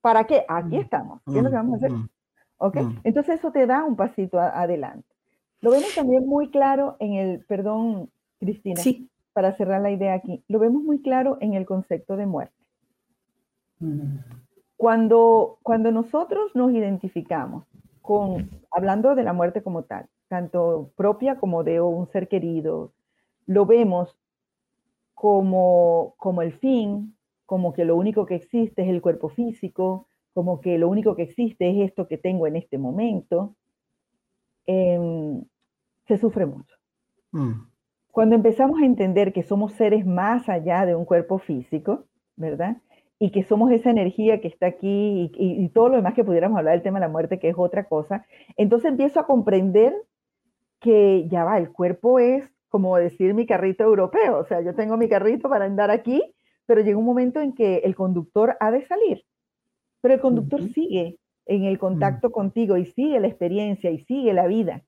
¿Para 0.00 0.24
qué? 0.24 0.44
Aquí 0.48 0.76
mm. 0.76 0.80
estamos. 0.80 1.22
¿Qué 1.24 1.38
es 1.38 1.42
lo 1.42 1.50
que 1.50 1.56
vamos 1.56 1.74
a 1.74 1.76
hacer? 1.78 1.92
Mm. 1.92 2.08
Mm. 2.60 3.00
Entonces 3.04 3.38
eso 3.38 3.50
te 3.50 3.66
da 3.66 3.84
un 3.84 3.96
pasito 3.96 4.38
adelante. 4.38 5.08
Lo 5.60 5.70
vemos 5.70 5.94
también 5.94 6.26
muy 6.26 6.50
claro 6.50 6.96
en 7.00 7.14
el, 7.14 7.44
perdón, 7.46 8.10
Cristina, 8.38 8.80
sí. 8.80 9.08
Para 9.36 9.54
cerrar 9.54 9.82
la 9.82 9.90
idea 9.90 10.14
aquí, 10.14 10.42
lo 10.48 10.58
vemos 10.58 10.82
muy 10.82 11.02
claro 11.02 11.36
en 11.42 11.52
el 11.52 11.66
concepto 11.66 12.16
de 12.16 12.24
muerte. 12.24 12.56
Cuando, 14.78 15.58
cuando 15.62 15.92
nosotros 15.92 16.52
nos 16.54 16.72
identificamos 16.72 17.66
con, 18.00 18.48
hablando 18.70 19.14
de 19.14 19.24
la 19.24 19.34
muerte 19.34 19.62
como 19.62 19.82
tal, 19.82 20.06
tanto 20.28 20.90
propia 20.96 21.36
como 21.36 21.64
de 21.64 21.82
un 21.82 22.06
ser 22.06 22.28
querido, 22.28 22.94
lo 23.44 23.66
vemos 23.66 24.16
como, 25.12 26.14
como 26.16 26.40
el 26.40 26.54
fin, 26.54 27.14
como 27.44 27.74
que 27.74 27.84
lo 27.84 27.94
único 27.94 28.24
que 28.24 28.36
existe 28.36 28.84
es 28.84 28.88
el 28.88 29.02
cuerpo 29.02 29.28
físico, 29.28 30.08
como 30.32 30.62
que 30.62 30.78
lo 30.78 30.88
único 30.88 31.14
que 31.14 31.24
existe 31.24 31.68
es 31.68 31.90
esto 31.90 32.08
que 32.08 32.16
tengo 32.16 32.46
en 32.46 32.56
este 32.56 32.78
momento, 32.78 33.54
em, 34.64 35.44
se 36.06 36.16
sufre 36.16 36.46
mucho. 36.46 36.74
Mm. 37.32 37.75
Cuando 38.16 38.34
empezamos 38.34 38.80
a 38.80 38.86
entender 38.86 39.34
que 39.34 39.42
somos 39.42 39.74
seres 39.74 40.06
más 40.06 40.48
allá 40.48 40.86
de 40.86 40.94
un 40.94 41.04
cuerpo 41.04 41.38
físico, 41.38 42.06
¿verdad? 42.34 42.78
y 43.18 43.30
que 43.30 43.42
somos 43.42 43.70
esa 43.72 43.90
energía 43.90 44.40
que 44.40 44.48
está 44.48 44.68
aquí 44.68 45.30
y, 45.34 45.68
todo 45.68 45.90
lo 45.90 45.96
demás 45.96 46.14
que 46.14 46.24
pudiéramos 46.24 46.56
hablar 46.56 46.72
del 46.72 46.82
tema 46.82 46.98
de 46.98 47.04
la 47.04 47.12
muerte, 47.12 47.38
que 47.38 47.50
es 47.50 47.56
otra 47.58 47.84
cosa, 47.84 48.24
entonces 48.56 48.90
empiezo 48.90 49.20
a 49.20 49.26
comprender 49.26 49.92
que 50.80 51.28
ya 51.28 51.44
va, 51.44 51.58
el 51.58 51.70
cuerpo 51.70 52.18
es 52.18 52.42
como 52.70 52.96
decir 52.96 53.34
mi 53.34 53.44
carrito 53.44 53.84
europeo, 53.84 54.38
o 54.38 54.46
sea, 54.46 54.62
yo 54.62 54.74
tengo 54.74 54.96
mi 54.96 55.10
carrito 55.10 55.50
para 55.50 55.66
andar 55.66 55.90
aquí, 55.90 56.22
pero 56.64 56.80
llega 56.80 56.96
un 56.96 57.04
momento 57.04 57.40
en 57.40 57.52
que 57.52 57.82
el 57.84 57.94
conductor 57.94 58.56
ha 58.60 58.70
de 58.70 58.86
salir, 58.86 59.24
pero 60.00 60.14
el 60.14 60.20
conductor 60.20 60.62
sigue 60.62 61.18
en 61.44 61.64
el 61.64 61.78
contacto 61.78 62.30
contigo 62.30 62.78
y 62.78 62.86
sigue 62.86 63.20
la 63.20 63.28
experiencia 63.28 63.90
y 63.90 63.98
sigue 63.98 64.32
la 64.32 64.46
vida 64.46 64.84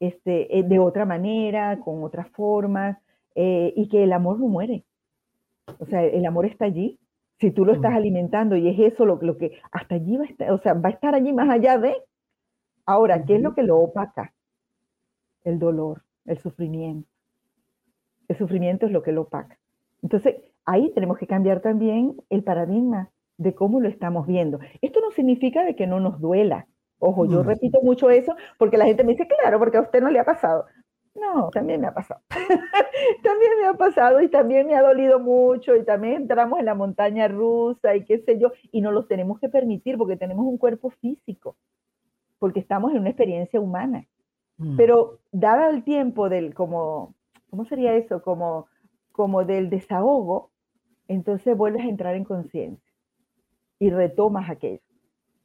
este, 0.00 0.58
eh, 0.58 0.62
de 0.64 0.78
otra 0.78 1.04
manera, 1.04 1.78
con 1.80 2.02
otras 2.02 2.28
formas, 2.30 2.98
eh, 3.34 3.72
y 3.76 3.88
que 3.88 4.02
el 4.02 4.12
amor 4.12 4.40
no 4.40 4.48
muere. 4.48 4.84
O 5.78 5.86
sea, 5.86 6.02
el 6.02 6.26
amor 6.26 6.46
está 6.46 6.64
allí 6.64 6.98
si 7.40 7.50
tú 7.50 7.64
lo 7.64 7.72
estás 7.72 7.94
alimentando 7.94 8.54
y 8.54 8.68
es 8.68 8.92
eso 8.92 9.06
lo, 9.06 9.18
lo, 9.22 9.38
que 9.38 9.60
hasta 9.72 9.94
allí 9.94 10.16
va 10.18 10.24
a 10.24 10.26
estar, 10.26 10.50
o 10.52 10.58
sea, 10.58 10.74
va 10.74 10.90
a 10.90 10.92
estar 10.92 11.14
allí 11.14 11.32
más 11.32 11.48
allá 11.48 11.78
de. 11.78 11.94
Ahora, 12.84 13.24
¿qué 13.24 13.36
es 13.36 13.42
lo 13.42 13.54
que 13.54 13.62
lo 13.62 13.78
opaca? 13.78 14.34
El 15.42 15.58
dolor, 15.58 16.02
el 16.26 16.38
sufrimiento. 16.38 17.08
El 18.28 18.36
sufrimiento 18.36 18.86
es 18.86 18.92
lo 18.92 19.02
que 19.02 19.12
lo 19.12 19.22
opaca. 19.22 19.58
Entonces, 20.02 20.36
ahí 20.66 20.92
tenemos 20.94 21.16
que 21.16 21.26
cambiar 21.26 21.60
también 21.60 22.14
el 22.28 22.44
paradigma 22.44 23.10
de 23.38 23.54
cómo 23.54 23.80
lo 23.80 23.88
estamos 23.88 24.26
viendo. 24.26 24.60
Esto 24.82 25.00
no 25.00 25.10
significa 25.12 25.64
de 25.64 25.74
que 25.74 25.86
no 25.86 25.98
nos 25.98 26.20
duela. 26.20 26.66
Ojo, 27.00 27.24
yo 27.24 27.42
repito 27.42 27.80
mucho 27.82 28.10
eso 28.10 28.36
porque 28.58 28.76
la 28.76 28.84
gente 28.84 29.04
me 29.04 29.12
dice, 29.12 29.26
claro, 29.26 29.58
porque 29.58 29.78
a 29.78 29.80
usted 29.80 30.02
no 30.02 30.10
le 30.10 30.20
ha 30.20 30.24
pasado. 30.24 30.66
No, 31.14 31.50
también 31.50 31.80
me 31.80 31.88
ha 31.88 31.94
pasado. 31.94 32.20
también 33.22 33.52
me 33.60 33.66
ha 33.66 33.74
pasado 33.74 34.20
y 34.20 34.28
también 34.28 34.66
me 34.66 34.76
ha 34.76 34.82
dolido 34.82 35.18
mucho 35.18 35.74
y 35.74 35.84
también 35.84 36.14
entramos 36.14 36.60
en 36.60 36.66
la 36.66 36.74
montaña 36.74 37.26
rusa 37.26 37.96
y 37.96 38.04
qué 38.04 38.18
sé 38.18 38.38
yo, 38.38 38.52
y 38.70 38.80
no 38.80 38.92
los 38.92 39.08
tenemos 39.08 39.40
que 39.40 39.48
permitir 39.48 39.96
porque 39.98 40.16
tenemos 40.16 40.46
un 40.46 40.58
cuerpo 40.58 40.90
físico, 40.90 41.56
porque 42.38 42.60
estamos 42.60 42.92
en 42.92 43.00
una 43.00 43.10
experiencia 43.10 43.60
humana. 43.60 44.06
Mm. 44.58 44.76
Pero 44.76 45.18
dada 45.32 45.70
el 45.70 45.82
tiempo 45.82 46.28
del, 46.28 46.54
como, 46.54 47.14
¿cómo 47.48 47.64
sería 47.64 47.94
eso? 47.94 48.22
Como, 48.22 48.66
como 49.10 49.44
del 49.44 49.68
desahogo, 49.68 50.50
entonces 51.08 51.56
vuelves 51.56 51.82
a 51.82 51.88
entrar 51.88 52.14
en 52.14 52.24
conciencia 52.24 52.92
y 53.78 53.90
retomas 53.90 54.48
aquello. 54.48 54.89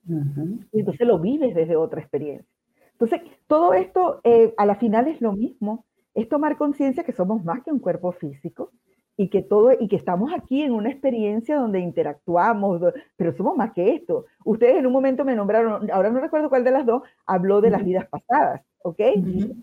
Y 0.07 0.79
entonces 0.79 1.07
lo 1.07 1.19
vives 1.19 1.55
desde 1.55 1.75
otra 1.75 2.01
experiencia. 2.01 2.47
Entonces, 2.91 3.21
todo 3.47 3.73
esto 3.73 4.21
eh, 4.23 4.53
a 4.57 4.65
la 4.65 4.75
final 4.75 5.07
es 5.07 5.19
lo 5.19 5.33
mismo, 5.33 5.85
es 6.13 6.29
tomar 6.29 6.57
conciencia 6.57 7.03
que 7.03 7.11
somos 7.11 7.43
más 7.43 7.63
que 7.63 7.71
un 7.71 7.79
cuerpo 7.79 8.13
físico 8.13 8.71
y 9.17 9.29
que 9.29 9.41
todo 9.41 9.71
y 9.77 9.87
que 9.87 9.95
estamos 9.95 10.31
aquí 10.33 10.61
en 10.61 10.71
una 10.71 10.89
experiencia 10.89 11.57
donde 11.57 11.79
interactuamos, 11.79 12.81
pero 13.15 13.35
somos 13.35 13.57
más 13.57 13.73
que 13.73 13.95
esto. 13.95 14.25
Ustedes 14.43 14.77
en 14.77 14.85
un 14.85 14.93
momento 14.93 15.25
me 15.25 15.35
nombraron, 15.35 15.89
ahora 15.91 16.09
no 16.09 16.19
recuerdo 16.19 16.49
cuál 16.49 16.63
de 16.63 16.71
las 16.71 16.85
dos, 16.85 17.03
habló 17.25 17.61
de 17.61 17.69
las 17.69 17.83
vidas 17.83 18.07
pasadas, 18.07 18.61
¿ok? 18.79 18.99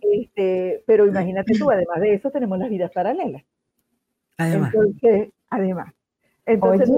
este, 0.01 0.83
pero 0.87 1.07
imagínate 1.07 1.55
tú, 1.59 1.71
además 1.71 2.01
de 2.01 2.15
eso 2.15 2.31
tenemos 2.31 2.59
las 2.59 2.71
vidas 2.71 2.91
paralelas. 2.93 3.45
Además. 4.39 4.73
Entonces, 4.75 5.31
además. 5.51 5.95
Entonces, 6.47 6.91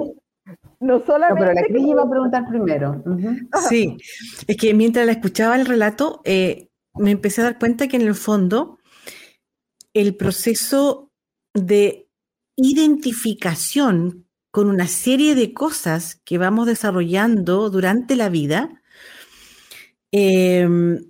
no 0.80 1.04
solamente. 1.04 1.40
pero 1.40 1.54
la 1.54 1.62
Cris 1.62 1.86
iba 1.86 2.02
a 2.02 2.10
preguntar 2.10 2.48
primero. 2.48 3.02
Sí, 3.68 3.96
es 4.46 4.56
que 4.56 4.74
mientras 4.74 5.06
la 5.06 5.12
escuchaba 5.12 5.56
el 5.56 5.66
relato, 5.66 6.20
eh, 6.24 6.68
me 6.94 7.10
empecé 7.10 7.40
a 7.40 7.44
dar 7.44 7.58
cuenta 7.58 7.88
que 7.88 7.96
en 7.96 8.02
el 8.02 8.14
fondo 8.14 8.78
el 9.94 10.16
proceso 10.16 11.12
de 11.54 12.08
identificación 12.56 14.26
con 14.50 14.68
una 14.68 14.86
serie 14.86 15.34
de 15.34 15.52
cosas 15.52 16.20
que 16.24 16.38
vamos 16.38 16.66
desarrollando 16.66 17.70
durante 17.70 18.14
la 18.14 18.28
vida 18.28 18.82
em, 20.12 21.00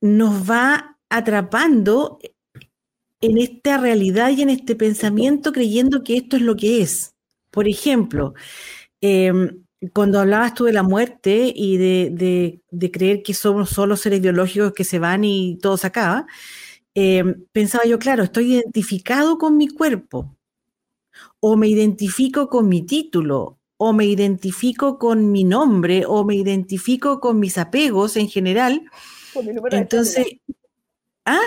nos 0.00 0.48
va 0.48 0.96
atrapando 1.08 2.18
en 3.20 3.38
esta 3.38 3.78
realidad 3.78 4.30
y 4.30 4.42
en 4.42 4.50
este 4.50 4.76
pensamiento 4.76 5.52
creyendo 5.52 6.04
que 6.04 6.16
esto 6.16 6.36
es 6.36 6.42
lo 6.42 6.54
que 6.54 6.82
es. 6.82 7.16
Por 7.50 7.68
ejemplo, 7.68 8.34
em, 9.00 9.64
cuando 9.92 10.20
hablabas 10.20 10.54
tú 10.54 10.64
de 10.64 10.72
la 10.72 10.82
muerte 10.82 11.52
y 11.54 11.76
de, 11.76 12.60
creer 12.92 13.22
que 13.22 13.34
somos 13.34 13.70
solo 13.70 13.96
seres 13.96 14.20
biológicos 14.20 14.72
que 14.72 14.84
se 14.84 14.98
van 14.98 15.24
y 15.24 15.58
todo 15.58 15.76
se 15.76 15.86
acaba, 15.86 16.26
em, 16.94 17.44
pensaba 17.52 17.84
yo, 17.84 17.98
claro, 17.98 18.24
estoy 18.24 18.54
identificado 18.54 19.38
con 19.38 19.56
mi 19.56 19.68
cuerpo, 19.68 20.36
o 21.40 21.56
me 21.56 21.68
identifico 21.68 22.48
con 22.48 22.68
mi 22.68 22.82
título, 22.82 23.58
o 23.76 23.92
me 23.92 24.06
identifico 24.06 24.98
con 24.98 25.30
mi 25.30 25.44
nombre, 25.44 26.04
o 26.06 26.24
me 26.24 26.34
identifico 26.34 27.20
con 27.20 27.38
mis 27.38 27.58
apegos 27.58 28.16
en 28.16 28.28
general. 28.28 28.82
Entonces, 29.70 30.26
¿ah? 31.24 31.40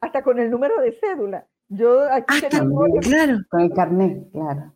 Hasta 0.00 0.22
con 0.22 0.38
el 0.38 0.50
número 0.50 0.80
de 0.82 0.92
cédula. 1.00 1.46
Yo 1.74 2.02
aquí 2.12 2.36
ah, 2.44 2.48
claro. 3.08 3.40
Con 3.48 3.60
el 3.60 3.72
carnet, 3.72 4.30
claro. 4.30 4.74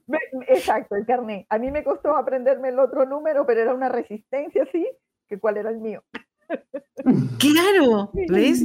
exacto, 0.49 0.97
el 0.97 1.05
carnet. 1.05 1.47
A 1.51 1.59
mí 1.59 1.71
me 1.71 1.85
costó 1.85 2.17
aprenderme 2.17 2.71
el 2.71 2.79
otro 2.79 3.05
número, 3.05 3.45
pero 3.45 3.61
era 3.61 3.75
una 3.75 3.91
resistencia, 3.91 4.67
sí, 4.73 4.87
que 5.29 5.39
cuál 5.39 5.59
era 5.59 5.71
el 5.71 5.79
mío. 5.79 6.03
Claro, 7.39 8.11
¿ves? 8.29 8.65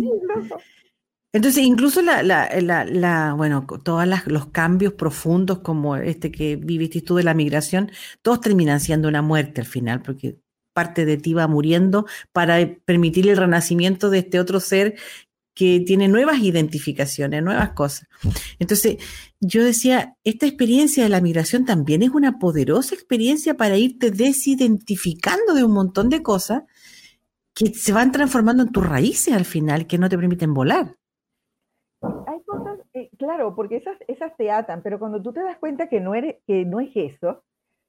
Entonces, 1.34 1.64
incluso 1.64 2.02
la, 2.02 2.24
la, 2.24 2.50
la, 2.86 3.34
bueno, 3.36 3.68
todos 3.84 4.08
los 4.26 4.48
cambios 4.48 4.94
profundos 4.94 5.60
como 5.60 5.96
este 5.96 6.32
que 6.32 6.56
viviste 6.56 7.02
tú 7.02 7.16
de 7.16 7.24
la 7.24 7.36
migración, 7.36 7.92
todos 8.24 8.42
terminan 8.42 8.80
siendo 8.80 9.08
una 9.08 9.22
muerte 9.22 9.62
al 9.62 9.68
final, 9.68 10.02
porque 10.02 10.40
parte 10.74 11.06
de 11.06 11.18
ti 11.18 11.34
va 11.34 11.48
muriendo 11.48 12.08
para 12.32 12.58
permitir 12.86 13.30
el 13.30 13.38
renacimiento 13.38 14.10
de 14.10 14.20
este 14.20 14.40
otro 14.40 14.60
ser 14.60 14.96
que 15.54 15.82
tiene 15.86 16.08
nuevas 16.08 16.39
identificaciones, 16.39 17.43
nuevas 17.43 17.74
cosas. 17.74 18.08
Entonces, 18.60 18.97
yo 19.39 19.64
decía, 19.64 20.16
esta 20.24 20.45
experiencia 20.45 21.04
de 21.04 21.10
la 21.10 21.22
migración 21.22 21.66
también 21.66 22.04
es 22.04 22.10
una 22.10 22.39
poderosa 22.39 22.95
experiencia 22.95 23.56
para 23.56 23.78
irte 23.78 24.12
desidentificando 24.12 25.54
de 25.54 25.64
un 25.64 25.74
montón 25.74 26.10
de 26.10 26.24
cosas 26.24 26.64
que 27.54 27.74
se 27.74 27.93
van 27.93 28.12
transformando 28.12 28.64
en 28.64 28.72
tus 28.72 28.88
raíces 28.88 29.34
al 29.34 29.45
final, 29.45 29.88
que 29.88 29.97
no 29.97 30.08
te 30.08 30.18
permiten 30.18 30.54
volar. 30.54 30.95
Hay 32.02 32.41
cosas, 32.45 32.80
eh, 32.93 33.10
claro, 33.18 33.54
porque 33.56 33.76
esas, 33.78 33.97
esas 34.08 34.36
te 34.38 34.49
atan, 34.49 34.82
pero 34.82 34.99
cuando 34.99 35.22
tú 35.22 35.34
te 35.34 35.41
das 35.41 35.58
cuenta 35.58 35.89
que 35.89 35.99
no, 35.99 36.16
eres, 36.16 36.38
que 36.47 36.66
no 36.66 36.80
es 36.80 36.91
eso, 36.95 37.43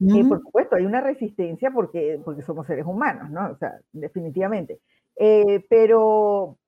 Eh, 0.04 0.24
por 0.24 0.40
supuesto, 0.40 0.74
hay 0.74 0.84
una 0.84 1.00
resistencia 1.00 1.70
porque, 1.70 2.20
porque 2.24 2.42
somos 2.42 2.66
seres 2.66 2.84
humanos, 2.86 3.30
¿no? 3.30 3.52
O 3.52 3.56
sea, 3.56 3.78
definitivamente. 3.92 4.80
Eh, 5.14 5.64
pero 5.70 6.58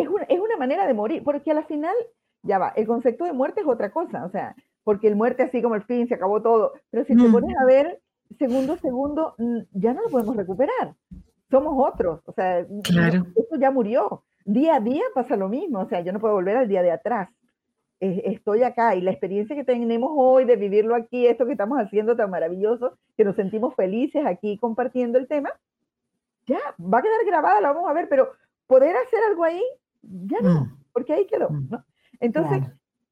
es 0.00 0.08
una, 0.08 0.24
es 0.24 0.40
una 0.40 0.56
manera 0.56 0.86
de 0.86 0.94
morir, 0.94 1.22
porque 1.24 1.50
a 1.50 1.54
la 1.54 1.64
final, 1.64 1.94
ya 2.42 2.58
va, 2.58 2.68
el 2.76 2.86
concepto 2.86 3.24
de 3.24 3.32
muerte 3.32 3.60
es 3.60 3.66
otra 3.66 3.90
cosa, 3.90 4.24
o 4.24 4.30
sea, 4.30 4.54
porque 4.84 5.08
el 5.08 5.16
muerte 5.16 5.42
así 5.42 5.60
como 5.62 5.74
el 5.74 5.82
fin, 5.82 6.08
se 6.08 6.14
acabó 6.14 6.42
todo, 6.42 6.72
pero 6.90 7.04
si 7.04 7.16
te 7.16 7.30
pones 7.30 7.56
a 7.58 7.66
ver 7.66 8.00
segundo 8.38 8.74
a 8.74 8.78
segundo, 8.78 9.34
ya 9.72 9.92
no 9.92 10.02
lo 10.02 10.08
podemos 10.08 10.36
recuperar. 10.36 10.94
Somos 11.50 11.74
otros, 11.76 12.20
o 12.26 12.32
sea, 12.32 12.60
esto 12.60 13.56
ya 13.58 13.70
murió. 13.70 14.22
Día 14.44 14.76
a 14.76 14.80
día 14.80 15.02
pasa 15.14 15.36
lo 15.36 15.48
mismo, 15.48 15.80
o 15.80 15.88
sea, 15.88 16.00
yo 16.00 16.12
no 16.12 16.20
puedo 16.20 16.34
volver 16.34 16.56
al 16.56 16.68
día 16.68 16.82
de 16.82 16.90
atrás 16.90 17.28
estoy 18.00 18.62
acá 18.62 18.94
y 18.94 19.00
la 19.00 19.10
experiencia 19.10 19.56
que 19.56 19.64
tenemos 19.64 20.10
hoy 20.14 20.44
de 20.44 20.56
vivirlo 20.56 20.94
aquí, 20.94 21.26
esto 21.26 21.46
que 21.46 21.52
estamos 21.52 21.78
haciendo 21.78 22.16
tan 22.16 22.30
maravilloso, 22.30 22.96
que 23.16 23.24
nos 23.24 23.36
sentimos 23.36 23.74
felices 23.74 24.24
aquí 24.24 24.56
compartiendo 24.58 25.18
el 25.18 25.26
tema, 25.26 25.50
ya 26.46 26.60
va 26.80 26.98
a 26.98 27.02
quedar 27.02 27.24
grabada, 27.26 27.60
la 27.60 27.72
vamos 27.72 27.90
a 27.90 27.94
ver, 27.94 28.08
pero 28.08 28.30
poder 28.66 28.94
hacer 28.96 29.20
algo 29.28 29.44
ahí, 29.44 29.62
ya 30.02 30.40
no, 30.40 30.62
mm. 30.62 30.84
porque 30.92 31.12
ahí 31.12 31.26
quedó, 31.26 31.50
mm. 31.50 31.68
¿no? 31.70 31.84
Entonces, 32.20 32.62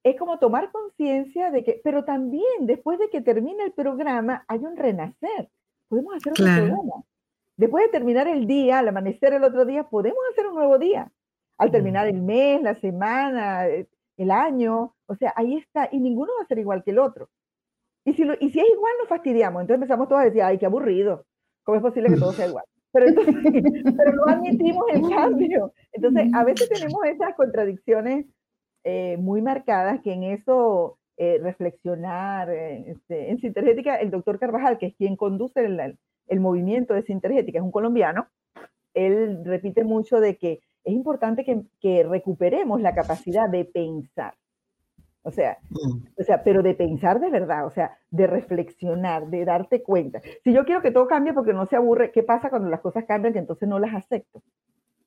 es 0.03 0.17
como 0.17 0.39
tomar 0.39 0.71
conciencia 0.71 1.51
de 1.51 1.65
que, 1.65 1.81
pero 1.83 2.05
también 2.05 2.45
después 2.61 2.99
de 2.99 3.09
que 3.11 3.21
termine 3.21 3.65
el 3.65 3.73
programa, 3.73 4.45
hay 4.49 4.61
un 4.61 4.77
renacer, 4.77 5.51
podemos 5.89 6.15
hacer 6.15 6.33
otro 6.33 6.45
programa. 6.45 7.05
Después 7.57 7.87
de 7.87 7.91
terminar 7.91 8.29
el 8.29 8.47
día, 8.47 8.81
al 8.81 8.89
amanecer 8.89 9.33
el 9.33 9.43
otro 9.43 9.65
día, 9.65 9.85
podemos 9.85 10.19
hacer 10.31 10.47
un 10.47 10.55
nuevo 10.55 10.79
día. 10.79 11.11
Al 11.59 11.71
terminar 11.71 12.07
el 12.07 12.21
mes, 12.21 12.63
la 12.63 12.75
semana, 12.75 13.67
eh, 13.67 13.89
el 14.17 14.31
año, 14.31 14.95
o 15.07 15.15
sea, 15.17 15.33
ahí 15.37 15.57
está, 15.57 15.89
y 15.91 15.99
ninguno 15.99 16.33
va 16.39 16.45
a 16.45 16.47
ser 16.47 16.59
igual 16.59 16.85
que 16.85 16.91
el 16.91 16.99
otro. 16.99 17.31
Y 18.05 18.13
si, 18.13 18.23
y 18.23 18.51
si 18.51 18.61
es 18.61 18.67
igual, 18.69 18.93
nos 19.01 19.09
fastidiamos. 19.09 19.63
Entonces 19.63 19.83
empezamos 19.83 20.09
todos 20.09 20.21
a 20.21 20.27
decir, 20.27 20.43
ay, 20.43 20.59
qué 20.59 20.67
aburrido. 20.67 21.25
¿Cómo 21.65 21.77
es 21.77 21.83
posible 21.83 22.11
que 22.11 22.21
todo 22.21 22.33
sea 22.33 22.47
igual? 22.49 22.65
Pero, 22.97 23.09
entonces, 23.09 23.35
pero 23.97 24.13
no 24.15 24.25
admitimos 24.25 24.85
el 24.91 25.09
cambio. 25.11 25.73
Entonces, 25.93 26.33
a 26.33 26.45
veces 26.45 26.69
tenemos 26.71 27.05
esas 27.05 27.35
contradicciones 27.35 28.25
eh, 28.85 29.19
muy 29.19 29.43
marcadas 29.43 30.01
que 30.01 30.15
en 30.15 30.23
eso 30.23 30.99
eh, 31.19 31.39
reflexionar. 31.43 32.49
Eh, 32.49 32.93
este, 32.93 33.31
en 33.31 33.39
Sintergética, 33.39 33.97
el 33.97 34.11
doctor 34.11 34.39
Carvajal, 34.39 34.79
que 34.79 34.87
es 34.87 34.95
quien 34.97 35.17
conduce 35.17 35.63
el, 35.63 35.99
el 36.29 36.41
movimiento 36.41 36.95
de 36.95 37.03
Sintergética, 37.03 37.59
es 37.59 37.65
un 37.65 37.71
colombiano, 37.71 38.29
él 38.95 39.45
repite 39.45 39.85
mucho 39.85 40.21
de 40.21 40.39
que 40.39 40.61
es 40.85 40.95
importante 40.95 41.45
que, 41.45 42.05
recuperemos 42.05 42.81
la 42.81 42.95
capacidad 42.95 43.51
de 43.51 43.67
pensar. 43.67 44.35
O 45.27 45.33
sea, 45.33 45.59
mm. 45.71 46.21
o 46.21 46.23
sea, 46.23 46.45
pero 46.45 46.63
de 46.63 46.75
pensar 46.75 47.19
de 47.19 47.31
verdad, 47.31 47.67
o 47.67 47.71
sea, 47.71 47.99
de 48.11 48.29
reflexionar, 48.29 49.27
de 49.27 49.45
darte 49.45 49.83
cuenta. 49.83 50.21
Si 50.45 50.53
yo 50.53 50.65
quiero 50.65 50.83
que 50.83 50.93
todo 50.93 51.09
cambie 51.09 51.33
porque 51.33 51.53
no 51.53 51.67
se 51.67 51.75
aburre, 51.75 52.13
¿qué 52.13 52.23
pasa 52.23 52.49
cuando 52.49 52.69
las 52.69 52.81
cosas 52.81 53.07
cambian 53.07 53.33
que 53.33 53.41
entonces 53.41 53.69
no 53.69 53.81
las 53.81 53.93
acepto? 53.93 54.45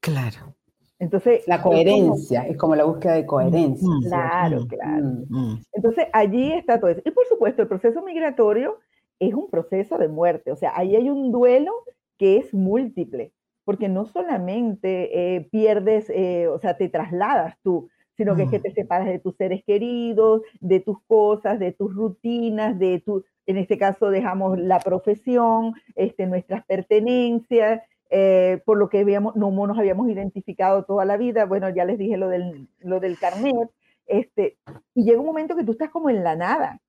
Claro. 0.02 0.56
Entonces, 1.00 1.48
la 1.48 1.62
coherencia, 1.62 2.42
es 2.42 2.58
como, 2.58 2.76
la 2.76 2.84
búsqueda 2.84 3.14
de 3.14 3.26
coherencia. 3.26 3.88
Mm, 3.88 4.02
claro, 4.10 4.68
claro. 4.68 5.06
Mm, 5.30 5.56
entonces, 5.72 6.08
allí 6.12 6.52
está 6.52 6.82
todo 6.82 6.92
eso. 6.92 7.02
Y 7.06 7.12
por 7.12 7.26
supuesto, 7.28 7.62
el 7.62 7.70
proceso 7.70 8.02
migratorio 8.04 8.80
es 9.20 9.34
un 9.34 9.50
proceso 9.50 9.98
de 9.98 10.10
muerte, 10.10 10.52
o 10.52 10.58
sea, 10.58 10.74
ahí 10.76 10.98
hay 10.98 11.10
un 11.10 11.32
duelo 11.32 11.72
que 12.18 12.38
es 12.38 12.54
múltiple 12.54 13.34
porque 13.70 13.88
no 13.88 14.06
solamente 14.06 15.36
eh, 15.36 15.48
pierdes, 15.52 16.10
eh, 16.10 16.48
o 16.48 16.58
sea, 16.58 16.76
te 16.76 16.90
trasladas 16.90 17.56
tú, 17.62 17.88
sino 18.20 18.36
que 18.36 18.44
es 18.44 18.50
que 18.50 18.60
mm. 18.60 18.64
te 18.64 18.74
separas 18.74 19.08
de 19.08 19.20
tus 19.20 19.34
seres 19.38 19.64
queridos, 19.64 20.42
de 20.60 20.82
tus 20.82 21.02
cosas, 21.08 21.58
de 21.58 21.72
tus 21.72 21.96
rutinas, 21.96 22.78
de 22.78 23.00
tu, 23.00 23.24
en 23.46 23.56
este 23.56 23.78
caso 23.78 24.10
dejamos 24.10 24.60
la 24.60 24.80
profesión, 24.80 25.74
este, 25.96 26.28
nuestras 26.28 26.66
pertenencias, 26.66 27.82
eh, 28.10 28.62
por 28.66 28.78
lo 28.78 28.90
que 28.90 29.00
habíamos, 29.00 29.38
no 29.38 29.52
nos 29.52 29.80
habíamos 29.80 30.10
identificado 30.10 30.84
toda 30.84 31.06
la 31.06 31.16
vida, 31.16 31.46
bueno, 31.46 31.70
ya 31.70 31.86
les 31.86 31.98
dije 31.98 32.18
lo 32.18 32.28
del, 32.28 32.68
lo 32.80 33.00
del 33.00 33.18
carnet, 33.18 33.70
este, 34.06 34.58
y 34.94 35.06
llega 35.06 35.22
un 35.22 35.26
momento 35.26 35.56
que 35.56 35.64
tú 35.64 35.72
estás 35.72 35.90
como 35.90 36.10
en 36.10 36.22
la 36.22 36.36
nada, 36.36 36.82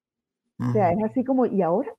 o 0.58 0.72
sea, 0.72 0.90
es 0.90 1.02
así 1.04 1.22
como, 1.22 1.46
¿y 1.46 1.62
ahora? 1.62 1.94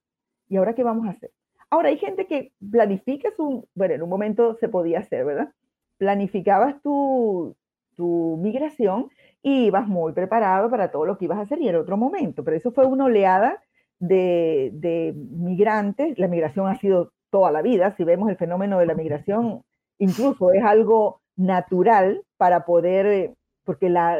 ¿Y 0.50 0.58
ahora 0.58 0.76
qué 0.76 0.84
vamos 0.84 1.08
a 1.08 1.12
hacer? 1.12 1.32
Ahora, 1.70 1.88
hay 1.88 1.98
gente 1.98 2.28
que 2.28 2.52
planifica 2.70 3.30
su, 3.38 3.66
bueno, 3.76 3.94
en 3.94 4.04
un 4.04 4.10
momento 4.10 4.58
se 4.60 4.68
podía 4.68 5.00
hacer, 5.00 5.24
¿verdad? 5.24 5.54
Planificabas 5.98 6.82
tu, 6.82 7.56
tu 7.96 8.38
migración 8.42 9.10
y 9.42 9.66
ibas 9.66 9.88
muy 9.88 10.14
preparado 10.14 10.70
para 10.70 10.92
todo 10.92 11.06
lo 11.06 11.18
que 11.18 11.26
ibas 11.26 11.40
a 11.40 11.42
hacer 11.42 11.62
y 11.62 11.68
era 11.68 11.80
otro 11.80 11.98
momento, 11.98 12.44
pero 12.44 12.58
eso 12.58 12.72
fue 12.72 12.86
una 12.86 13.06
oleada 13.06 13.62
de, 14.00 14.72
de 14.74 15.14
migrantes, 15.16 16.18
la 16.18 16.28
migración 16.28 16.68
ha 16.68 16.76
sido 16.76 17.12
toda 17.30 17.52
la 17.52 17.62
vida, 17.62 17.96
si 17.96 18.04
vemos 18.04 18.30
el 18.30 18.38
fenómeno 18.38 18.80
de 18.80 18.86
la 18.86 18.96
migración, 18.96 19.64
incluso 19.98 20.52
es 20.52 20.64
algo 20.64 21.22
natural 21.36 22.24
para 22.38 22.66
poder, 22.66 23.06
eh, 23.06 23.36
porque 23.64 23.90
la, 23.90 24.20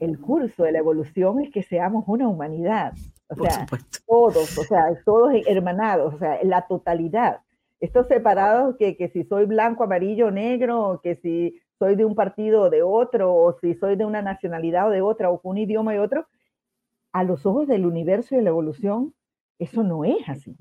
el 0.00 0.18
curso 0.18 0.64
de 0.64 0.72
la 0.72 0.78
evolución 0.78 1.40
es 1.40 1.50
que 1.50 1.62
seamos 1.62 2.04
una 2.06 2.28
humanidad. 2.28 2.92
O 3.28 3.36
sea, 3.36 3.66
todos, 4.06 4.58
o 4.58 4.64
sea, 4.64 4.86
todos 5.04 5.32
hermanados, 5.46 6.14
o 6.14 6.18
sea, 6.18 6.42
la 6.42 6.66
totalidad. 6.66 7.40
Estos 7.78 8.08
separados 8.08 8.76
que, 8.76 8.96
que 8.96 9.08
si 9.08 9.22
soy 9.24 9.46
blanco, 9.46 9.84
amarillo, 9.84 10.30
negro, 10.30 11.00
que 11.02 11.14
si 11.16 11.60
soy 11.80 11.96
de 11.96 12.04
un 12.04 12.14
partido 12.14 12.64
o 12.64 12.70
de 12.70 12.82
otro, 12.82 13.34
o 13.34 13.58
si 13.58 13.74
soy 13.74 13.96
de 13.96 14.04
una 14.04 14.20
nacionalidad 14.20 14.88
o 14.88 14.90
de 14.90 15.00
otra, 15.00 15.30
o 15.30 15.40
con 15.40 15.52
un 15.52 15.58
idioma 15.58 15.94
y 15.94 15.98
otro, 15.98 16.26
a 17.10 17.24
los 17.24 17.46
ojos 17.46 17.66
del 17.66 17.86
universo 17.86 18.34
y 18.34 18.38
de 18.38 18.44
la 18.44 18.50
evolución, 18.50 19.14
eso 19.58 19.82
no 19.82 20.04
es 20.04 20.28
así. 20.28 20.54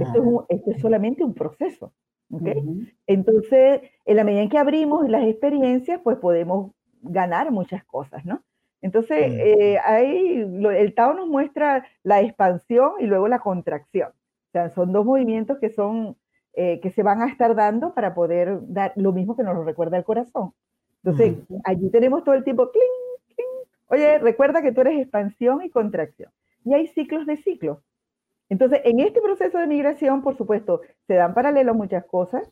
Esto 0.00 0.46
es, 0.48 0.66
es, 0.66 0.80
solamente 0.80 1.22
un 1.22 1.34
proceso. 1.34 1.92
¿okay? 2.30 2.62
Entonces, 3.06 3.82
en 4.06 4.16
la 4.16 4.24
medida 4.24 4.40
en 4.40 4.48
que 4.48 4.58
abrimos 4.58 5.08
las 5.10 5.24
experiencias, 5.26 6.00
pues 6.02 6.16
podemos 6.16 6.72
ganar 7.02 7.50
muchas 7.50 7.84
cosas, 7.84 8.24
¿no? 8.24 8.42
Entonces, 8.80 9.32
eh, 9.34 9.78
ahí 9.84 10.38
el 10.40 10.94
Tao 10.94 11.12
nos 11.12 11.28
muestra 11.28 11.86
la 12.02 12.22
expansión 12.22 12.92
y 12.98 13.06
luego 13.06 13.28
la 13.28 13.40
contracción. 13.40 14.08
O 14.08 14.50
sea, 14.52 14.70
son 14.70 14.92
dos 14.92 15.04
movimientos 15.04 15.58
que 15.60 15.70
son 15.70 16.16
eh, 16.54 16.80
que 16.80 16.90
se 16.90 17.02
van 17.02 17.22
a 17.22 17.28
estar 17.28 17.54
dando 17.54 17.94
para 17.94 18.12
poder 18.12 18.58
dar 18.66 18.92
lo 18.96 19.12
mismo 19.12 19.34
que 19.34 19.42
nos 19.42 19.54
lo 19.54 19.64
recuerda 19.64 19.96
el 19.96 20.04
corazón. 20.04 20.52
Entonces, 21.04 21.36
allí 21.64 21.90
tenemos 21.90 22.22
todo 22.24 22.34
el 22.34 22.44
tiempo, 22.44 22.70
cling, 22.70 23.34
cling. 23.34 23.46
Oye, 23.88 24.18
recuerda 24.18 24.62
que 24.62 24.72
tú 24.72 24.82
eres 24.82 25.00
expansión 25.00 25.62
y 25.62 25.70
contracción. 25.70 26.30
Y 26.64 26.74
hay 26.74 26.86
ciclos 26.86 27.26
de 27.26 27.36
ciclos. 27.38 27.78
Entonces, 28.48 28.80
en 28.84 29.00
este 29.00 29.20
proceso 29.20 29.58
de 29.58 29.66
migración, 29.66 30.22
por 30.22 30.36
supuesto, 30.36 30.82
se 31.06 31.14
dan 31.14 31.34
paralelos 31.34 31.74
muchas 31.74 32.04
cosas, 32.04 32.48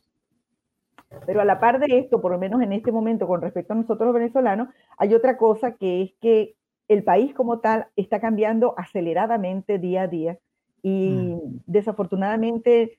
pero 1.25 1.41
a 1.41 1.45
la 1.45 1.59
par 1.59 1.79
de 1.79 1.99
esto, 1.99 2.21
por 2.21 2.31
lo 2.31 2.39
menos 2.39 2.61
en 2.61 2.73
este 2.73 2.91
momento, 2.91 3.27
con 3.27 3.41
respecto 3.41 3.73
a 3.73 3.75
nosotros 3.75 4.07
los 4.07 4.15
venezolanos, 4.15 4.69
hay 4.97 5.13
otra 5.13 5.37
cosa 5.37 5.73
que 5.73 6.01
es 6.01 6.13
que 6.19 6.55
el 6.87 7.03
país 7.03 7.33
como 7.33 7.59
tal 7.59 7.87
está 7.95 8.19
cambiando 8.19 8.73
aceleradamente 8.77 9.77
día 9.77 10.03
a 10.03 10.07
día 10.07 10.39
y 10.81 11.09
mm. 11.09 11.61
desafortunadamente 11.67 12.97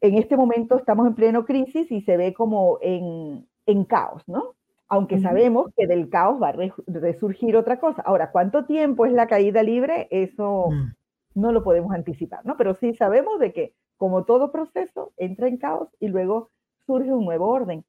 en 0.00 0.14
este 0.16 0.36
momento 0.36 0.76
estamos 0.78 1.06
en 1.06 1.14
pleno 1.14 1.44
crisis 1.44 1.90
y 1.92 2.02
se 2.02 2.16
ve 2.16 2.34
como 2.34 2.78
en, 2.82 3.46
en 3.66 3.84
caos, 3.84 4.22
¿no? 4.26 4.54
Aunque 4.88 5.18
sabemos 5.18 5.70
que 5.76 5.86
del 5.86 6.08
caos 6.10 6.40
va 6.42 6.50
a 6.50 6.56
resurgir 6.86 7.56
otra 7.56 7.80
cosa. 7.80 8.02
Ahora, 8.02 8.30
¿cuánto 8.30 8.66
tiempo 8.66 9.06
es 9.06 9.12
la 9.12 9.26
caída 9.26 9.62
libre? 9.62 10.08
Eso 10.10 10.68
mm. 10.70 10.92
no 11.40 11.52
lo 11.52 11.64
podemos 11.64 11.92
anticipar, 11.92 12.44
¿no? 12.44 12.56
Pero 12.56 12.74
sí 12.74 12.94
sabemos 12.94 13.40
de 13.40 13.52
que 13.52 13.74
como 13.96 14.24
todo 14.24 14.52
proceso 14.52 15.12
entra 15.16 15.48
en 15.48 15.56
caos 15.56 15.88
y 16.00 16.08
luego 16.08 16.50
surge 16.86 17.12
un 17.12 17.24
nuevo 17.24 17.48
orden. 17.48 17.84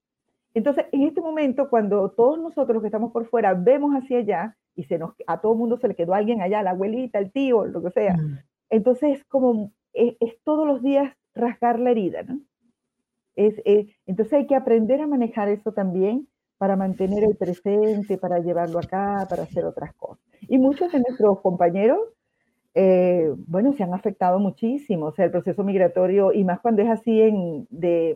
Entonces, 0.54 0.86
en 0.94 1.04
este 1.04 1.20
momento, 1.20 1.70
cuando 1.70 2.10
todos 2.12 2.40
nosotros 2.40 2.82
que 2.82 2.88
estamos 2.88 3.12
por 3.12 3.28
fuera 3.28 3.54
vemos 3.54 3.94
hacia 3.94 4.20
allá 4.20 4.58
y 4.76 4.86
se 4.86 4.98
nos, 4.98 5.14
a 5.28 5.42
todo 5.42 5.54
mundo 5.56 5.78
se 5.78 5.90
le 5.90 5.96
quedó 5.96 6.14
alguien 6.14 6.42
allá, 6.42 6.64
la 6.64 6.72
abuelita, 6.72 7.20
el 7.20 7.32
tío, 7.32 7.66
lo 7.66 7.84
que 7.84 7.92
sea, 7.92 8.16
mm. 8.16 8.40
entonces 8.70 9.20
es 9.20 9.26
como, 9.26 9.72
es, 9.94 10.16
todos 10.44 10.66
los 10.66 10.82
días 10.82 11.14
rasgar 11.34 11.80
la 11.80 11.92
herida, 11.92 12.24
¿no? 12.24 12.40
Es, 13.36 13.62
entonces 14.06 14.32
hay 14.32 14.48
que 14.48 14.56
aprender 14.56 15.02
a 15.02 15.08
manejar 15.08 15.50
eso 15.50 15.74
también 15.74 16.30
para 16.58 16.76
mantener 16.76 17.24
el 17.24 17.36
presente, 17.36 18.18
para 18.18 18.40
llevarlo 18.40 18.80
acá, 18.80 19.26
para 19.30 19.44
hacer 19.44 19.66
otras 19.66 19.94
cosas. 19.96 20.24
Y 20.42 20.58
muchos 20.58 20.92
de 20.92 21.00
nuestros 21.00 21.40
compañeros, 21.42 22.00
eh, 22.74 23.34
bueno, 23.48 23.74
se 23.74 23.84
han 23.84 23.94
afectado 23.94 24.40
muchísimo, 24.40 25.08
o 25.08 25.12
sea, 25.12 25.26
el 25.26 25.32
proceso 25.32 25.64
migratorio, 25.64 26.32
y 26.34 26.44
más 26.44 26.60
cuando 26.60 26.82
es 26.82 26.90
así 26.90 27.22
en, 27.22 27.68
de, 27.70 28.16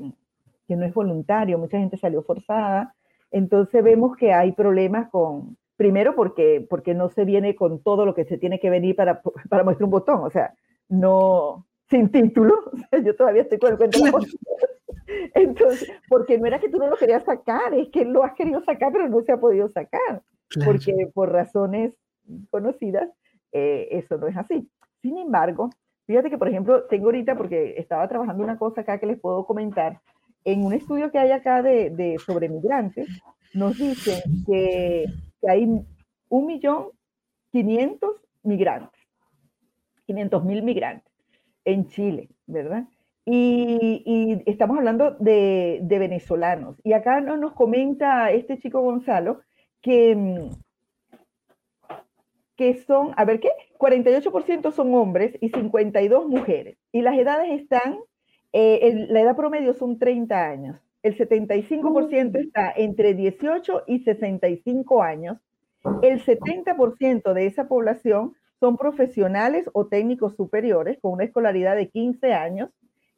que 0.68 0.76
no 0.76 0.86
es 0.86 0.94
voluntario, 0.94 1.58
mucha 1.58 1.80
gente 1.80 1.98
salió 1.98 2.22
forzada. 2.24 2.96
Entonces 3.32 3.84
vemos 3.84 4.16
que 4.18 4.34
hay 4.34 4.52
problemas 4.54 5.10
con, 5.10 5.58
primero 5.76 6.16
porque, 6.16 6.66
porque 6.70 6.94
no 6.94 7.10
se 7.10 7.26
viene 7.26 7.56
con 7.56 7.82
todo 7.82 8.06
lo 8.06 8.14
que 8.14 8.26
se 8.26 8.38
tiene 8.38 8.60
que 8.60 8.70
venir 8.70 8.96
para, 8.96 9.22
para 9.50 9.64
mostrar 9.64 9.86
un 9.86 9.92
botón, 9.92 10.22
o 10.24 10.30
sea, 10.30 10.54
no, 10.90 11.66
sin 11.90 12.10
título, 12.10 12.56
yo 13.06 13.16
todavía 13.16 13.44
estoy 13.44 13.60
con 13.60 13.72
el 13.72 13.78
cuento. 13.78 14.00
Entonces, 15.34 15.92
porque 16.08 16.38
no 16.38 16.46
era 16.46 16.60
que 16.60 16.70
tú 16.70 16.78
no 16.78 16.88
lo 16.88 16.96
querías 16.96 17.24
sacar, 17.24 17.74
es 17.74 17.90
que 17.90 18.06
lo 18.06 18.24
has 18.24 18.34
querido 18.36 18.62
sacar, 18.64 18.92
pero 18.92 19.10
no 19.10 19.22
se 19.22 19.32
ha 19.32 19.38
podido 19.38 19.68
sacar, 19.70 20.22
porque 20.64 21.10
por 21.14 21.32
razones 21.32 21.94
conocidas, 22.52 23.10
eh, 23.52 23.88
eso 23.92 24.18
no 24.18 24.28
es 24.28 24.38
así. 24.38 24.70
Sin 25.02 25.18
embargo, 25.18 25.70
Fíjate 26.10 26.32
que, 26.32 26.40
por 26.40 26.50
ejemplo, 26.50 26.86
tengo 26.86 27.06
ahorita, 27.06 27.38
porque 27.38 27.76
estaba 27.78 28.08
trabajando 28.08 28.44
una 28.44 28.58
cosa 28.58 28.82
acá 28.82 28.98
que 28.98 29.06
les 29.06 29.20
puedo 29.20 29.46
comentar, 29.46 30.02
en 30.44 30.66
un 30.66 30.74
estudio 30.74 31.12
que 31.12 31.20
hay 31.20 31.30
acá 31.30 31.62
de, 31.62 31.92
de 31.92 32.18
sobre 32.18 32.50
migrantes, 32.50 33.08
nos 33.54 33.78
dicen 33.78 34.20
que, 34.48 35.06
que 35.40 35.48
hay 35.52 35.66
un 36.30 36.46
millón 36.48 36.88
quinientos 37.52 38.16
migrantes, 38.42 39.00
500 40.08 40.46
mil 40.46 40.64
migrantes 40.64 41.09
en 41.70 41.88
Chile, 41.88 42.30
¿verdad? 42.48 42.86
Y, 43.26 44.42
estamos 44.46 44.78
hablando 44.78 45.12
de, 45.20 45.86
venezolanos. 45.88 46.78
Y 46.84 46.94
acá 46.94 47.22
nos 47.22 47.54
comenta 47.54 48.32
este 48.32 48.58
chico 48.58 48.82
Gonzalo 48.82 49.42
que, 49.82 50.16
mm, 50.16 50.50
que 52.56 52.76
son, 52.76 53.14
a 53.16 53.26
ver 53.26 53.40
qué, 53.40 53.50
48% 53.78 54.72
son 54.72 54.94
hombres 54.96 55.38
y 55.42 55.50
52 55.50 56.28
mujeres. 56.28 56.78
Y 56.92 57.02
las 57.02 57.18
edades 57.18 57.62
están, 57.62 58.00
eh, 58.52 59.06
la 59.10 59.22
edad 59.22 59.36
promedio 59.36 59.74
son 59.74 60.00
30 60.00 60.50
años. 60.50 60.82
El 61.02 61.16
75% 61.18 62.40
está 62.40 62.74
entre 62.76 63.14
18 63.14 63.84
y 63.88 64.00
65 64.00 65.02
años. 65.04 65.38
El 66.02 66.20
70% 66.20 67.34
de 67.34 67.46
esa 67.46 67.70
población 67.70 68.34
son 68.60 68.78
profesionales 68.78 69.70
o 69.74 69.88
técnicos 69.88 70.36
superiores 70.36 70.98
con 71.02 71.14
una 71.14 71.24
escolaridad 71.24 71.76
de 71.76 71.90
15 71.90 72.34
años 72.34 72.70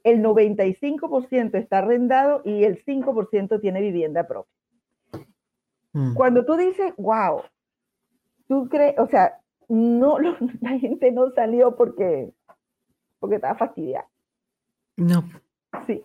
el 0.03 0.23
95% 0.23 1.55
está 1.55 1.79
arrendado 1.79 2.41
y 2.43 2.63
el 2.63 2.83
5% 2.83 3.61
tiene 3.61 3.81
vivienda 3.81 4.27
propia. 4.27 4.51
Mm. 5.93 6.13
Cuando 6.13 6.45
tú 6.45 6.55
dices, 6.55 6.93
wow, 6.97 7.41
tú 8.47 8.67
crees, 8.69 8.97
o 8.97 9.07
sea, 9.07 9.39
no, 9.69 10.17
la 10.61 10.79
gente 10.79 11.11
no 11.11 11.31
salió 11.31 11.75
porque, 11.75 12.31
porque 13.19 13.35
estaba 13.35 13.55
fastidiada. 13.55 14.07
No. 14.97 15.23
Sí. 15.87 16.03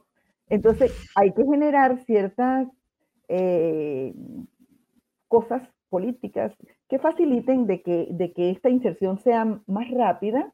Entonces, 0.49 0.93
hay 1.15 1.33
que 1.33 1.45
generar 1.45 2.05
ciertas 2.05 2.69
eh, 3.29 4.15
cosas 5.27 5.63
políticas 5.89 6.53
que 6.89 6.99
faciliten 6.99 7.67
de 7.67 7.83
que, 7.83 8.09
de 8.11 8.33
que 8.33 8.51
esta 8.51 8.69
inserción 8.69 9.19
sea 9.19 9.45
más 9.67 9.91
rápida 9.91 10.53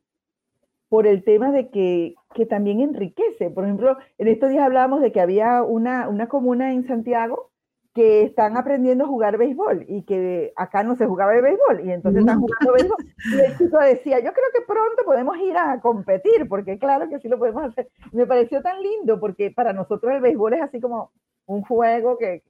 por 0.89 1.07
el 1.07 1.25
tema 1.25 1.53
de 1.53 1.71
que, 1.71 2.15
que, 2.35 2.45
también 2.45 2.81
enriquece. 2.81 3.51
Por 3.51 3.65
ejemplo, 3.65 3.97
en 4.19 4.29
estos 4.29 4.51
días 4.51 4.65
hablábamos 4.65 5.01
de 5.01 5.11
que 5.11 5.21
había 5.21 5.63
una, 5.63 6.09
una 6.09 6.29
comuna 6.29 6.73
en 6.73 6.87
Santiago 6.87 7.51
que 7.95 8.25
están 8.25 8.57
aprendiendo 8.57 9.05
a 9.05 9.09
jugar 9.09 9.37
béisbol 9.37 9.85
y 9.87 10.03
que 10.03 10.53
acá 10.57 10.83
no 10.83 10.97
se 10.97 11.07
jugaba 11.07 11.35
el 11.35 11.43
béisbol 11.43 11.87
y 11.87 11.93
entonces 11.93 12.21
están 12.21 12.41
jugando 12.41 12.73
béisbol. 12.73 12.99
Y 13.25 13.41
el 13.41 13.59
chico 13.59 13.79
decía, 13.79 14.19
yo 14.19 14.33
creo 14.33 14.47
que 14.55 14.63
pronto 14.67 15.05
podemos 15.05 15.37
ir 15.39 15.57
a 15.57 15.81
competir, 15.81 16.49
porque 16.49 16.79
claro 16.79 17.09
que 17.09 17.21
sí 17.21 17.29
lo 17.29 17.39
podemos 17.39 17.65
hacer. 17.65 17.89
Me 18.13 18.27
pareció 18.27 18.63
tan 18.63 18.83
lindo 18.83 19.21
porque 19.21 19.51
para 19.51 19.73
nosotros 19.73 20.13
el 20.13 20.21
béisbol 20.21 20.55
es 20.55 20.63
así 20.63 20.81
como 20.81 21.11
un 21.47 21.63
juego 21.63 22.17
que, 22.17 22.43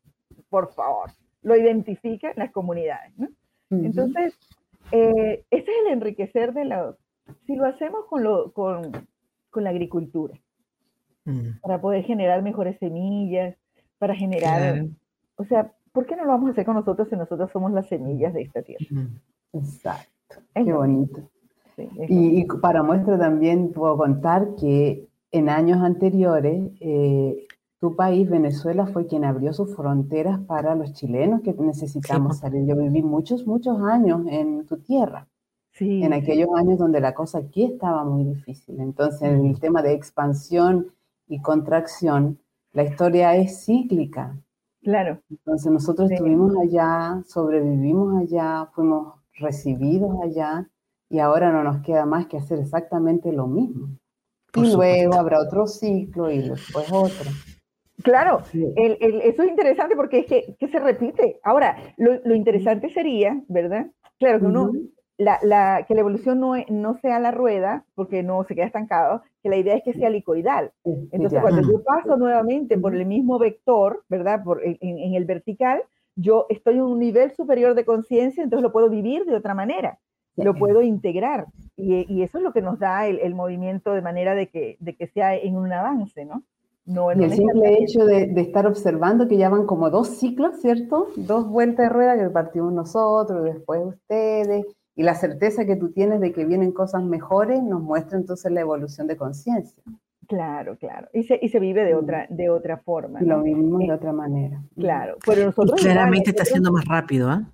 por 0.49 0.72
favor, 0.72 1.11
lo 1.43 1.57
identifica 1.57 2.30
en 2.30 2.38
las 2.38 2.53
comunidades. 2.53 3.12
Entonces, 3.70 4.34
eh, 4.90 5.45
ese 5.51 5.70
es 5.70 5.86
el 5.86 5.93
enriquecer 5.93 6.53
de 6.53 6.66
los, 6.66 6.97
si 7.47 7.57
lo 7.57 7.66
hacemos 7.66 8.05
con, 8.07 8.22
lo, 8.22 8.53
con, 8.53 8.93
con 9.51 9.64
la 9.64 9.70
agricultura, 9.70 10.38
mm. 11.24 11.61
para 11.62 11.80
poder 11.80 12.05
generar 12.05 12.43
mejores 12.43 12.78
semillas, 12.78 13.57
para 13.99 14.14
generar, 14.14 14.84
o 15.36 15.45
sea, 15.45 15.72
¿por 15.93 16.07
qué 16.07 16.16
no 16.16 16.24
lo 16.24 16.32
vamos 16.32 16.49
a 16.49 16.53
hacer 16.53 16.66
con 16.66 16.74
nosotros 16.74 17.09
si 17.09 17.16
nosotros 17.16 17.51
somos 17.53 17.72
las 17.72 17.88
semillas 17.88 18.34
de 18.34 18.43
esta 18.43 18.62
tierra? 18.62 18.84
Mm. 18.90 19.16
Exacto, 19.55 20.36
qué 20.55 20.72
bonito. 20.72 21.30
y, 22.09 22.40
y, 22.40 22.45
para 22.61 22.82
muestra 22.82 23.18
también 23.18 23.72
puedo 23.72 23.97
contar 23.97 24.49
que 24.61 25.07
en 25.30 25.49
años 25.49 25.80
anteriores 25.82 26.70
eh, 26.80 27.47
tu 27.83 27.97
país, 27.97 28.30
Venezuela, 28.30 28.87
fue 28.87 29.09
quien 29.09 29.24
abrió 29.24 29.53
sus 29.53 29.74
fronteras 29.74 30.39
para 30.47 30.76
los 30.76 30.93
chilenos 30.93 31.41
que 31.41 31.53
necesitamos 31.53 32.39
salir. 32.39 32.64
Yo 32.64 32.76
viví 32.76 33.03
muchos, 33.03 33.45
muchos 33.45 33.83
años 33.83 34.22
en 34.28 34.64
tu 34.66 34.76
tierra 34.76 35.26
en 35.80 36.12
aquellos 36.12 36.49
años 36.55 36.78
donde 36.78 37.01
la 37.01 37.12
cosa 37.12 37.39
aquí 37.39 37.64
estaba 37.64 38.05
muy 38.05 38.22
difícil. 38.22 38.78
Entonces, 38.78 39.22
en 39.22 39.47
el 39.47 39.59
tema 39.59 39.83
de 39.83 39.95
expansión 39.95 40.93
y 41.26 41.41
contracción, 41.43 42.39
la 42.72 42.85
historia 42.85 43.35
es 43.35 43.64
cíclica. 43.64 44.39
Claro. 44.83 45.20
Entonces, 45.28 45.72
nosotros 45.72 46.09
estuvimos 46.09 46.55
allá, 46.57 47.20
sobrevivimos 47.26 48.22
allá, 48.22 48.68
fuimos 48.76 49.14
recibidos 49.35 50.14
allá 50.22 50.68
y 51.09 51.18
ahora 51.18 51.51
no 51.51 51.64
nos 51.64 51.83
queda 51.83 52.07
más 52.07 52.26
que 52.28 52.37
hacer 52.37 52.61
exactamente 52.61 53.33
lo 53.33 53.49
mismo. 53.49 53.89
y 54.55 54.72
luego 54.72 55.14
habrá 55.14 55.41
otro 55.41 55.66
ciclo 55.66 56.30
y 56.30 56.49
después 56.49 56.87
otro. 56.93 57.28
Claro, 58.03 58.40
eso 58.53 59.42
es 59.42 59.48
interesante 59.48 59.96
porque 59.96 60.20
es 60.20 60.26
que, 60.26 60.68
se 60.68 60.78
repite. 60.78 61.40
Ahora, 61.42 61.76
lo, 61.96 62.34
interesante 62.34 62.90
sería, 62.90 63.42
¿verdad? 63.48 63.86
Claro 64.18 64.40
que 64.40 64.46
uno, 64.46 64.70
la, 65.18 65.84
que 65.86 65.94
la 65.94 66.00
evolución 66.00 66.40
no, 66.40 66.55
no 66.68 66.94
sea 66.94 67.18
la 67.20 67.30
rueda, 67.30 67.84
porque 67.94 68.22
no 68.22 68.44
se 68.44 68.55
queda 68.55 68.66
estancado, 68.66 69.22
que 69.42 69.48
la 69.48 69.57
idea 69.57 69.76
es 69.76 69.82
que 69.84 69.92
sea 69.92 70.09
helicoidal. 70.09 70.72
Entonces, 70.84 71.40
cuando 71.40 71.62
yo 71.62 71.82
paso 71.84 72.16
nuevamente 72.16 72.78
por 72.78 72.94
el 72.94 73.07
mismo 73.07 73.38
vector, 73.38 74.05
¿verdad? 74.09 74.42
Por, 74.42 74.62
en, 74.64 75.14
el 75.14 75.24
vertical, 75.24 75.82
yo 76.16 76.46
estoy 76.48 76.74
en 76.74 76.82
un 76.82 76.98
nivel 76.98 77.32
superior 77.32 77.74
de 77.74 77.84
conciencia, 77.84 78.42
entonces 78.42 78.62
lo 78.62 78.72
puedo 78.72 78.88
vivir 78.88 79.24
de 79.24 79.36
otra 79.36 79.55
manera, 79.55 79.98
lo 80.36 80.55
puedo 80.55 80.82
integrar. 80.82 81.46
Y, 81.76 82.22
eso 82.22 82.38
es 82.38 82.44
lo 82.44 82.53
que 82.53 82.62
nos 82.62 82.78
da 82.78 83.07
el, 83.07 83.34
movimiento 83.34 83.92
de 83.92 84.03
manera 84.03 84.34
de 84.34 84.48
que, 84.48 84.76
de 84.80 84.96
que 84.96 85.07
sea 85.07 85.36
en 85.36 85.57
un 85.57 85.72
avance, 85.72 86.24
¿no? 86.24 86.42
No, 86.85 87.12
y 87.12 87.22
el 87.22 87.33
simple 87.33 87.78
hecho 87.80 88.05
de, 88.05 88.26
de, 88.26 88.41
estar 88.41 88.66
observando 88.66 89.28
que 89.28 89.37
ya 89.37 89.49
van 89.49 89.66
como 89.66 89.89
dos 89.89 90.09
ciclos, 90.09 90.61
¿cierto? 90.61 91.09
Dos 91.16 91.49
vueltas 91.49 91.87
de 91.87 91.93
rueda 91.93 92.18
que 92.18 92.28
partimos 92.30 92.72
nosotros, 92.72 93.45
después 93.45 93.83
ustedes, 93.85 94.66
y 94.95 95.03
la 95.05 95.14
certeza 95.14 95.64
que 95.64 95.76
tú 95.76 95.93
tienes 95.93 96.20
de 96.20 96.33
que 96.33 96.45
vienen 96.45 96.72
cosas 96.72 97.03
mejores 97.05 97.62
nos 97.62 97.83
muestra 97.83 98.18
entonces 98.18 98.51
la 98.51 98.61
evolución 98.61 99.07
de 99.07 99.16
conciencia. 99.16 99.83
Claro, 100.28 100.76
claro. 100.76 101.09
Y 101.12 101.24
se, 101.24 101.39
y 101.41 101.49
se 101.49 101.61
vive 101.61 101.85
de 101.85 101.95
mm. 101.95 101.99
otra, 101.99 102.26
de 102.28 102.51
otra 102.51 102.78
forma. 102.78 103.20
Lo 103.20 103.43
vivimos 103.43 103.80
de 103.80 103.93
otra 103.93 104.12
manera. 104.12 104.62
Claro. 104.76 105.16
Pero 105.24 105.47
nosotros 105.47 105.80
claramente 105.80 106.30
está 106.30 106.45
siendo 106.45 106.72
más 106.72 106.85
rápido, 106.85 107.30
¿ah? 107.30 107.51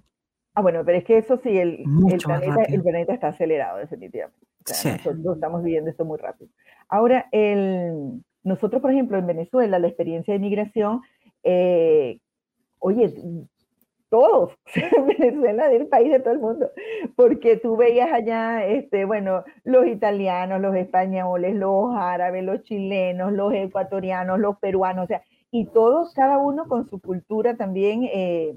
Ah, 0.54 0.62
bueno, 0.62 0.82
pero 0.84 0.98
es 0.98 1.04
que 1.04 1.18
eso 1.18 1.36
sí, 1.36 1.56
el, 1.56 1.84
el, 2.10 2.18
planeta, 2.18 2.62
el 2.64 2.82
planeta, 2.82 3.14
está 3.14 3.28
acelerado, 3.28 3.78
definitivamente. 3.78 4.44
Nosotros 4.66 5.36
estamos 5.36 5.62
viviendo 5.62 5.88
esto 5.88 6.04
muy 6.04 6.18
rápido. 6.18 6.50
Ahora, 6.88 7.26
el, 7.30 8.22
nosotros, 8.42 8.80
por 8.82 8.90
ejemplo, 8.90 9.18
en 9.18 9.26
Venezuela, 9.26 9.78
la 9.78 9.88
experiencia 9.88 10.34
de 10.34 10.40
migración, 10.40 11.02
eh, 11.42 12.18
oye, 12.78 13.12
todos, 14.08 14.52
Venezuela 15.18 15.68
del 15.68 15.86
país 15.86 16.10
de 16.10 16.20
todo 16.20 16.32
el 16.32 16.40
mundo, 16.40 16.70
porque 17.16 17.56
tú 17.56 17.76
veías 17.76 18.10
allá, 18.12 18.66
este, 18.66 19.04
bueno, 19.04 19.44
los 19.64 19.86
italianos, 19.86 20.60
los 20.60 20.74
españoles, 20.76 21.54
los 21.54 21.94
árabes, 21.94 22.44
los 22.44 22.62
chilenos, 22.62 23.32
los 23.32 23.52
ecuatorianos, 23.52 24.38
los 24.38 24.58
peruanos, 24.58 25.04
o 25.04 25.08
sea, 25.08 25.22
y 25.50 25.66
todos, 25.66 26.12
cada 26.14 26.38
uno 26.38 26.66
con 26.68 26.88
su 26.88 27.00
cultura 27.00 27.56
también, 27.56 28.08
eh, 28.12 28.54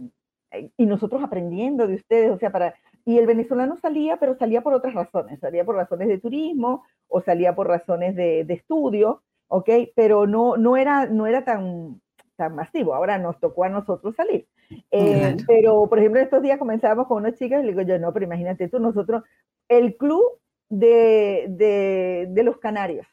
y 0.77 0.85
nosotros 0.85 1.23
aprendiendo 1.23 1.87
de 1.87 1.95
ustedes, 1.95 2.31
o 2.31 2.37
sea, 2.37 2.51
para, 2.51 2.75
y 3.05 3.17
el 3.17 3.25
venezolano 3.25 3.77
salía, 3.77 4.17
pero 4.17 4.35
salía 4.35 4.61
por 4.61 4.73
otras 4.73 4.93
razones, 4.93 5.39
salía 5.39 5.65
por 5.65 5.75
razones 5.75 6.07
de 6.07 6.19
turismo 6.19 6.83
o 7.07 7.21
salía 7.21 7.55
por 7.55 7.67
razones 7.67 8.15
de, 8.15 8.43
de 8.43 8.53
estudio, 8.53 9.21
¿ok? 9.51 9.69
Pero 9.95 10.25
no, 10.27 10.55
no, 10.57 10.77
era, 10.77 11.05
no 11.07 11.27
era 11.27 11.43
tan, 11.43 12.01
tan 12.37 12.55
masivo, 12.55 12.95
ahora 12.95 13.17
nos 13.17 13.39
tocó 13.39 13.65
a 13.65 13.69
nosotros 13.69 14.15
salir. 14.15 14.47
Eh, 14.89 15.35
pero, 15.45 15.87
por 15.89 15.99
ejemplo, 15.99 16.21
estos 16.21 16.41
días 16.41 16.57
comenzábamos 16.57 17.07
con 17.07 17.17
unas 17.17 17.37
chicas 17.37 17.61
y 17.61 17.65
le 17.65 17.73
digo 17.73 17.81
yo, 17.81 17.99
no, 17.99 18.13
pero 18.13 18.25
imagínate 18.25 18.69
tú, 18.69 18.79
nosotros, 18.79 19.23
el 19.67 19.97
club 19.97 20.23
de, 20.69 21.47
de, 21.49 22.27
de 22.29 22.43
los 22.43 22.57
canarios, 22.59 23.05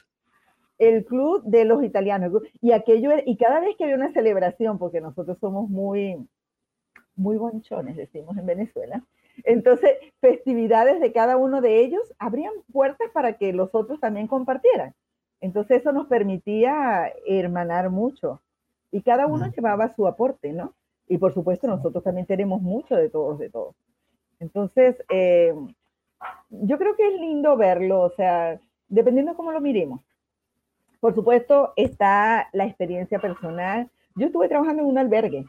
el 0.79 1.05
club 1.05 1.43
de 1.45 1.65
los 1.65 1.83
italianos, 1.83 2.31
y 2.61 2.71
aquello, 2.71 3.11
y 3.27 3.37
cada 3.37 3.59
vez 3.59 3.77
que 3.77 3.85
había 3.85 3.97
una 3.97 4.13
celebración, 4.13 4.79
porque 4.79 5.01
nosotros 5.01 5.37
somos 5.41 5.69
muy, 5.69 6.25
muy 7.17 7.37
bonchones, 7.37 7.97
decimos 7.97 8.39
en 8.39 8.47
Venezuela, 8.47 9.03
entonces, 9.45 9.91
festividades 10.21 11.01
de 11.01 11.13
cada 11.13 11.37
uno 11.37 11.61
de 11.61 11.81
ellos 11.81 12.03
abrían 12.19 12.53
puertas 12.73 13.11
para 13.13 13.39
que 13.39 13.53
los 13.53 13.71
otros 13.73 14.01
también 14.01 14.27
compartieran. 14.27 14.95
Entonces, 15.41 15.81
eso 15.81 15.93
nos 15.93 16.07
permitía 16.07 17.13
hermanar 17.27 17.91
mucho. 17.91 18.41
Y 18.91 19.03
cada 19.03 19.27
uno 19.27 19.47
llevaba 19.51 19.95
su 19.95 20.07
aporte, 20.07 20.53
¿no? 20.53 20.75
Y 21.09 21.19
por 21.19 21.33
supuesto 21.35 21.67
nosotros 21.67 22.05
también 22.05 22.27
tenemos 22.27 22.61
mucho 22.61 22.95
de 22.97 23.09
todos, 23.09 23.39
de 23.39 23.51
todos. 23.51 23.75
Entonces, 24.41 24.97
eh, 25.11 25.55
yo 26.51 26.79
creo 26.79 26.97
que 26.97 27.07
es 27.09 27.21
lindo 27.21 27.57
verlo, 27.57 28.03
o 28.03 28.11
sea, 28.11 28.61
dependiendo 28.89 29.33
de 29.33 29.37
cómo 29.37 29.53
lo 29.53 29.61
miremos. 29.61 30.01
Por 31.01 31.15
supuesto, 31.15 31.73
está 31.77 32.49
la 32.53 32.67
experiencia 32.67 33.19
personal. 33.21 33.91
Yo 34.17 34.27
estuve 34.27 34.49
trabajando 34.49 34.83
en 34.83 34.89
un 34.89 34.99
albergue 34.99 35.47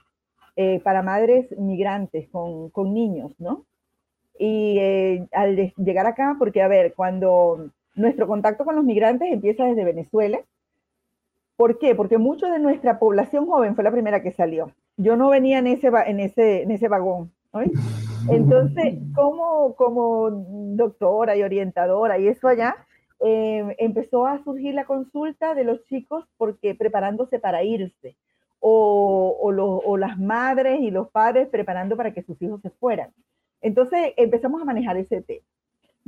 eh, 0.56 0.80
para 0.82 1.02
madres 1.02 1.52
migrantes 1.58 2.30
con, 2.30 2.70
con 2.70 2.94
niños, 2.94 3.34
¿no? 3.40 3.66
Y 4.38 4.78
eh, 4.80 5.28
al 5.32 5.74
llegar 5.78 6.06
acá, 6.06 6.36
porque 6.40 6.62
a 6.62 6.68
ver, 6.68 6.94
cuando 6.94 7.72
nuestro 8.00 8.28
contacto 8.28 8.66
con 8.66 8.76
los 8.76 8.84
migrantes 8.84 9.32
empieza 9.32 9.66
desde 9.66 9.84
Venezuela. 9.84 10.40
¿Por 11.56 11.78
qué? 11.78 11.94
Porque 11.94 12.18
mucho 12.18 12.48
de 12.48 12.60
nuestra 12.60 13.00
población 13.00 13.46
joven 13.46 13.76
fue 13.76 13.84
la 13.84 13.92
primera 13.92 14.24
que 14.24 14.32
salió. 14.32 14.72
Yo 14.98 15.18
no 15.18 15.30
venía 15.30 15.60
en 15.60 15.68
ese, 15.68 15.88
en 15.88 16.20
ese, 16.20 16.64
en 16.64 16.72
ese 16.72 16.88
vagón. 16.88 17.32
Entonces, 18.30 18.96
como, 19.16 19.76
como 19.76 20.30
doctora 20.76 21.36
y 21.36 21.44
orientadora 21.44 22.18
y 22.18 22.28
eso 22.28 22.48
allá, 22.48 22.76
eh, 23.20 23.76
empezó 23.80 24.26
a 24.26 24.42
surgir 24.44 24.74
la 24.74 24.86
consulta 24.86 25.54
de 25.54 25.66
los 25.66 25.84
chicos 25.84 26.26
porque 26.38 26.76
preparándose 26.76 27.40
para 27.40 27.64
irse, 27.64 28.16
o, 28.62 29.38
o, 29.86 29.98
las 29.98 30.18
madres 30.18 30.80
y 30.82 30.92
los 30.92 31.10
padres 31.10 31.48
preparando 31.48 31.96
para 31.96 32.14
que 32.14 32.24
sus 32.24 32.42
hijos 32.42 32.62
se 32.62 32.70
fueran. 32.70 33.12
Entonces 33.62 34.14
empezamos 34.18 34.62
a 34.62 34.66
manejar 34.66 34.98
ese 34.98 35.22
tema. 35.22 35.46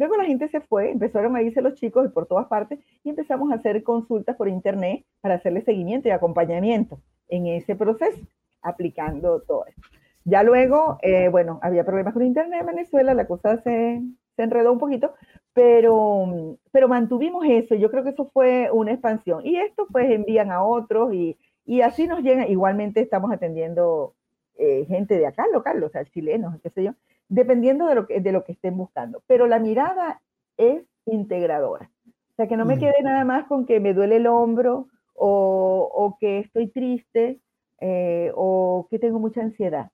Luego 0.02 0.18
la 0.18 0.26
gente 0.26 0.48
se 0.48 0.62
fue, 0.62 0.90
empezaron 0.90 1.36
a 1.36 1.44
irse 1.44 1.62
los 1.62 1.76
chicos 1.76 2.12
por 2.12 2.26
todas 2.26 2.48
partes 2.48 2.80
y 3.04 3.12
empezamos 3.12 3.52
a 3.52 3.56
hacer 3.58 3.84
consultas 3.84 4.36
por 4.36 4.50
internet 4.50 5.06
para 5.22 5.36
hacerle 5.36 5.62
seguimiento 5.62 6.08
y 6.08 6.12
acompañamiento 6.12 7.00
en 7.28 7.46
ese 7.46 7.76
proceso, 7.76 8.20
aplicando 8.64 9.42
todo 9.42 9.68
esto. 9.68 9.82
Ya 10.26 10.42
luego, 10.42 10.98
eh, 11.04 11.30
bueno, 11.30 11.60
había 11.62 11.84
problemas 11.84 12.16
con 12.16 12.24
internet 12.24 12.62
en 12.62 12.66
Venezuela, 12.66 13.14
la 13.14 13.28
cosa 13.28 13.58
se, 13.62 14.02
se 14.36 14.42
enredó 14.42 14.74
un 14.74 14.80
poquito, 14.80 15.14
pero, 15.54 16.58
pero 16.72 16.88
mantuvimos 16.88 17.46
eso. 17.48 17.76
Yo 17.76 17.92
creo 17.92 18.04
que 18.04 18.10
eso 18.10 18.26
fue 18.34 18.72
una 18.72 18.94
expansión. 18.94 19.46
Y 19.46 19.58
esto 19.58 19.86
pues 19.92 20.10
envían 20.10 20.50
a 20.50 20.64
otros 20.64 21.14
y, 21.14 21.38
y 21.64 21.82
así 21.82 22.08
nos 22.08 22.24
llega. 22.24 22.48
Igualmente 22.48 23.02
estamos 23.02 23.32
atendiendo 23.32 24.16
eh, 24.58 24.84
gente 24.86 25.20
de 25.20 25.28
acá, 25.28 25.46
local, 25.54 25.84
o 25.84 25.90
sea, 25.90 26.06
chilenos, 26.06 26.60
qué 26.64 26.72
sé 26.72 26.86
yo, 26.86 26.94
dependiendo 27.32 27.88
de 27.88 27.96
lo, 27.96 28.08
que, 28.08 28.20
de 28.20 28.32
lo 28.32 28.44
que 28.44 28.52
estén 28.52 28.78
buscando. 28.78 29.24
Pero 29.28 29.48
la 29.48 29.60
mirada 29.60 30.22
es 30.58 30.84
integradora. 31.06 31.90
O 32.08 32.36
sea, 32.36 32.48
que 32.48 32.58
no 32.58 32.66
me 32.66 32.76
mm. 32.76 32.80
quede 32.80 33.02
nada 33.04 33.26
más 33.26 33.48
con 33.48 33.66
que 33.66 33.80
me 33.80 33.94
duele 33.94 34.18
el 34.18 34.28
hombro 34.28 34.88
o, 35.16 35.90
o 35.94 36.18
que 36.20 36.40
estoy 36.40 36.68
triste 36.68 37.40
eh, 37.80 38.32
o 38.36 38.88
que 38.90 39.00
tengo 39.00 39.20
mucha 39.20 39.42
ansiedad, 39.42 39.90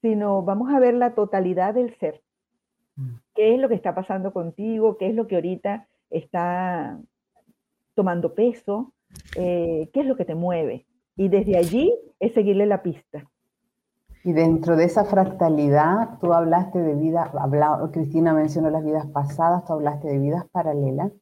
sino 0.00 0.42
vamos 0.42 0.72
a 0.72 0.78
ver 0.78 0.94
la 0.94 1.14
totalidad 1.14 1.74
del 1.74 1.94
ser 1.98 2.22
qué 3.34 3.54
es 3.54 3.60
lo 3.60 3.68
que 3.68 3.74
está 3.74 3.94
pasando 3.94 4.32
contigo, 4.32 4.96
qué 4.98 5.08
es 5.08 5.14
lo 5.14 5.26
que 5.26 5.36
ahorita 5.36 5.86
está 6.10 6.98
tomando 7.94 8.34
peso, 8.34 8.92
eh, 9.36 9.88
qué 9.92 10.00
es 10.00 10.06
lo 10.06 10.16
que 10.16 10.24
te 10.24 10.34
mueve. 10.34 10.86
Y 11.16 11.28
desde 11.28 11.56
allí 11.56 11.94
es 12.20 12.32
seguirle 12.34 12.66
la 12.66 12.82
pista. 12.82 13.28
Y 14.24 14.32
dentro 14.32 14.76
de 14.76 14.84
esa 14.84 15.04
fractalidad, 15.04 16.18
tú 16.20 16.32
hablaste 16.32 16.80
de 16.80 16.94
vida, 16.94 17.32
Cristina 17.92 18.32
mencionó 18.32 18.70
las 18.70 18.84
vidas 18.84 19.06
pasadas, 19.06 19.64
tú 19.64 19.72
hablaste 19.74 20.08
de 20.08 20.18
vidas 20.18 20.44
paralelas. 20.50 21.12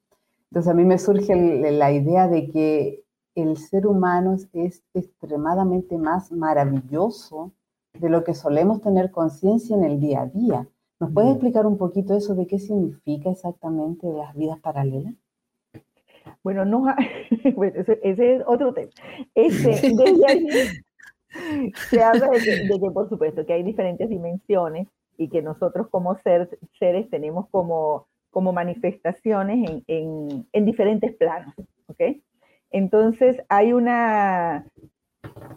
Entonces 0.50 0.72
a 0.72 0.74
mí 0.74 0.84
me 0.84 0.98
surge 0.98 1.34
la 1.72 1.92
idea 1.92 2.28
de 2.28 2.50
que 2.50 3.04
el 3.34 3.58
ser 3.58 3.86
humano 3.86 4.36
es 4.52 4.82
extremadamente 4.94 5.98
más 5.98 6.32
maravilloso 6.32 7.52
de 7.92 8.08
lo 8.08 8.24
que 8.24 8.34
solemos 8.34 8.80
tener 8.80 9.10
conciencia 9.10 9.76
en 9.76 9.84
el 9.84 10.00
día 10.00 10.22
a 10.22 10.26
día. 10.26 10.68
¿Nos 10.98 11.12
puedes 11.12 11.32
explicar 11.32 11.66
un 11.66 11.76
poquito 11.76 12.16
eso 12.16 12.34
de 12.34 12.46
qué 12.46 12.58
significa 12.58 13.30
exactamente 13.30 14.10
las 14.10 14.34
vidas 14.34 14.58
paralelas? 14.60 15.14
Bueno, 16.42 16.64
no, 16.64 16.86
ese, 17.42 18.00
es 18.02 18.42
otro 18.46 18.72
tema. 18.72 18.90
Este, 19.34 19.90
desde 19.94 20.26
allí 20.26 20.48
se 21.90 22.02
habla 22.02 22.28
de 22.28 22.40
que, 22.40 22.90
por 22.90 23.08
supuesto, 23.08 23.44
que 23.46 23.52
hay 23.52 23.62
diferentes 23.62 24.08
dimensiones 24.08 24.88
y 25.16 25.28
que 25.28 25.42
nosotros 25.42 25.88
como 25.88 26.16
ser, 26.18 26.58
seres 26.78 27.08
tenemos 27.10 27.48
como, 27.50 28.06
como 28.30 28.52
manifestaciones 28.52 29.68
en, 29.68 29.84
en, 29.86 30.46
en 30.52 30.64
diferentes 30.64 31.14
planos, 31.16 31.54
¿ok? 31.86 32.16
Entonces 32.70 33.42
hay 33.48 33.72
una, 33.72 34.66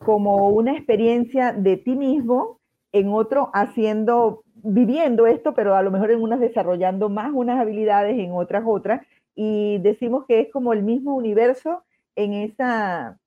como 0.06 0.50
una 0.50 0.74
experiencia 0.74 1.52
de 1.54 1.78
ti 1.78 1.96
mismo 1.96 2.60
en 2.92 3.10
otro 3.10 3.50
haciendo 3.54 4.44
viviendo 4.64 5.28
esto, 5.28 5.54
pero 5.54 5.76
a 5.76 5.84
lo 5.84 5.92
mejor 5.92 6.12
en 6.12 6.22
unas 6.22 6.40
desarrollando 6.40 7.10
más 7.10 7.32
unas 7.34 7.60
habilidades, 7.60 8.18
en 8.20 8.32
otras 8.34 8.64
otras, 8.66 9.06
y 9.36 9.78
decimos 9.80 10.26
que 10.28 10.42
es 10.42 10.52
como 10.52 10.74
el 10.74 10.84
mismo 10.84 11.16
universo 11.16 11.84
en 12.16 12.34
esa, 12.34 13.18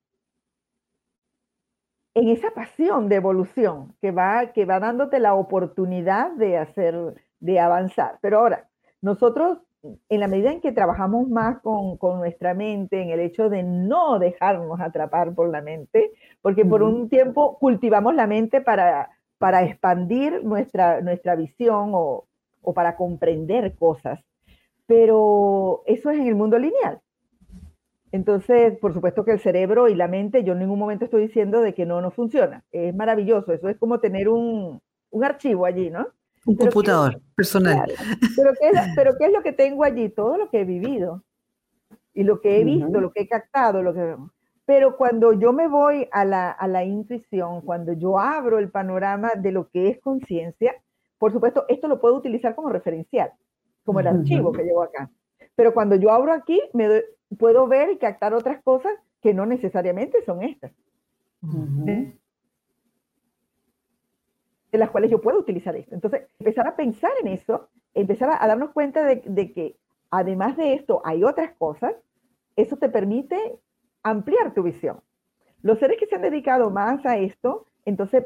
en 2.15 2.29
esa 2.29 2.51
pasión 2.51 3.09
de 3.09 3.15
evolución 3.15 3.95
que 4.01 4.11
va, 4.11 4.53
que 4.53 4.65
va 4.65 4.79
dándote 4.79 5.19
la 5.19 5.33
oportunidad 5.33 6.31
de 6.31 6.57
hacer, 6.57 7.15
de 7.39 7.59
avanzar. 7.59 8.19
Pero 8.21 8.39
ahora, 8.39 8.69
nosotros, 9.01 9.59
en 10.09 10.19
la 10.19 10.27
medida 10.27 10.51
en 10.51 10.61
que 10.61 10.71
trabajamos 10.71 11.27
más 11.27 11.59
con, 11.61 11.97
con 11.97 12.19
nuestra 12.19 12.53
mente, 12.53 13.01
en 13.01 13.09
el 13.09 13.19
hecho 13.19 13.49
de 13.49 13.63
no 13.63 14.19
dejarnos 14.19 14.79
atrapar 14.79 15.33
por 15.33 15.49
la 15.49 15.61
mente, 15.61 16.11
porque 16.41 16.65
por 16.65 16.83
un 16.83 17.09
tiempo 17.09 17.57
cultivamos 17.59 18.15
la 18.15 18.27
mente 18.27 18.61
para 18.61 19.09
para 19.43 19.61
expandir 19.65 20.41
nuestra, 20.41 21.01
nuestra 21.01 21.35
visión 21.35 21.91
o, 21.93 22.27
o 22.61 22.73
para 22.73 22.95
comprender 22.95 23.75
cosas. 23.75 24.23
Pero 24.85 25.83
eso 25.85 26.11
es 26.11 26.17
en 26.17 26.27
el 26.27 26.35
mundo 26.35 26.57
lineal. 26.57 27.01
Entonces, 28.13 28.77
por 28.77 28.93
supuesto 28.93 29.25
que 29.25 29.31
el 29.31 29.39
cerebro 29.39 29.87
y 29.87 29.95
la 29.95 30.07
mente, 30.07 30.43
yo 30.43 30.53
en 30.53 30.59
ningún 30.59 30.77
momento 30.77 31.03
estoy 31.03 31.23
diciendo 31.23 31.61
de 31.61 31.73
que 31.73 31.87
no, 31.87 31.99
no 31.99 32.11
funciona. 32.11 32.63
Es 32.71 32.93
maravilloso. 32.93 33.51
Eso 33.51 33.69
es 33.69 33.77
como 33.79 33.99
tener 33.99 34.29
un, 34.29 34.79
un 35.09 35.23
archivo 35.23 35.65
allí, 35.65 35.89
¿no? 35.89 36.07
Un 36.45 36.55
computador 36.55 37.19
personal. 37.35 37.91
pero, 38.35 38.51
¿qué 38.53 38.69
es, 38.69 38.79
pero, 38.95 39.17
¿qué 39.17 39.25
es, 39.25 39.33
lo 39.33 39.41
que 39.41 39.51
tengo 39.51 39.83
allí? 39.83 40.09
Todo 40.09 40.37
lo 40.37 40.51
que 40.51 40.61
he 40.61 40.63
vivido 40.63 41.23
y 42.13 42.21
lo 42.21 42.39
que 42.39 42.61
he 42.61 42.63
visto, 42.63 43.01
lo 43.01 43.11
que 43.11 43.21
he 43.21 43.27
captado, 43.27 43.81
lo 43.81 43.95
que... 43.95 44.15
Pero 44.65 44.95
cuando 44.95 45.33
yo 45.33 45.51
me 45.51 45.67
voy 45.67 46.07
a 46.11 46.23
la, 46.23 46.51
a 46.51 46.67
la 46.67 46.83
intuición, 46.83 47.61
cuando 47.61 47.93
yo 47.93 48.19
abro 48.19 48.59
el 48.59 48.69
panorama 48.69 49.31
de 49.35 49.51
lo 49.51 49.69
que 49.69 49.89
es 49.89 49.99
conciencia, 49.99 50.75
por 51.17 51.31
supuesto, 51.31 51.65
esto 51.67 51.87
lo 51.87 51.99
puedo 51.99 52.15
utilizar 52.15 52.53
como 52.53 52.69
referencial, 52.69 53.31
como 53.83 54.01
el 54.01 54.07
archivo 54.07 54.51
que 54.51 54.63
llevo 54.63 54.83
acá. 54.83 55.09
Pero 55.55 55.73
cuando 55.73 55.95
yo 55.95 56.11
abro 56.11 56.31
aquí, 56.31 56.61
me 56.73 57.01
puedo 57.37 57.67
ver 57.67 57.91
y 57.91 57.97
captar 57.97 58.33
otras 58.33 58.61
cosas 58.63 58.93
que 59.21 59.33
no 59.33 59.45
necesariamente 59.45 60.23
son 60.25 60.43
estas. 60.43 60.71
De 64.71 64.77
las 64.77 64.89
cuales 64.89 65.11
yo 65.11 65.21
puedo 65.21 65.39
utilizar 65.39 65.75
esto. 65.75 65.93
Entonces, 65.93 66.23
empezar 66.39 66.67
a 66.67 66.75
pensar 66.75 67.11
en 67.21 67.27
eso, 67.27 67.69
empezar 67.93 68.29
a, 68.29 68.43
a 68.43 68.47
darnos 68.47 68.71
cuenta 68.71 69.03
de, 69.03 69.21
de, 69.25 69.53
que 69.53 69.77
además 70.09 70.57
de 70.57 70.73
esto 70.73 71.01
hay 71.05 71.23
otras 71.23 71.53
cosas, 71.57 71.93
eso 72.55 72.77
te 72.77 72.89
permite 72.89 73.37
ampliar 74.03 74.53
tu 74.53 74.63
visión. 74.63 75.01
Los 75.61 75.79
seres 75.79 75.97
que 75.99 76.07
se 76.07 76.15
han 76.15 76.21
dedicado 76.21 76.69
más 76.69 77.05
a 77.05 77.17
esto, 77.17 77.65
entonces 77.85 78.25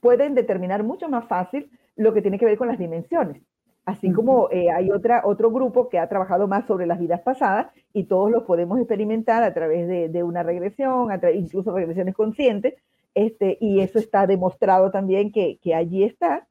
pueden 0.00 0.34
determinar 0.34 0.82
mucho 0.82 1.08
más 1.08 1.26
fácil 1.26 1.70
lo 1.96 2.12
que 2.12 2.22
tiene 2.22 2.38
que 2.38 2.44
ver 2.44 2.58
con 2.58 2.68
las 2.68 2.78
dimensiones. 2.78 3.42
Así 3.86 4.10
como 4.10 4.50
eh, 4.50 4.68
hay 4.68 4.90
otra, 4.90 5.22
otro 5.24 5.52
grupo 5.52 5.88
que 5.88 6.00
ha 6.00 6.08
trabajado 6.08 6.48
más 6.48 6.66
sobre 6.66 6.86
las 6.86 6.98
vidas 6.98 7.20
pasadas 7.20 7.68
y 7.92 8.04
todos 8.04 8.32
los 8.32 8.42
podemos 8.42 8.80
experimentar 8.80 9.44
a 9.44 9.54
través 9.54 9.86
de, 9.86 10.22
una 10.24 10.42
regresión, 10.42 11.08
incluso 11.32 11.70
regresiones 11.70 12.16
conscientes, 12.16 12.74
este, 13.14 13.56
y 13.60 13.80
eso 13.80 14.00
está 14.00 14.26
demostrado 14.26 14.90
también 14.90 15.30
que, 15.30 15.60
allí 15.72 16.02
está. 16.02 16.48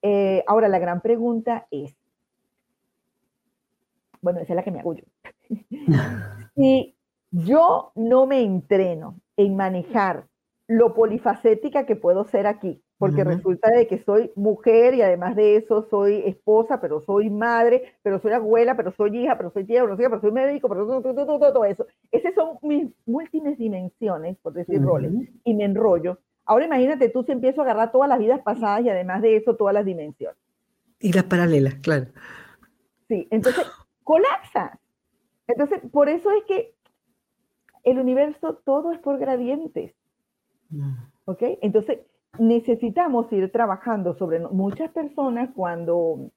Eh, 0.00 0.42
ahora, 0.46 0.68
la 0.68 0.78
gran 0.78 1.02
pregunta 1.02 1.66
es, 1.70 1.94
bueno, 4.22 4.40
esa 4.40 4.54
es 4.54 4.56
la 4.56 4.62
que 4.62 4.70
me 4.70 4.80
hago 4.80 4.94
yo. 4.94 5.04
si 6.56 6.96
yo 7.30 7.92
no 7.94 8.26
me 8.26 8.40
entreno 8.40 9.20
en 9.36 9.54
manejar 9.54 10.28
lo 10.66 10.94
polifacética 10.94 11.84
que 11.84 11.96
puedo 11.96 12.24
ser 12.24 12.46
aquí, 12.46 12.82
porque 13.00 13.24
resulta 13.24 13.70
de 13.70 13.86
que 13.86 14.04
soy 14.04 14.30
mujer 14.36 14.92
y 14.92 15.00
además 15.00 15.34
de 15.34 15.56
eso 15.56 15.86
soy 15.88 16.22
esposa, 16.26 16.82
pero 16.82 17.00
soy 17.00 17.30
madre, 17.30 17.94
pero 18.02 18.20
soy 18.20 18.32
abuela, 18.32 18.76
pero 18.76 18.92
soy 18.94 19.16
hija, 19.16 19.38
pero 19.38 19.50
soy 19.52 19.64
tía, 19.64 19.80
pero 19.82 19.96
soy, 19.96 20.04
pero 20.04 20.20
soy 20.20 20.32
médico, 20.32 20.68
pero 20.68 20.86
todo, 20.86 21.00
todo, 21.00 21.26
todo, 21.26 21.52
todo, 21.54 21.64
eso. 21.64 21.86
Esas 22.12 22.34
son 22.34 22.58
mis 22.60 22.90
múltiples 23.06 23.56
dimensiones, 23.56 24.36
por 24.42 24.52
decir 24.52 24.82
roles, 24.82 25.12
y 25.44 25.54
me 25.54 25.64
enrollo. 25.64 26.18
Ahora 26.44 26.66
imagínate 26.66 27.08
tú 27.08 27.22
si 27.22 27.32
empiezo 27.32 27.62
a 27.62 27.64
agarrar 27.64 27.90
todas 27.90 28.10
las 28.10 28.18
vidas 28.18 28.42
pasadas 28.42 28.84
y 28.84 28.90
además 28.90 29.22
de 29.22 29.36
eso 29.36 29.56
todas 29.56 29.72
las 29.72 29.86
dimensiones. 29.86 30.36
Y 31.00 31.14
las 31.14 31.24
paralelas, 31.24 31.76
claro. 31.76 32.04
Sí, 33.08 33.26
entonces 33.30 33.66
colapsa. 34.04 34.78
Entonces, 35.46 35.80
por 35.90 36.10
eso 36.10 36.30
es 36.32 36.44
que 36.44 36.74
el 37.82 37.98
universo 37.98 38.60
todo 38.62 38.92
es 38.92 38.98
por 38.98 39.18
gradientes. 39.18 39.94
Mm. 40.68 40.96
¿Ok? 41.24 41.42
Entonces, 41.62 42.00
necesitamos 42.38 43.32
ir 43.32 43.50
trabajando 43.50 44.14
sobre 44.14 44.40
muchas 44.40 44.90
personas 44.90 45.50
cuando 45.54 46.30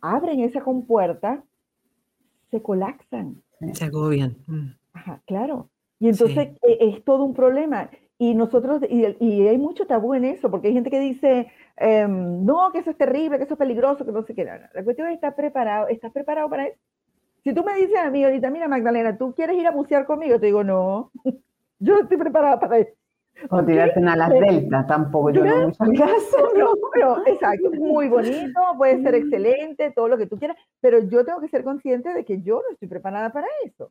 abren 0.00 0.40
esa 0.40 0.60
compuerta, 0.60 1.42
se 2.50 2.62
colapsan. 2.62 3.42
Se 3.72 3.84
agobian. 3.84 4.36
Mm. 4.46 4.68
Ajá, 4.92 5.22
claro. 5.26 5.70
Y 5.98 6.08
entonces 6.08 6.50
e, 6.62 6.78
es, 6.80 7.04
todo 7.04 7.24
un 7.24 7.34
problema. 7.34 7.90
Y 8.18 8.34
nosotros, 8.34 8.82
y, 8.88 9.04
hay 9.46 9.58
mucho 9.58 9.86
tabú 9.86 10.14
en 10.14 10.24
eso, 10.24 10.50
porque 10.50 10.68
hay 10.68 10.74
gente 10.74 10.90
que 10.90 11.00
dice, 11.00 11.48
em, 11.76 12.44
no, 12.44 12.70
que 12.72 12.78
eso 12.78 12.90
es 12.90 12.96
terrible, 12.96 13.38
que 13.38 13.44
eso 13.44 13.54
es 13.54 13.58
peligroso, 13.58 14.04
que 14.04 14.12
no 14.12 14.22
sé 14.22 14.34
qué. 14.34 14.44
La 14.44 14.84
cuestión 14.84 15.08
es, 15.08 15.14
¿estás 15.14 15.34
preparado? 15.34 15.88
¿Estás 15.88 16.12
preparado 16.12 16.48
para 16.48 16.66
eso? 16.68 16.78
Si 17.42 17.52
tú 17.52 17.62
me 17.64 17.74
dices 17.74 17.96
a 17.98 18.10
mí 18.10 18.24
ahorita, 18.24 18.50
mira 18.50 18.68
Magdalena, 18.68 19.18
¿tú 19.18 19.34
quieres 19.34 19.56
ir 19.56 19.66
a 19.66 19.70
bucear 19.72 20.06
conmigo? 20.06 20.38
Te 20.38 20.46
digo, 20.46 20.64
no, 20.64 21.10
yo 21.78 21.98
estoy 21.98 22.16
preparada 22.16 22.58
para 22.60 22.78
eso. 22.78 22.92
O 23.50 23.64
tirarte 23.64 24.00
en 24.00 24.08
alas 24.08 24.30
delta, 24.30 24.86
tampoco, 24.86 25.30
yo 25.30 25.44
no 25.44 25.66
muchas 25.66 25.84
No, 26.56 26.72
pero 26.92 27.26
exacto, 27.26 27.70
muy 27.72 28.08
bonito, 28.08 28.60
puede 28.78 29.02
ser 29.02 29.14
excelente, 29.16 29.90
todo 29.90 30.08
lo 30.08 30.16
que 30.16 30.26
tú 30.26 30.38
quieras, 30.38 30.56
pero 30.80 31.00
yo 31.00 31.24
tengo 31.24 31.40
que 31.40 31.48
ser 31.48 31.64
consciente 31.64 32.14
de 32.14 32.24
que 32.24 32.40
yo 32.42 32.56
no 32.56 32.72
estoy 32.72 32.88
preparada 32.88 33.30
para 33.30 33.46
eso. 33.64 33.90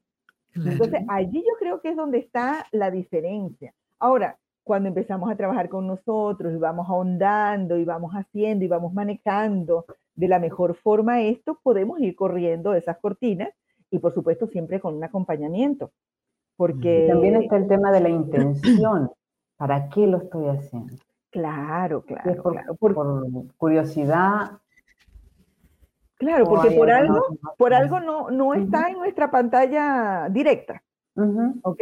Entonces, 0.55 1.01
allí 1.09 1.39
yo 1.39 1.55
creo 1.59 1.81
que 1.81 1.89
es 1.89 1.95
donde 1.95 2.19
está 2.19 2.67
la 2.71 2.91
diferencia. 2.91 3.73
Ahora, 3.99 4.37
cuando 4.63 4.87
empezamos 4.87 5.29
a 5.29 5.35
trabajar 5.35 5.67
con 5.67 5.87
nosotros 5.87 6.53
y 6.53 6.57
vamos 6.57 6.87
ahondando 6.89 7.77
y 7.77 7.85
vamos 7.85 8.13
haciendo 8.13 8.63
y 8.63 8.67
vamos 8.67 8.93
manejando 8.93 9.85
de 10.15 10.27
la 10.27 10.39
mejor 10.39 10.75
forma 10.75 11.21
esto, 11.21 11.59
podemos 11.63 11.99
ir 11.99 12.15
corriendo 12.15 12.73
esas 12.73 12.97
cortinas 12.99 13.49
y 13.91 13.99
por 13.99 14.13
supuesto 14.13 14.47
siempre 14.47 14.79
con 14.79 14.95
un 14.95 15.03
acompañamiento. 15.03 15.91
Porque 16.55 17.07
también 17.09 17.35
está 17.35 17.57
el 17.57 17.67
tema 17.67 17.91
de 17.91 17.99
la 17.99 18.09
intención. 18.09 19.11
¿Para 19.63 19.87
qué 19.87 20.05
lo 20.05 20.17
estoy 20.17 20.49
haciendo? 20.49 20.93
Claro, 21.29 22.01
claro. 22.01 22.75
Por, 22.75 23.55
curiosidad. 23.55 24.59
Claro, 26.17 26.43
porque 26.43 26.71
por 26.71 26.91
algo, 26.91 27.21
por 27.57 27.73
algo 27.73 28.01
no, 28.01 28.29
no 28.29 28.55
está 28.55 28.89
en 28.89 28.97
nuestra 28.97 29.31
pantalla 29.31 30.27
directa. 30.29 30.83
¿Ok? 31.61 31.81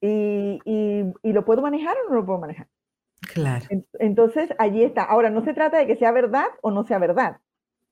Y, 0.00 0.58
y, 0.64 1.32
lo 1.32 1.44
puedo 1.44 1.62
manejar 1.62 1.96
o 1.96 2.08
no 2.08 2.16
lo 2.16 2.26
puedo 2.26 2.40
manejar. 2.40 2.66
Claro. 3.34 3.66
Entonces, 4.00 4.52
allí 4.58 4.82
está. 4.82 5.04
Ahora, 5.04 5.30
no 5.30 5.44
se 5.44 5.54
trata 5.54 5.78
de 5.78 5.86
que 5.86 5.94
sea 5.94 6.10
verdad 6.10 6.46
o 6.60 6.72
no 6.72 6.82
sea 6.82 6.98
verdad. 6.98 7.36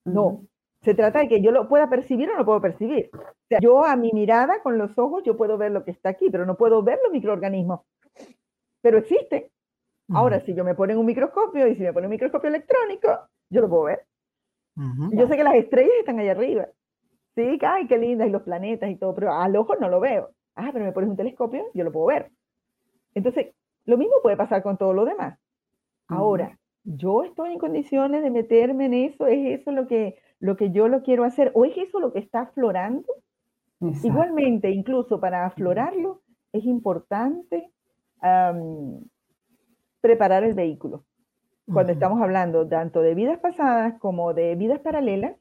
No. 0.05 0.43
Se 0.83 0.95
trata 0.95 1.21
de 1.21 1.29
que 1.29 1.41
yo 1.41 1.53
lo 1.53 1.69
pueda 1.69 1.89
percibir 1.89 2.31
o 2.31 2.33
no 2.33 2.39
lo 2.41 2.45
puedo 2.45 2.61
percibir. 2.61 3.11
O 3.15 3.47
sea, 3.49 3.61
yo 3.61 3.85
a 3.85 3.95
mi 3.95 4.11
mirada, 4.13 4.61
con 4.61 4.77
los 4.77 4.99
ojos, 4.99 5.23
yo 5.25 5.37
puedo 5.37 5.57
ver 5.57 5.71
lo 5.71 5.85
que 5.85 5.93
está 5.93 6.09
aquí, 6.09 6.31
pero 6.31 6.47
no 6.47 6.57
puedo 6.57 6.83
ver 6.83 6.99
los 7.05 7.13
microorganismos. 7.13 7.83
Pero 8.89 9.01
existen. 9.01 9.45
Ahora, 10.15 10.41
si 10.41 10.55
yo 10.55 10.65
me 10.65 10.75
pongo 10.75 10.99
un 10.99 11.05
microscopio 11.05 11.69
y 11.69 11.75
si 11.77 11.83
me 11.83 11.93
pone 11.93 12.07
un 12.07 12.11
microscopio 12.11 12.49
electrónico, 12.49 13.29
yo 13.51 13.61
lo 13.61 13.69
puedo 13.69 13.83
ver. 13.83 14.07
Yo 15.13 15.29
sé 15.29 15.37
que 15.37 15.45
las 15.45 15.57
estrellas 15.57 15.93
están 15.99 16.19
allá 16.19 16.31
arriba. 16.31 16.69
Sí, 17.35 17.59
ay, 17.61 17.87
qué 17.87 17.99
lindas, 17.99 18.29
y 18.29 18.31
los 18.31 18.45
planetas 18.45 18.89
y 18.89 18.97
todo, 18.97 19.15
pero 19.15 19.35
al 19.35 19.55
ojo 19.57 19.77
no 19.77 19.91
lo 19.91 20.01
veo. 20.01 20.31
Ah, 20.55 20.71
pero 20.73 20.87
me 20.87 20.93
pones 20.93 21.11
un 21.11 21.19
telescopio, 21.19 21.67
yo 21.75 21.85
lo 21.85 21.93
puedo 21.93 22.07
ver. 22.07 22.31
Entonces, 23.13 23.49
lo 23.85 23.99
mismo 23.99 24.15
puede 24.23 24.39
pasar 24.39 24.63
con 24.63 24.79
todo 24.79 24.95
lo 24.95 25.05
demás. 25.05 25.39
Ahora, 26.07 26.59
yo 26.85 27.25
estoy 27.25 27.53
en 27.53 27.59
condiciones 27.59 28.23
de 28.23 28.31
meterme 28.31 28.87
en 28.87 28.95
eso, 28.95 29.27
es 29.27 29.61
eso 29.61 29.71
lo 29.71 29.87
que, 29.87 30.19
lo 30.41 30.57
que 30.57 30.71
yo 30.71 30.89
lo 30.89 31.03
quiero 31.03 31.25
hacer, 31.25 31.51
o 31.55 31.67
es 31.67 31.77
eso 31.77 32.01
lo 32.01 32.15
que 32.15 32.21
está 32.21 32.41
aflorando. 32.41 33.07
Igualmente, 34.03 34.71
incluso 34.71 35.21
para 35.21 35.45
aflorarlo, 35.45 36.23
es 36.55 36.65
importante 36.65 37.71
preparar 40.01 40.45
el 40.45 40.55
vehículo. 40.55 41.05
Cuando 41.73 41.93
estamos 41.93 42.23
hablando 42.23 42.67
tanto 42.67 43.03
de 43.03 43.15
vidas 43.15 43.39
pasadas 43.41 43.99
como 43.99 44.33
de 44.33 44.55
vidas 44.55 44.81
paralelas, 44.81 45.37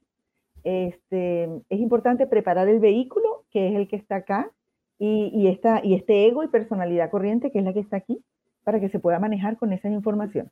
este, 0.62 1.44
es 1.44 1.80
importante 1.80 2.26
preparar 2.26 2.68
el 2.68 2.80
vehículo, 2.80 3.44
que 3.50 3.68
es 3.68 3.74
el 3.74 3.88
que 3.88 3.96
está 3.96 4.16
acá, 4.16 4.50
y, 4.98 5.30
y, 5.32 5.46
esta, 5.46 5.80
y 5.82 5.94
este 5.94 6.26
ego 6.26 6.42
y 6.42 6.48
personalidad 6.48 7.10
corriente, 7.10 7.50
que 7.50 7.60
es 7.60 7.64
la 7.64 7.72
que 7.72 7.80
está 7.80 7.96
aquí, 7.96 8.22
para 8.64 8.80
que 8.80 8.90
se 8.90 8.98
pueda 8.98 9.18
manejar 9.18 9.56
con 9.56 9.72
esa 9.72 9.88
información. 9.88 10.50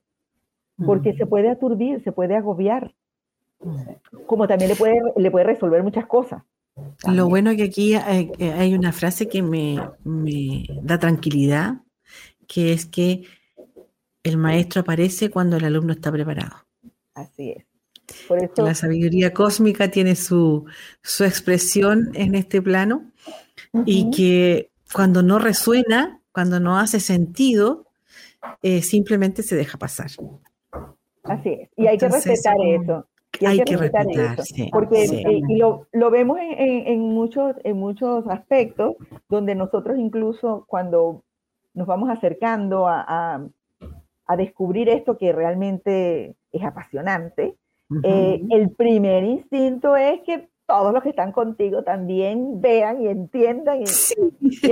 Porque 0.85 1.15
se 1.15 1.27
puede 1.27 1.51
aturdir, 1.51 2.03
se 2.05 2.13
puede 2.13 2.37
agobiar, 2.37 2.95
como 4.27 4.47
también 4.47 4.71
le 4.71 4.77
puede, 4.77 5.01
le 5.17 5.31
puede 5.31 5.45
resolver 5.47 5.83
muchas 5.83 6.07
cosas. 6.07 6.43
Lo 7.11 7.29
bueno 7.29 7.57
que 7.57 7.65
aquí 7.65 7.95
hay, 7.95 8.31
hay 8.39 8.75
una 8.75 8.93
frase 8.93 9.29
que 9.29 9.43
me, 9.43 9.79
me, 10.05 10.67
da 10.83 10.99
tranquilidad, 10.99 11.83
que 12.47 12.73
es 12.73 12.87
que 12.87 13.25
el 14.23 14.37
maestro 14.37 14.81
aparece 14.81 15.31
cuando 15.31 15.57
el 15.57 15.65
alumno 15.65 15.93
está 15.93 16.11
preparado. 16.11 16.57
Así 17.15 17.51
es. 17.51 17.65
Por 18.29 18.43
eso, 18.43 18.63
la 18.63 18.75
sabiduría 18.75 19.33
cósmica 19.33 19.91
tiene 19.91 20.15
su, 20.15 20.65
su 21.03 21.25
expresión 21.25 22.11
en 22.15 22.35
este 22.35 22.63
plano 22.63 23.11
y 23.85 24.11
que 24.11 24.71
cuando 24.93 25.23
no 25.23 25.39
resuena, 25.39 26.21
cuando 26.33 26.61
no 26.61 26.79
hace 26.79 27.01
sentido, 27.01 27.87
eh, 28.63 28.83
simplemente 28.83 29.43
se 29.43 29.57
deja 29.57 29.79
pasar. 29.79 30.11
Así 31.25 31.49
es, 31.49 31.69
y 31.77 31.87
hay 31.87 31.99
que 31.99 32.09
respetar 32.09 32.55
eso. 32.65 33.07
hay, 33.45 33.61
que, 33.65 33.77
respetar, 33.77 34.39
eso. 34.39 34.55
porque 34.71 35.05
eh, 35.05 35.41
y 35.49 35.57
lo, 35.57 35.89
lo, 35.93 36.11
vemos 36.11 36.39
en, 36.39 36.87
en, 36.87 37.01
muchos, 37.01 37.57
en 37.65 37.77
muchos 37.77 38.25
aspectos, 38.29 38.95
donde 39.29 39.57
nosotros 39.57 39.99
incluso 39.99 40.65
cuando 40.69 41.25
nos 41.77 41.87
vamos 41.87 42.11
acercando 42.11 42.89
a, 42.89 43.05
a, 43.07 43.47
a 44.27 44.37
descubrir 44.37 44.89
esto 44.89 45.17
que 45.17 45.33
realmente 45.33 46.35
es 46.51 46.65
apasionante, 46.65 47.55
eh, 48.03 48.43
el 48.51 48.71
primer 48.71 49.23
instinto 49.23 49.97
es 49.97 50.21
que 50.23 50.49
todos 50.67 50.93
los 50.93 51.03
que 51.05 51.11
están 51.11 51.31
contigo 51.31 51.85
también 51.85 52.61
vean 52.61 53.01
y 53.01 53.07
entiendan. 53.07 53.83
Y, 53.83 53.85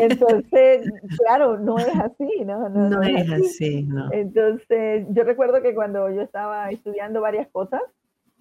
entonces, 0.01 0.91
claro, 1.19 1.59
no 1.59 1.79
es 1.79 1.95
así, 1.95 2.45
¿no? 2.45 2.69
No, 2.69 3.03
es, 3.03 3.31
así. 3.31 3.85
no. 3.85 4.13
Entonces, 4.13 5.07
yo 5.11 5.23
recuerdo 5.23 5.63
que 5.63 5.75
cuando 5.75 6.11
yo 6.11 6.23
estaba 6.23 6.69
estudiando 6.71 7.21
varias 7.21 7.49
cosas, 7.49 7.83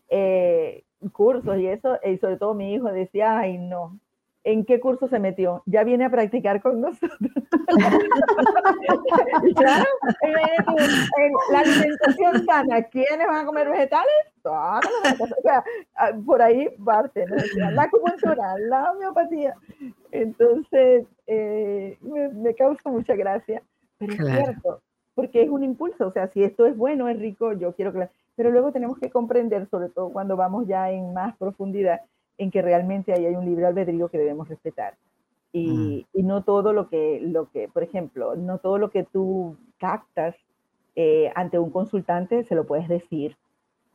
eh, 0.09 0.83
cursos 1.11 1.59
y 1.59 1.67
eso, 1.67 1.99
y 2.03 2.17
sobre 2.17 2.37
todo 2.37 2.55
mi 2.55 2.73
hijo 2.73 2.91
decía, 2.91 3.37
ay, 3.37 3.59
no, 3.59 3.99
¿en 4.43 4.65
qué 4.65 4.79
curso 4.79 5.07
se 5.07 5.19
metió? 5.19 5.63
Ya 5.65 5.83
viene 5.83 6.05
a 6.05 6.09
practicar 6.09 6.61
con 6.61 6.81
nosotros. 6.81 7.19
claro, 9.55 9.85
la 11.51 11.59
alimentación 11.59 12.45
sana, 12.45 12.83
¿quiénes 12.83 13.27
van 13.27 13.43
a 13.43 13.45
comer 13.45 13.69
vegetales? 13.69 14.13
Ah, 14.45 14.81
por 16.25 16.41
ahí 16.41 16.69
parte, 16.83 17.25
la 17.55 17.83
acupuntura, 17.83 18.57
la 18.59 18.91
homeopatía. 18.91 19.55
Entonces, 20.11 21.05
eh, 21.27 21.97
me, 22.01 22.53
causa 22.53 22.89
mucha 22.89 23.15
gracia, 23.15 23.63
pero 23.97 24.13
es 24.13 24.19
cierto, 24.19 24.81
porque 25.15 25.43
es 25.43 25.49
un 25.49 25.63
impulso, 25.63 26.07
o 26.07 26.11
sea, 26.11 26.27
si 26.27 26.43
esto 26.43 26.65
es 26.65 26.75
bueno, 26.75 27.07
es 27.07 27.17
rico, 27.19 27.53
yo 27.53 27.73
quiero 27.73 27.93
que... 27.93 28.09
Pero 28.35 28.49
luego 28.49 28.71
tenemos 28.71 28.97
que 28.97 29.11
comprender, 29.11 29.67
sobre 29.67 29.89
todo 29.89 30.11
cuando 30.11 30.35
vamos 30.35 30.67
ya 30.67 30.89
en 30.89 31.13
más 31.13 31.37
profundidad, 31.37 32.01
en 32.37 32.51
que 32.51 32.61
realmente 32.61 33.13
ahí 33.13 33.25
hay 33.25 33.35
un 33.35 33.45
libre 33.45 33.65
albedrío 33.65 34.09
que 34.09 34.17
debemos 34.17 34.47
respetar. 34.49 34.95
Y, 35.51 36.07
mm. 36.13 36.17
y, 36.17 36.23
no 36.23 36.43
todo 36.43 36.73
lo 36.73 36.89
que, 36.89 37.19
lo 37.21 37.49
que, 37.51 37.67
por 37.67 37.83
ejemplo, 37.83 38.35
no 38.35 38.57
todo 38.57 38.77
lo 38.77 38.89
que 38.89 39.03
tú 39.03 39.55
captas 39.77 40.35
eh, 40.95 41.31
ante 41.35 41.59
un 41.59 41.71
consultante 41.71 42.43
se 42.45 42.55
lo 42.55 42.65
puedes 42.65 42.87
decir, 42.87 43.35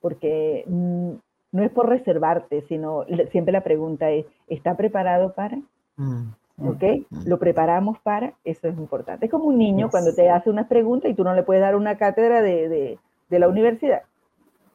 porque 0.01 0.65
mm, 0.67 1.13
no 1.53 1.63
es 1.63 1.71
por 1.71 1.89
reservarte, 1.89 2.63
sino 2.63 3.05
siempre 3.31 3.53
la 3.53 3.63
pregunta 3.63 4.11
es, 4.11 4.27
¿está 4.49 4.77
preparado 4.77 5.33
para? 5.35 5.59
Mm. 5.97 6.31
¿Ok? 6.61 6.83
¿Lo 7.25 7.39
preparamos 7.39 8.01
para? 8.01 8.35
Eso 8.45 8.67
es 8.67 8.77
importante. 8.77 9.27
Es 9.27 9.31
como 9.31 9.45
un 9.45 9.59
niño 9.59 9.91
cuando 9.91 10.13
te 10.13 10.29
hace 10.29 10.51
una 10.51 10.67
pregunta 10.67 11.09
y 11.09 11.15
tú 11.15 11.23
no 11.23 11.33
le 11.33 11.45
puedes 11.45 11.63
dar 11.63 11.77
una 11.77 11.97
cátedra 11.97 12.43
de, 12.43 12.69
de, 12.69 12.99
de 13.31 13.39
la 13.39 13.49
universidad. 13.49 14.03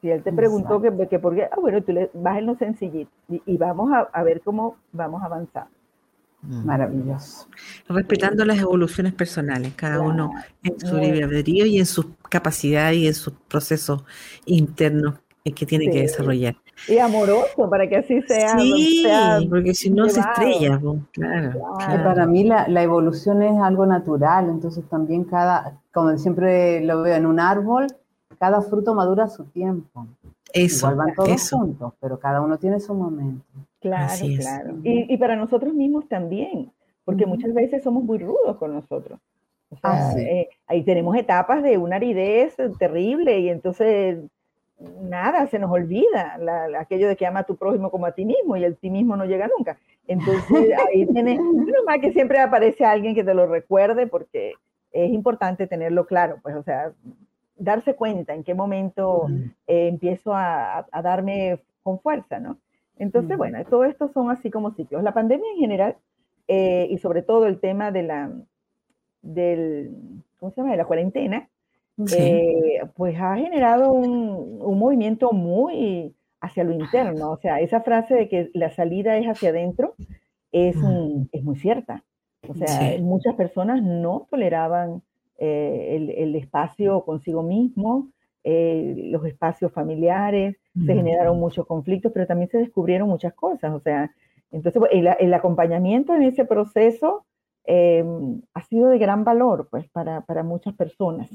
Si 0.04 0.10
él 0.10 0.22
te 0.22 0.34
preguntó 0.34 0.82
que, 0.82 0.92
que, 1.08 1.18
por 1.18 1.34
qué, 1.34 1.44
ah, 1.44 1.56
bueno, 1.58 1.82
tú 1.82 1.92
le 1.92 2.10
vas 2.12 2.36
en 2.36 2.44
lo 2.44 2.58
sencillito 2.58 3.10
y, 3.26 3.56
vamos 3.56 3.90
a, 3.90 4.00
a, 4.12 4.22
ver 4.22 4.42
cómo 4.42 4.76
vamos 4.92 5.22
a 5.22 5.24
avanzar. 5.24 5.66
Maravilloso. 6.42 7.48
Respetando 7.88 8.44
las 8.44 8.58
evoluciones 8.58 9.14
personales, 9.14 9.72
cada 9.74 10.02
uno 10.02 10.30
en 10.62 10.78
su 10.78 10.98
libre 10.98 11.24
albedrío 11.24 11.64
y 11.64 11.78
en 11.78 11.86
sus 11.86 12.04
capacidades 12.28 12.98
y 12.98 13.06
en 13.06 13.14
sus 13.14 13.32
procesos 13.48 14.04
internos 14.44 15.14
que 15.42 15.64
tiene 15.64 15.90
que 15.90 16.02
desarrollar. 16.02 16.54
Y 16.86 16.98
amoroso, 16.98 17.70
para 17.70 17.88
que 17.88 17.96
así 17.96 18.20
sea. 18.28 18.58
Sí, 18.58 19.06
porque 19.48 19.72
si 19.72 19.88
no 19.88 20.06
se 20.10 20.20
estrella, 20.20 20.78
claro, 21.12 21.60
Para 21.78 22.26
mí 22.26 22.44
la, 22.44 22.68
la, 22.68 22.82
evolución 22.82 23.40
es 23.40 23.58
algo 23.58 23.86
natural, 23.86 24.50
entonces 24.50 24.84
también 24.90 25.24
cada, 25.24 25.80
como 25.94 26.14
siempre 26.18 26.84
lo 26.84 27.00
veo 27.00 27.16
en 27.16 27.24
un 27.24 27.40
árbol, 27.40 27.86
cada 28.44 28.60
fruto 28.60 28.94
madura 28.94 29.24
a 29.24 29.28
su 29.28 29.44
tiempo. 29.44 30.06
Eso, 30.52 30.86
Igual 30.90 30.96
van 30.96 31.14
todos 31.14 31.50
juntos, 31.50 31.94
pero 31.98 32.18
cada 32.18 32.42
uno 32.42 32.58
tiene 32.58 32.78
su 32.78 32.92
momento. 32.92 33.42
Claro, 33.80 34.12
claro. 34.38 34.74
Y, 34.82 35.14
y, 35.14 35.16
para 35.16 35.34
nosotros 35.34 35.72
mismos 35.72 36.06
también, 36.08 36.70
porque 37.06 37.24
muchas 37.24 37.54
veces 37.54 37.82
somos 37.82 38.04
muy 38.04 38.18
rudos 38.18 38.58
con 38.58 38.74
nosotros. 38.74 39.18
O 39.70 39.76
sea, 39.76 40.10
ah, 40.10 40.14
eh, 40.18 40.50
ahí 40.66 40.82
tenemos 40.82 41.16
etapas 41.16 41.62
de 41.62 41.78
una 41.78 41.96
aridez 41.96 42.54
terrible 42.78 43.40
y 43.40 43.48
entonces 43.48 44.18
nada, 45.00 45.46
se 45.46 45.58
nos 45.58 45.70
olvida 45.70 46.38
aquello 46.78 47.08
de 47.08 47.16
que 47.16 47.26
ama 47.26 47.40
a 47.40 47.44
tu 47.44 47.56
prójimo 47.56 47.90
como 47.90 48.04
a 48.04 48.12
ti 48.12 48.26
mismo 48.26 48.58
y 48.58 48.64
el 48.64 48.76
ti 48.76 48.90
mismo 48.90 49.16
no 49.16 49.24
llega 49.24 49.48
nunca. 49.56 49.78
Entonces 50.06 50.44
ahí 50.88 51.06
tienes, 51.06 51.40
más 51.86 51.98
que 51.98 52.12
siempre 52.12 52.40
aparece 52.40 52.84
alguien 52.84 53.14
que 53.14 53.24
te 53.24 53.32
lo 53.32 53.46
recuerde 53.46 54.06
porque 54.06 54.52
es 54.92 55.10
importante 55.10 55.66
tenerlo 55.66 56.04
claro, 56.04 56.40
pues 56.42 56.54
o 56.56 56.62
sea, 56.62 56.92
darse 57.56 57.94
cuenta 57.94 58.34
en 58.34 58.44
qué 58.44 58.54
momento 58.54 59.26
eh, 59.66 59.88
empiezo 59.88 60.34
a, 60.34 60.86
a, 60.90 61.02
darme 61.02 61.60
con 61.82 62.00
fuerza, 62.00 62.40
¿no? 62.40 62.58
Entonces, 62.96 63.36
bueno, 63.36 63.64
todo 63.64 63.84
esto 63.84 64.08
son 64.08 64.30
así 64.30 64.50
como 64.50 64.72
ciclos. 64.72 65.02
La 65.02 65.14
pandemia 65.14 65.50
en 65.52 65.58
general, 65.58 65.96
eh, 66.46 66.86
y 66.90 66.98
sobre 66.98 67.22
todo 67.22 67.46
el 67.46 67.58
tema 67.60 67.90
de 67.90 68.02
la, 68.04 68.30
del, 69.22 69.90
¿cómo 70.38 70.52
se 70.52 70.60
llama? 70.60 70.72
De 70.72 70.76
la 70.76 70.84
cuarentena, 70.84 71.48
eh, 72.16 72.80
pues 72.96 73.16
ha 73.20 73.36
generado 73.36 73.92
un, 73.92 74.58
un, 74.60 74.78
movimiento 74.78 75.32
muy 75.32 76.14
hacia 76.40 76.64
lo 76.64 76.72
interno. 76.72 77.30
O 77.30 77.36
sea, 77.36 77.60
esa 77.60 77.80
frase 77.80 78.14
de 78.14 78.28
que 78.28 78.50
la 78.54 78.70
salida 78.70 79.16
es 79.16 79.26
hacia 79.26 79.50
adentro 79.50 79.94
es, 80.52 80.76
es 81.32 81.42
muy 81.42 81.56
cierta. 81.56 82.04
O 82.48 82.54
sea, 82.54 82.96
muchas 83.00 83.34
personas 83.34 83.82
no 83.82 84.26
toleraban 84.30 85.02
eh, 85.38 85.96
el, 85.96 86.10
el, 86.10 86.36
espacio 86.36 87.04
consigo 87.04 87.42
mismo, 87.42 88.10
eh, 88.44 88.94
los 89.10 89.24
espacios 89.24 89.72
familiares, 89.72 90.56
se 90.74 90.94
generaron 90.94 91.38
muchos 91.38 91.66
conflictos, 91.66 92.12
pero 92.12 92.26
también 92.26 92.50
se 92.50 92.58
descubrieron 92.58 93.08
muchas 93.08 93.32
cosas. 93.32 93.72
O 93.72 93.80
sea, 93.80 94.12
entonces 94.50 94.82
el, 94.90 95.08
el 95.18 95.34
acompañamiento 95.34 96.14
en 96.14 96.22
ese 96.22 96.44
proceso 96.44 97.24
em, 97.64 98.42
ha 98.52 98.62
sido 98.62 98.88
de 98.88 98.98
gran 98.98 99.24
valor 99.24 99.68
pues, 99.70 99.88
para, 99.88 100.20
para 100.22 100.42
muchas 100.42 100.74
personas. 100.74 101.30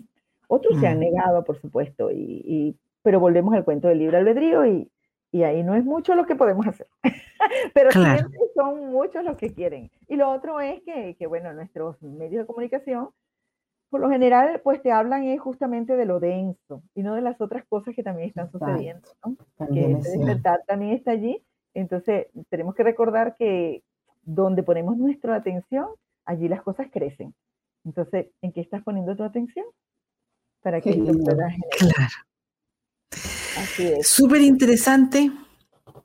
Otros 0.48 0.80
se 0.80 0.88
han 0.88 1.00
negado, 1.00 1.44
por 1.44 1.60
supuesto, 1.60 2.10
y, 2.12 2.76
pero 3.04 3.20
volvemos 3.20 3.54
al 3.54 3.64
cuento 3.64 3.88
del 3.88 4.00
libre 4.00 4.18
albedrío 4.18 4.66
y, 4.66 4.90
y 5.32 5.44
ahí 5.44 5.64
no 5.64 5.76
es 5.76 5.86
mucho 5.86 6.16
lo 6.16 6.26
que 6.26 6.36
podemos 6.36 6.66
hacer. 6.66 6.88
pero 7.74 7.92
siempre 7.92 8.40
son 8.56 8.92
muchos 8.92 9.24
los 9.24 9.38
que 9.38 9.54
quieren. 9.54 9.92
Y 10.08 10.16
lo 10.16 10.30
otro 10.32 10.60
es 10.60 10.82
que, 10.82 11.16
que, 11.18 11.28
bueno, 11.28 11.54
nuestros 11.54 12.02
medios 12.02 12.44
de 12.44 12.48
comunicación, 12.48 13.10
por 13.90 14.02
lo 14.02 14.10
general, 14.10 14.62
pues 14.64 14.82
te 14.82 14.92
hablan 14.92 15.24
es 15.24 15.42
justamente 15.42 15.96
de 15.96 16.06
lo 16.06 16.20
denso 16.20 16.84
y 16.94 17.02
no 17.02 17.16
de 17.16 17.22
las 17.22 17.42
otras 17.42 17.66
cosas 17.68 17.96
que 17.96 18.04
también 18.04 18.30
están 18.30 18.52
sucediendo, 18.52 19.10
¿no? 19.26 19.36
que 19.74 19.86
el 19.86 20.02
despertar 20.02 20.62
también 20.68 20.94
está 20.94 21.12
allí. 21.12 21.44
Entonces, 21.74 22.28
tenemos 22.50 22.76
que 22.76 22.84
recordar 22.84 23.36
que 23.36 23.84
donde 24.22 24.64
ponemos 24.64 24.98
nuestra 24.98 25.36
atención, 25.36 25.88
allí 26.26 26.48
las 26.48 26.62
cosas 26.62 26.88
crecen. 26.92 27.34
Entonces, 27.86 28.28
¿en 28.42 28.52
qué 28.52 28.62
estás 28.62 28.84
poniendo 28.84 29.16
tu 29.16 29.24
atención? 29.24 29.66
Para 30.62 30.82
que 30.82 30.92
esto 30.92 31.14
pueda 31.24 31.48
Claro. 31.78 32.14
Así 33.58 33.88
es. 33.88 34.08
Súper 34.08 34.42
interesante, 34.42 35.32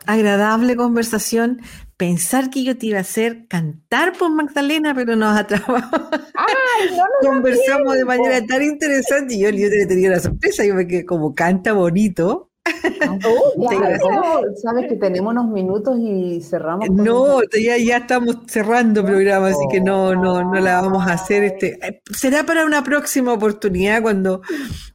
agradable 0.06 0.76
conversación. 0.76 1.60
Pensar 1.96 2.50
que 2.50 2.64
yo 2.64 2.76
te 2.76 2.86
iba 2.86 2.98
a 2.98 3.02
hacer 3.02 3.46
cantar 3.48 4.12
por 4.18 4.30
Magdalena, 4.30 4.94
pero 4.94 5.14
nos 5.16 5.36
atrapamos. 5.36 5.84
Conversamos 7.22 7.94
de 7.94 8.04
manera 8.04 8.44
tan 8.46 8.62
interesante 8.62 9.34
y 9.34 9.40
yo, 9.40 9.50
yo 9.50 9.70
te 9.70 9.86
tenía 9.86 10.08
una 10.10 10.20
sorpresa. 10.20 10.64
Yo 10.64 10.74
me 10.74 10.86
quedé 10.86 11.04
como 11.04 11.34
canta 11.34 11.72
bonito. 11.72 12.50
Sabes 14.62 14.86
que 14.88 14.96
tenemos 14.96 15.32
unos 15.32 15.48
minutos 15.48 15.98
y 16.00 16.40
cerramos. 16.40 16.88
No, 16.90 17.42
ya, 17.42 17.76
ya 17.76 17.98
estamos 17.98 18.38
cerrando 18.46 19.00
el 19.00 19.06
programa, 19.06 19.48
así 19.48 19.64
que 19.70 19.80
no, 19.80 20.14
no, 20.14 20.42
no 20.42 20.60
la 20.60 20.80
vamos 20.80 21.06
a 21.06 21.12
hacer. 21.12 21.44
Este, 21.44 21.78
eh, 21.86 22.00
será 22.10 22.44
para 22.44 22.64
una 22.64 22.82
próxima 22.82 23.32
oportunidad 23.32 24.02
cuando, 24.02 24.40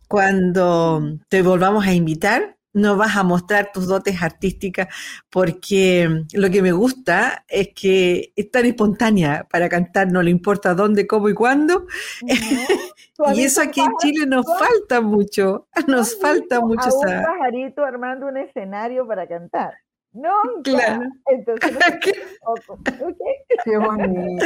cuando 0.08 1.20
te 1.30 1.42
volvamos 1.44 1.86
a 1.86 1.94
invitar 1.94 2.59
no 2.74 2.98
vas 2.98 3.18
a 3.18 3.24
mostrar 3.24 3.72
tus 3.74 3.88
dotes 3.88 4.22
artísticas 4.22 4.88
porque 5.30 6.26
lo 6.34 6.50
que 6.50 6.62
me 6.62 6.72
gusta 6.72 7.46
es 7.48 7.70
que 7.74 8.34
es 8.36 8.52
tan 8.52 8.66
espontánea 8.66 9.48
para 9.50 9.70
cantar, 9.70 10.12
no 10.12 10.22
le 10.22 10.32
importa 10.32 10.74
dónde, 10.74 11.08
cómo 11.08 11.30
y 11.30 11.34
cuándo. 11.34 11.88
y 13.36 13.44
eso 13.44 13.62
aquí 13.62 13.82
en 13.82 13.92
Chile 14.00 14.26
nos 14.26 14.46
falta 14.46 15.02
mucho, 15.02 15.68
nos 15.88 16.20
falta 16.20 16.62
mucho. 16.62 16.90
A 16.90 17.18
un 17.18 17.24
pajarito 17.24 17.84
armando 17.84 18.28
un 18.28 18.38
escenario 18.38 19.08
para 19.08 19.28
cantar. 19.28 19.74
No, 20.12 20.32
claro. 20.64 21.04
Entonces, 21.28 21.78
¿Qué? 22.02 22.14
Qué 23.64 23.78
bonito. 23.78 24.46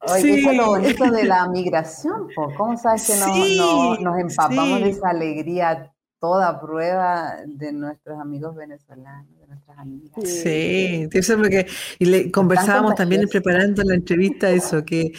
Oye, 0.00 0.20
sí. 0.20 0.40
eso 0.40 0.50
es 0.50 0.56
lo 0.56 0.66
bonito 0.66 1.10
de 1.10 1.24
la 1.24 1.48
migración. 1.48 2.28
¿Cómo 2.56 2.76
sabes 2.76 3.06
que 3.06 3.56
nos, 3.56 4.00
nos, 4.00 4.18
empapamos 4.18 4.80
de 4.80 4.90
esa 4.90 5.10
alegría 5.10 5.93
toda 6.24 6.58
prueba 6.58 7.36
de 7.46 7.70
nuestros 7.70 8.18
amigos 8.18 8.56
venezolanos, 8.56 9.28
de 9.38 9.46
nuestras 9.46 9.78
amigas. 9.78 10.10
Sí, 10.24 11.06
eso 11.12 11.34
es 11.34 11.38
lo 11.38 11.50
que 11.50 11.66
y 11.98 12.06
le 12.06 12.30
conversábamos 12.30 12.94
también 12.94 13.28
preparando 13.28 13.82
la 13.82 13.94
entrevista 13.94 14.48
eso, 14.48 14.86
que, 14.86 15.12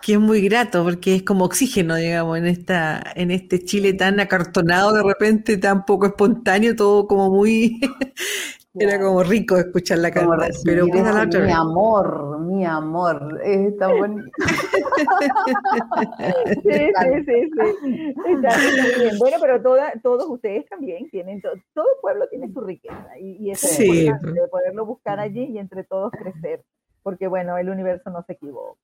que 0.00 0.14
es 0.14 0.18
muy 0.18 0.40
grato 0.40 0.84
porque 0.84 1.16
es 1.16 1.22
como 1.22 1.44
oxígeno, 1.44 1.96
digamos, 1.96 2.38
en 2.38 2.46
esta, 2.46 3.12
en 3.14 3.30
este 3.30 3.62
Chile 3.62 3.92
tan 3.92 4.20
acartonado 4.20 4.94
de 4.94 5.02
repente, 5.02 5.58
tan 5.58 5.84
poco 5.84 6.06
espontáneo, 6.06 6.74
todo 6.74 7.06
como 7.06 7.28
muy 7.28 7.78
Era 8.74 9.00
como 9.00 9.22
rico 9.22 9.56
escuchar 9.56 9.98
la 9.98 10.10
canción. 10.10 10.36
Pero 10.64 10.86
la 10.86 11.22
otra 11.22 11.40
mi 11.40 11.52
amor, 11.52 12.40
mi 12.40 12.64
amor, 12.64 13.38
está 13.42 13.88
bonito. 13.88 14.30
sí, 16.62 16.62
sí, 16.62 17.24
sí, 17.26 17.50
sí. 17.82 18.14
Está 18.26 18.56
bien. 18.98 19.18
Bueno, 19.18 19.38
pero 19.40 19.60
toda, 19.62 19.92
todos 20.02 20.28
ustedes 20.28 20.66
también 20.66 21.08
tienen, 21.10 21.40
todo 21.40 21.86
pueblo 22.02 22.28
tiene 22.28 22.52
su 22.52 22.60
riqueza 22.60 23.18
y, 23.18 23.46
y 23.46 23.50
eso 23.50 23.66
es 23.66 23.80
importante, 23.80 24.32
de 24.32 24.46
poderlo 24.48 24.84
buscar 24.86 25.18
allí 25.18 25.44
y 25.44 25.58
entre 25.58 25.84
todos 25.84 26.12
crecer, 26.12 26.62
porque 27.02 27.26
bueno, 27.26 27.56
el 27.58 27.70
universo 27.70 28.10
no 28.10 28.22
se 28.22 28.34
equivoca. 28.34 28.78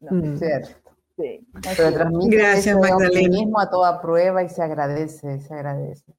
No. 0.00 0.10
Mm. 0.12 0.38
Cierto. 0.38 0.90
Sí. 1.16 1.46
Pero 1.76 1.92
transmite 1.92 2.36
Gracias, 2.36 2.78
Magdalena. 2.78 3.60
a 3.60 3.70
toda 3.70 4.00
prueba 4.00 4.42
y 4.42 4.48
se 4.48 4.62
agradece, 4.62 5.40
se 5.40 5.54
agradece. 5.54 6.12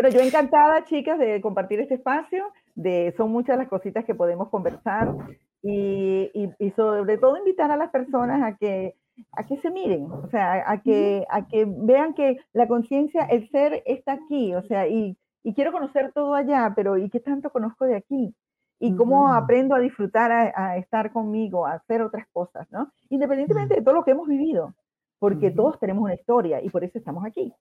Bueno, 0.00 0.10
yo 0.10 0.20
encantada, 0.20 0.84
chicas, 0.84 1.18
de 1.18 1.40
compartir 1.40 1.80
este 1.80 1.94
espacio. 1.94 2.52
De, 2.76 3.12
son 3.16 3.32
muchas 3.32 3.58
las 3.58 3.66
cositas 3.66 4.04
que 4.04 4.14
podemos 4.14 4.48
conversar 4.48 5.12
y, 5.60 6.30
y, 6.32 6.70
sobre 6.76 7.18
todo 7.18 7.36
invitar 7.36 7.72
a 7.72 7.76
las 7.76 7.90
personas 7.90 8.40
a 8.44 8.56
que, 8.56 8.94
a 9.32 9.44
que 9.44 9.56
se 9.56 9.72
miren, 9.72 10.04
o 10.04 10.28
sea, 10.30 10.70
a 10.70 10.80
que, 10.82 11.26
a 11.28 11.48
que 11.48 11.64
vean 11.66 12.14
que 12.14 12.38
la 12.52 12.68
conciencia, 12.68 13.24
el 13.24 13.50
ser 13.50 13.82
está 13.86 14.12
aquí, 14.12 14.54
o 14.54 14.62
sea, 14.68 14.86
y, 14.86 15.18
y, 15.42 15.52
quiero 15.52 15.72
conocer 15.72 16.12
todo 16.12 16.32
allá, 16.32 16.72
pero 16.76 16.96
¿y 16.96 17.10
qué 17.10 17.18
tanto 17.18 17.50
conozco 17.50 17.84
de 17.84 17.96
aquí? 17.96 18.32
Y 18.78 18.94
cómo 18.94 19.32
aprendo 19.34 19.74
a 19.74 19.80
disfrutar, 19.80 20.30
a, 20.30 20.52
a, 20.54 20.76
estar 20.76 21.10
conmigo, 21.10 21.66
a 21.66 21.72
hacer 21.72 22.02
otras 22.02 22.28
cosas, 22.32 22.70
¿no? 22.70 22.92
Independientemente 23.08 23.74
de 23.74 23.82
todo 23.82 23.94
lo 23.94 24.04
que 24.04 24.12
hemos 24.12 24.28
vivido, 24.28 24.76
porque 25.18 25.50
todos 25.50 25.80
tenemos 25.80 26.04
una 26.04 26.14
historia 26.14 26.62
y 26.62 26.70
por 26.70 26.84
eso 26.84 26.98
estamos 26.98 27.24
aquí. 27.26 27.52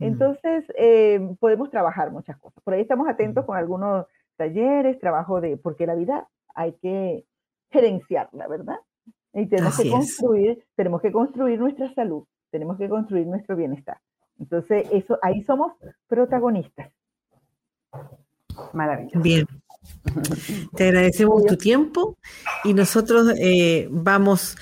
Entonces, 0.00 0.64
eh, 0.78 1.20
podemos 1.38 1.70
trabajar 1.70 2.10
muchas 2.10 2.38
cosas. 2.38 2.62
Por 2.64 2.74
ahí 2.74 2.80
estamos 2.80 3.08
atentos 3.08 3.44
con 3.44 3.56
algunos 3.56 4.06
talleres, 4.36 4.98
trabajo 4.98 5.40
de, 5.40 5.56
porque 5.58 5.86
la 5.86 5.94
vida 5.94 6.26
hay 6.54 6.72
que 6.80 7.24
gerenciarla, 7.70 8.48
¿verdad? 8.48 8.76
Y 9.34 9.46
tenemos 9.46 9.76
que 9.76 9.90
construir, 9.90 10.64
tenemos 10.74 11.02
que 11.02 11.12
construir 11.12 11.58
nuestra 11.60 11.92
salud, 11.94 12.24
tenemos 12.50 12.78
que 12.78 12.88
construir 12.88 13.26
nuestro 13.26 13.54
bienestar. 13.56 13.98
Entonces, 14.38 14.88
eso, 14.90 15.18
ahí 15.22 15.42
somos 15.44 15.72
protagonistas. 16.08 16.90
Maravilloso. 18.72 19.20
Bien. 19.20 19.46
Te 20.76 20.88
agradecemos 20.88 21.44
tu 21.44 21.56
tiempo 21.56 22.16
y 22.64 22.74
nosotros 22.74 23.34
eh, 23.38 23.88
vamos 23.90 24.56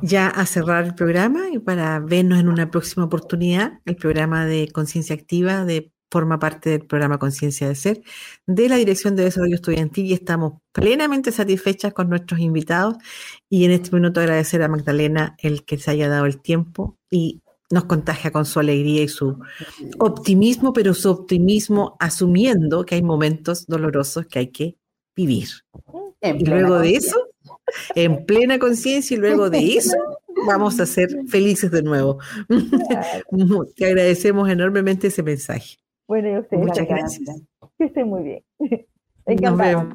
ya 0.00 0.28
a 0.28 0.46
cerrar 0.46 0.84
el 0.84 0.94
programa 0.94 1.50
y 1.52 1.58
para 1.58 2.00
vernos 2.00 2.40
en 2.40 2.48
una 2.48 2.70
próxima 2.70 3.04
oportunidad. 3.04 3.80
El 3.84 3.96
programa 3.96 4.46
de 4.46 4.68
Conciencia 4.72 5.14
Activa 5.14 5.64
de, 5.64 5.92
forma 6.12 6.38
parte 6.38 6.70
del 6.70 6.86
programa 6.86 7.18
Conciencia 7.18 7.66
de 7.66 7.74
Ser 7.74 8.02
de 8.46 8.68
la 8.68 8.76
Dirección 8.76 9.16
de 9.16 9.24
Desarrollo 9.24 9.54
Estudiantil 9.54 10.06
y 10.06 10.12
estamos 10.12 10.60
plenamente 10.72 11.32
satisfechas 11.32 11.94
con 11.94 12.10
nuestros 12.10 12.38
invitados 12.38 12.96
y 13.48 13.64
en 13.64 13.70
este 13.70 13.90
minuto 13.96 14.20
agradecer 14.20 14.62
a 14.62 14.68
Magdalena 14.68 15.34
el 15.38 15.64
que 15.64 15.78
se 15.78 15.90
haya 15.90 16.10
dado 16.10 16.26
el 16.26 16.40
tiempo 16.40 16.98
y 17.10 17.40
nos 17.70 17.84
contagia 17.84 18.30
con 18.30 18.44
su 18.44 18.60
alegría 18.60 19.02
y 19.02 19.08
su 19.08 19.38
optimismo, 19.98 20.74
pero 20.74 20.92
su 20.92 21.10
optimismo 21.10 21.96
asumiendo 21.98 22.84
que 22.84 22.96
hay 22.96 23.02
momentos 23.02 23.66
dolorosos 23.66 24.26
que 24.26 24.38
hay 24.38 24.48
que 24.48 24.76
vivir. 25.16 25.48
Y 26.20 26.44
luego 26.44 26.78
de 26.78 26.96
eso, 26.96 27.16
en 27.94 28.24
plena 28.24 28.58
conciencia 28.58 29.16
y 29.16 29.20
luego 29.20 29.50
de 29.50 29.76
eso 29.76 29.96
vamos 30.46 30.80
a 30.80 30.86
ser 30.86 31.08
felices 31.28 31.70
de 31.70 31.82
nuevo. 31.82 32.18
Te 33.76 33.86
agradecemos 33.86 34.48
enormemente 34.48 35.08
ese 35.08 35.22
mensaje. 35.22 35.76
Bueno, 36.06 36.30
y 36.30 36.38
ustedes. 36.38 36.62
Muchas 36.62 36.86
gracias. 36.86 37.42
Que 37.78 37.84
estén 37.84 38.08
muy 38.08 38.22
bien. 38.22 38.44
Nos 39.26 39.56
vemos. 39.56 39.86